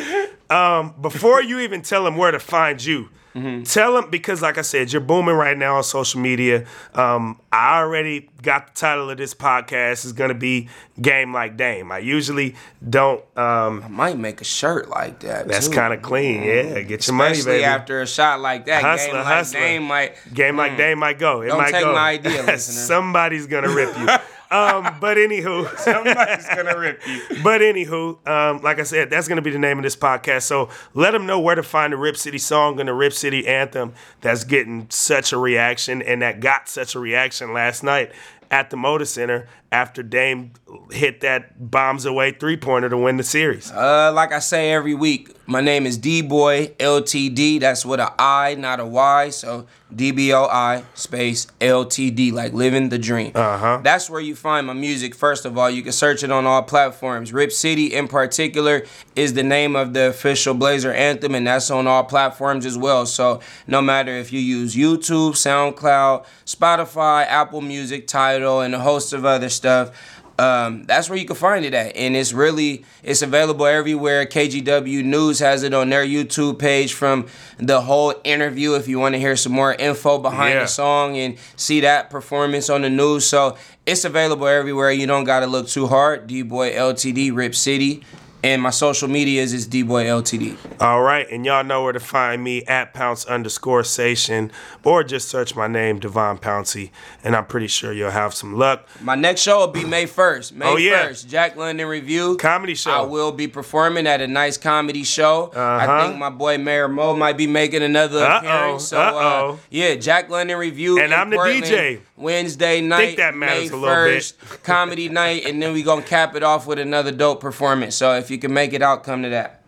Um, 0.48 0.94
before 1.00 1.42
you 1.42 1.60
even 1.60 1.82
tell 1.82 2.04
them 2.04 2.16
where 2.16 2.30
to 2.30 2.38
find 2.38 2.82
you, 2.82 3.10
Mm-hmm. 3.36 3.64
Tell 3.64 3.94
them 3.94 4.10
because, 4.10 4.40
like 4.40 4.56
I 4.56 4.62
said, 4.62 4.90
you're 4.92 5.00
booming 5.02 5.34
right 5.34 5.58
now 5.58 5.76
on 5.76 5.84
social 5.84 6.20
media. 6.20 6.64
Um, 6.94 7.38
I 7.52 7.80
already 7.80 8.30
got 8.42 8.68
the 8.68 8.72
title 8.80 9.10
of 9.10 9.18
this 9.18 9.34
podcast 9.34 10.06
is 10.06 10.14
going 10.14 10.28
to 10.30 10.34
be 10.34 10.68
"Game 11.02 11.34
Like 11.34 11.56
Dame." 11.58 11.92
I 11.92 11.98
usually 11.98 12.54
don't. 12.88 13.20
Um, 13.36 13.82
I 13.84 13.88
might 13.88 14.18
make 14.18 14.40
a 14.40 14.44
shirt 14.44 14.88
like 14.88 15.20
that. 15.20 15.48
That's 15.48 15.68
kind 15.68 15.92
of 15.92 16.00
clean. 16.00 16.42
Yeah, 16.44 16.80
get 16.80 17.06
your 17.06 17.14
money, 17.14 17.32
Especially 17.32 17.58
baby. 17.58 17.64
after 17.64 18.00
a 18.00 18.06
shot 18.06 18.40
like 18.40 18.64
that. 18.66 18.82
Hustler, 18.82 19.22
game 19.22 19.22
like. 19.22 19.52
Dame 19.52 19.82
might. 19.86 20.34
Game 20.34 20.56
like 20.56 20.72
Mm. 20.72 20.76
Dame 20.78 20.98
might 20.98 21.18
go. 21.18 21.42
It 21.42 21.48
Don't 21.48 21.58
might 21.58 21.72
take 21.72 21.84
go. 21.84 21.92
my 21.92 22.10
idea, 22.12 22.42
listener. 22.42 22.58
Somebody's 22.58 23.46
gonna 23.46 23.68
rip 23.68 23.96
you. 23.98 24.08
um, 24.50 24.96
but 25.00 25.16
anywho, 25.16 25.76
Somebody's 25.78 26.46
gonna 26.46 26.78
rip 26.78 27.06
you. 27.06 27.22
but 27.42 27.60
anywho, 27.60 28.26
um, 28.26 28.62
like 28.62 28.78
I 28.78 28.84
said, 28.84 29.10
that's 29.10 29.28
gonna 29.28 29.42
be 29.42 29.50
the 29.50 29.58
name 29.58 29.78
of 29.78 29.82
this 29.84 29.96
podcast. 29.96 30.42
So 30.42 30.70
let 30.94 31.12
them 31.12 31.26
know 31.26 31.40
where 31.40 31.54
to 31.54 31.62
find 31.62 31.92
the 31.92 31.96
Rip 31.96 32.16
City 32.16 32.38
song 32.38 32.78
and 32.80 32.88
the 32.88 32.94
Rip 32.94 33.12
City 33.12 33.46
anthem 33.46 33.94
that's 34.20 34.44
getting 34.44 34.86
such 34.90 35.32
a 35.32 35.38
reaction 35.38 36.02
and 36.02 36.22
that 36.22 36.40
got 36.40 36.68
such 36.68 36.94
a 36.94 36.98
reaction 36.98 37.52
last 37.52 37.82
night 37.82 38.12
at 38.50 38.70
the 38.70 38.76
Moda 38.76 39.06
Center 39.06 39.48
after 39.72 40.02
Dame 40.02 40.52
hit 40.90 41.20
that 41.20 41.70
bombs 41.70 42.04
away 42.04 42.32
three 42.32 42.56
pointer 42.56 42.88
to 42.88 42.96
win 42.96 43.16
the 43.16 43.22
series. 43.24 43.70
Uh, 43.70 44.12
like 44.14 44.32
I 44.32 44.38
say 44.38 44.72
every 44.72 44.94
week, 44.94 45.34
my 45.46 45.60
name 45.60 45.86
is 45.86 45.96
D 45.98 46.22
Boy 46.22 46.68
LTD. 46.78 47.60
That's 47.60 47.84
with 47.84 48.00
a 48.00 48.12
I, 48.20 48.54
not 48.56 48.80
a 48.80 48.86
Y. 48.86 49.30
So 49.30 49.66
D 49.94 50.10
B 50.10 50.32
O 50.32 50.44
I 50.44 50.84
space 50.94 51.46
LTD, 51.60 52.32
like 52.32 52.52
living 52.52 52.88
the 52.88 52.98
dream. 52.98 53.32
Uh 53.34 53.40
Uh-huh. 53.56 53.80
That's 53.82 54.10
where 54.10 54.20
you 54.20 54.34
find 54.34 54.66
my 54.66 54.72
music. 54.72 55.14
First 55.14 55.44
of 55.44 55.56
all, 55.56 55.70
you 55.70 55.82
can 55.82 55.92
search 55.92 56.22
it 56.24 56.30
on 56.30 56.44
all 56.46 56.62
platforms. 56.62 57.32
Rip 57.32 57.52
City, 57.52 57.86
in 57.94 58.08
particular, 58.08 58.84
is 59.14 59.34
the 59.34 59.42
name 59.42 59.76
of 59.76 59.94
the 59.94 60.08
official 60.08 60.54
Blazer 60.54 60.92
anthem, 60.92 61.34
and 61.34 61.46
that's 61.46 61.70
on 61.70 61.86
all 61.86 62.04
platforms 62.04 62.66
as 62.66 62.76
well. 62.76 63.06
So 63.06 63.40
no 63.66 63.80
matter 63.80 64.12
if 64.12 64.32
you 64.32 64.40
use 64.40 64.74
YouTube, 64.74 65.32
SoundCloud, 65.32 66.26
Spotify, 66.44 67.26
Apple 67.26 67.60
Music, 67.60 68.06
Tidal, 68.06 68.60
and 68.60 68.74
a 68.74 68.80
host 68.80 69.12
of 69.12 69.24
other 69.24 69.48
stuff 69.56 69.90
um, 70.38 70.84
that's 70.84 71.08
where 71.08 71.18
you 71.18 71.24
can 71.24 71.34
find 71.36 71.64
it 71.64 71.72
at. 71.72 71.96
And 71.96 72.14
it's 72.14 72.32
really 72.34 72.84
it's 73.02 73.22
available 73.22 73.64
everywhere. 73.66 74.26
Kgw 74.26 75.02
news 75.02 75.38
has 75.38 75.62
it 75.62 75.72
on 75.72 75.88
their 75.88 76.04
youtube 76.04 76.58
page 76.58 76.92
from 76.92 77.26
the 77.58 77.80
whole 77.80 78.14
interview 78.22 78.74
if 78.74 78.86
you 78.86 78.98
want 78.98 79.14
to 79.14 79.18
hear 79.18 79.36
some 79.36 79.52
more 79.52 79.72
info 79.74 80.18
behind 80.18 80.54
Yeah. 80.54 80.60
the 80.60 80.66
song 80.68 81.16
and 81.16 81.38
see 81.56 81.80
that 81.80 82.10
performance 82.10 82.68
on 82.68 82.82
the 82.82 82.90
news. 82.90 83.26
So 83.26 83.56
it's 83.86 84.04
available 84.04 84.46
everywhere. 84.46 84.90
You 84.90 85.06
don't 85.06 85.24
gotta 85.24 85.46
look 85.46 85.68
too 85.68 85.86
hard. 85.86 86.26
D-boy 86.26 86.72
ltd 86.72 87.34
rip 87.34 87.54
city 87.54 88.02
and 88.42 88.62
my 88.62 88.70
social 88.70 89.08
medias 89.08 89.52
is 89.52 89.66
d-boy 89.66 90.04
ltd 90.04 90.56
All 90.80 91.02
right, 91.02 91.26
and 91.30 91.44
y'all 91.44 91.64
know 91.64 91.82
where 91.82 91.92
to 91.92 92.00
find 92.00 92.42
me 92.44 92.62
at 92.64 92.94
pounce 92.94 93.24
underscore 93.24 93.82
station 93.84 94.52
or 94.84 95.02
just 95.02 95.28
search 95.28 95.56
my 95.56 95.66
name, 95.66 95.98
Devon 95.98 96.38
Pouncey, 96.38 96.90
and 97.24 97.34
I'm 97.34 97.46
pretty 97.46 97.66
sure 97.66 97.92
you'll 97.92 98.10
have 98.10 98.34
some 98.34 98.54
luck. 98.56 98.86
my 99.00 99.14
next 99.14 99.40
show 99.40 99.58
will 99.60 99.68
be 99.68 99.84
may 99.84 100.06
1st 100.06 100.52
may 100.52 100.66
Oh, 100.66 100.76
yeah. 100.76 101.08
1st 101.08 101.28
Jack 101.28 101.56
London 101.56 101.86
Revue 101.88 102.36
Comedy 102.36 102.74
show. 102.74 102.90
I 102.90 103.00
will 103.02 103.32
be 103.32 103.48
performing 103.48 104.06
at 104.06 104.20
a 104.20 104.26
nice 104.26 104.56
comedy 104.56 105.02
show. 105.04 105.50
I 105.54 105.58
Uh-huh. 105.58 105.92
I 105.92 106.06
think 106.06 106.18
my 106.18 106.30
boy 106.30 106.58
Mayor 106.58 106.88
Mo 106.88 107.14
might 107.16 107.36
be 107.36 107.46
making 107.46 107.82
another 107.82 108.18
Uh-oh, 108.24 108.38
appearance. 108.38 108.88
So, 108.88 108.98
uh, 109.00 109.56
yeah, 109.70 109.94
Jack 109.96 110.28
London 110.30 110.58
Revue. 110.58 110.98
And 111.00 111.12
I'm 111.14 111.30
the 111.30 111.36
DJ. 111.36 112.00
Wednesday 112.16 112.80
night, 112.80 113.18
that 113.18 113.34
matters 113.34 113.70
May 113.70 113.76
a 113.76 113.80
little 113.80 114.04
bit. 114.04 114.22
1st, 114.22 114.62
comedy 114.62 115.08
night, 115.10 115.44
and 115.44 115.62
then 115.62 115.72
we 115.72 115.82
gonna 115.82 116.02
cap 116.02 116.34
it 116.34 116.42
off 116.42 116.66
with 116.66 116.78
another 116.78 117.12
dope 117.12 117.40
performance. 117.40 117.94
So 117.94 118.14
if 118.14 118.30
you 118.30 118.38
can 118.38 118.54
make 118.54 118.72
it 118.72 118.82
out, 118.82 119.04
come 119.04 119.22
to 119.22 119.28
that. 119.30 119.62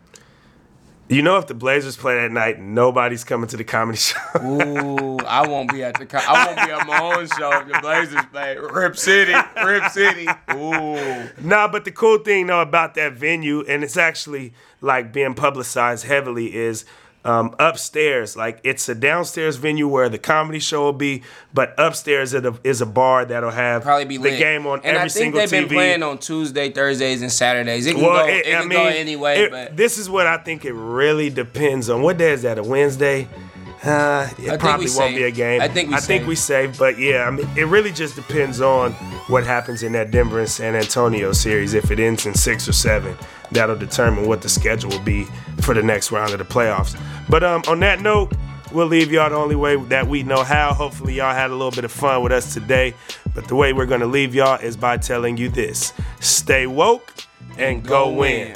You 1.11 1.23
know, 1.23 1.37
if 1.37 1.47
the 1.47 1.55
Blazers 1.55 1.97
play 1.97 2.17
that 2.17 2.31
night, 2.31 2.59
nobody's 2.59 3.23
coming 3.23 3.47
to 3.49 3.57
the 3.57 3.63
comedy 3.63 3.97
show. 3.97 4.19
Ooh, 4.43 5.17
I 5.25 5.47
won't 5.47 5.71
be 5.71 5.83
at 5.83 5.97
the. 5.97 6.05
Co- 6.05 6.19
I 6.19 6.45
won't 6.45 6.57
be 6.67 6.71
at 6.71 6.85
my 6.85 7.01
own 7.01 7.27
show 7.27 7.51
if 7.61 7.67
the 7.67 7.79
Blazers 7.81 8.21
play. 8.31 8.55
Rip 8.57 8.95
City, 8.95 9.33
Rip 9.65 9.91
City. 9.91 10.27
Ooh. 10.53 11.29
nah, 11.41 11.67
but 11.67 11.85
the 11.85 11.91
cool 11.91 12.19
thing 12.19 12.45
though 12.47 12.61
about 12.61 12.93
that 12.93 13.13
venue, 13.13 13.61
and 13.67 13.83
it's 13.83 13.97
actually 13.97 14.53
like 14.81 15.11
being 15.11 15.33
publicized 15.33 16.05
heavily, 16.05 16.55
is 16.55 16.85
um, 17.25 17.55
upstairs. 17.59 18.35
Like 18.37 18.59
it's 18.63 18.87
a 18.89 18.95
downstairs 18.95 19.57
venue 19.57 19.87
where 19.87 20.09
the 20.09 20.17
comedy 20.17 20.59
show 20.59 20.83
will 20.83 20.93
be, 20.93 21.23
but 21.53 21.73
upstairs 21.77 22.33
is 22.63 22.81
a, 22.81 22.85
bar 22.85 23.25
that'll 23.25 23.51
have 23.51 23.83
Probably 23.83 24.05
be 24.05 24.17
the 24.17 24.23
lit. 24.31 24.39
game 24.39 24.65
on 24.67 24.79
and 24.79 24.85
every 24.85 24.97
I 24.99 25.01
think 25.03 25.11
single 25.11 25.39
they've 25.41 25.49
TV. 25.49 25.59
been 25.67 25.67
playing 25.69 26.03
on 26.03 26.17
Tuesday, 26.17 26.71
Thursdays, 26.71 27.21
and 27.21 27.31
Saturdays. 27.31 27.85
It 27.87 27.93
can 27.95 28.03
Well, 28.03 28.25
go. 28.25 28.31
it, 28.31 28.45
It, 28.45 28.55
I 28.55 28.59
can 28.61 28.67
mean, 28.69 28.77
go 28.79 28.85
anyway, 28.87 29.39
it- 29.39 29.51
but. 29.51 29.77
this 29.77 29.97
is 29.97 30.09
what 30.09 30.27
I 30.27 30.37
think 30.37 30.65
it 30.65 30.73
really 30.73 31.29
depends 31.29 31.89
on. 31.89 32.01
What 32.01 32.17
day 32.17 32.31
is 32.31 32.41
that? 32.43 32.57
A 32.57 32.63
Wednesday? 32.63 33.27
Uh, 33.83 34.27
it 34.37 34.59
probably 34.59 34.87
won't 34.93 35.15
be 35.15 35.23
a 35.23 35.31
game. 35.31 35.61
I 35.61 35.69
think 35.69 35.89
we 35.89 35.95
I 35.95 35.99
think 35.99 36.21
safe. 36.21 36.27
we 36.27 36.35
safe, 36.35 36.77
but 36.77 36.97
yeah, 36.97 37.25
I 37.25 37.31
mean, 37.31 37.47
it 37.55 37.63
really 37.65 37.91
just 37.93 38.15
depends 38.15 38.59
on 38.59 38.91
what 39.27 39.45
happens 39.45 39.83
in 39.83 39.93
that 39.93 40.11
Denver 40.11 40.39
and 40.39 40.49
San 40.49 40.75
Antonio 40.75 41.31
series. 41.31 41.73
If 41.73 41.89
it 41.89 41.99
ends 41.99 42.25
in 42.25 42.33
six 42.33 42.67
or 42.67 42.73
seven, 42.73 43.15
that'll 43.51 43.77
determine 43.77 44.27
what 44.27 44.41
the 44.41 44.49
schedule 44.49 44.89
will 44.89 44.99
be 44.99 45.27
for 45.61 45.73
the 45.73 45.81
next 45.81 46.11
round 46.11 46.33
of 46.33 46.39
the 46.39 46.45
playoffs. 46.45 46.99
But 47.29 47.43
um, 47.43 47.61
on 47.69 47.79
that 47.79 48.01
note, 48.01 48.33
we'll 48.73 48.87
leave 48.87 49.13
y'all 49.13 49.29
the 49.29 49.37
only 49.37 49.55
way 49.55 49.77
that 49.85 50.07
we 50.07 50.23
know 50.23 50.43
how. 50.43 50.73
Hopefully, 50.73 51.13
y'all 51.13 51.33
had 51.33 51.49
a 51.49 51.55
little 51.55 51.71
bit 51.71 51.85
of 51.85 51.91
fun 51.91 52.21
with 52.21 52.33
us 52.33 52.53
today. 52.53 52.93
But 53.33 53.47
the 53.47 53.55
way 53.55 53.71
we're 53.71 53.85
gonna 53.85 54.07
leave 54.07 54.35
y'all 54.35 54.59
is 54.59 54.75
by 54.75 54.97
telling 54.97 55.37
you 55.37 55.47
this: 55.47 55.93
stay 56.19 56.67
woke 56.67 57.13
and, 57.57 57.81
go, 57.81 58.05
go 58.05 58.09
win. 58.09 58.47
win. 58.47 58.55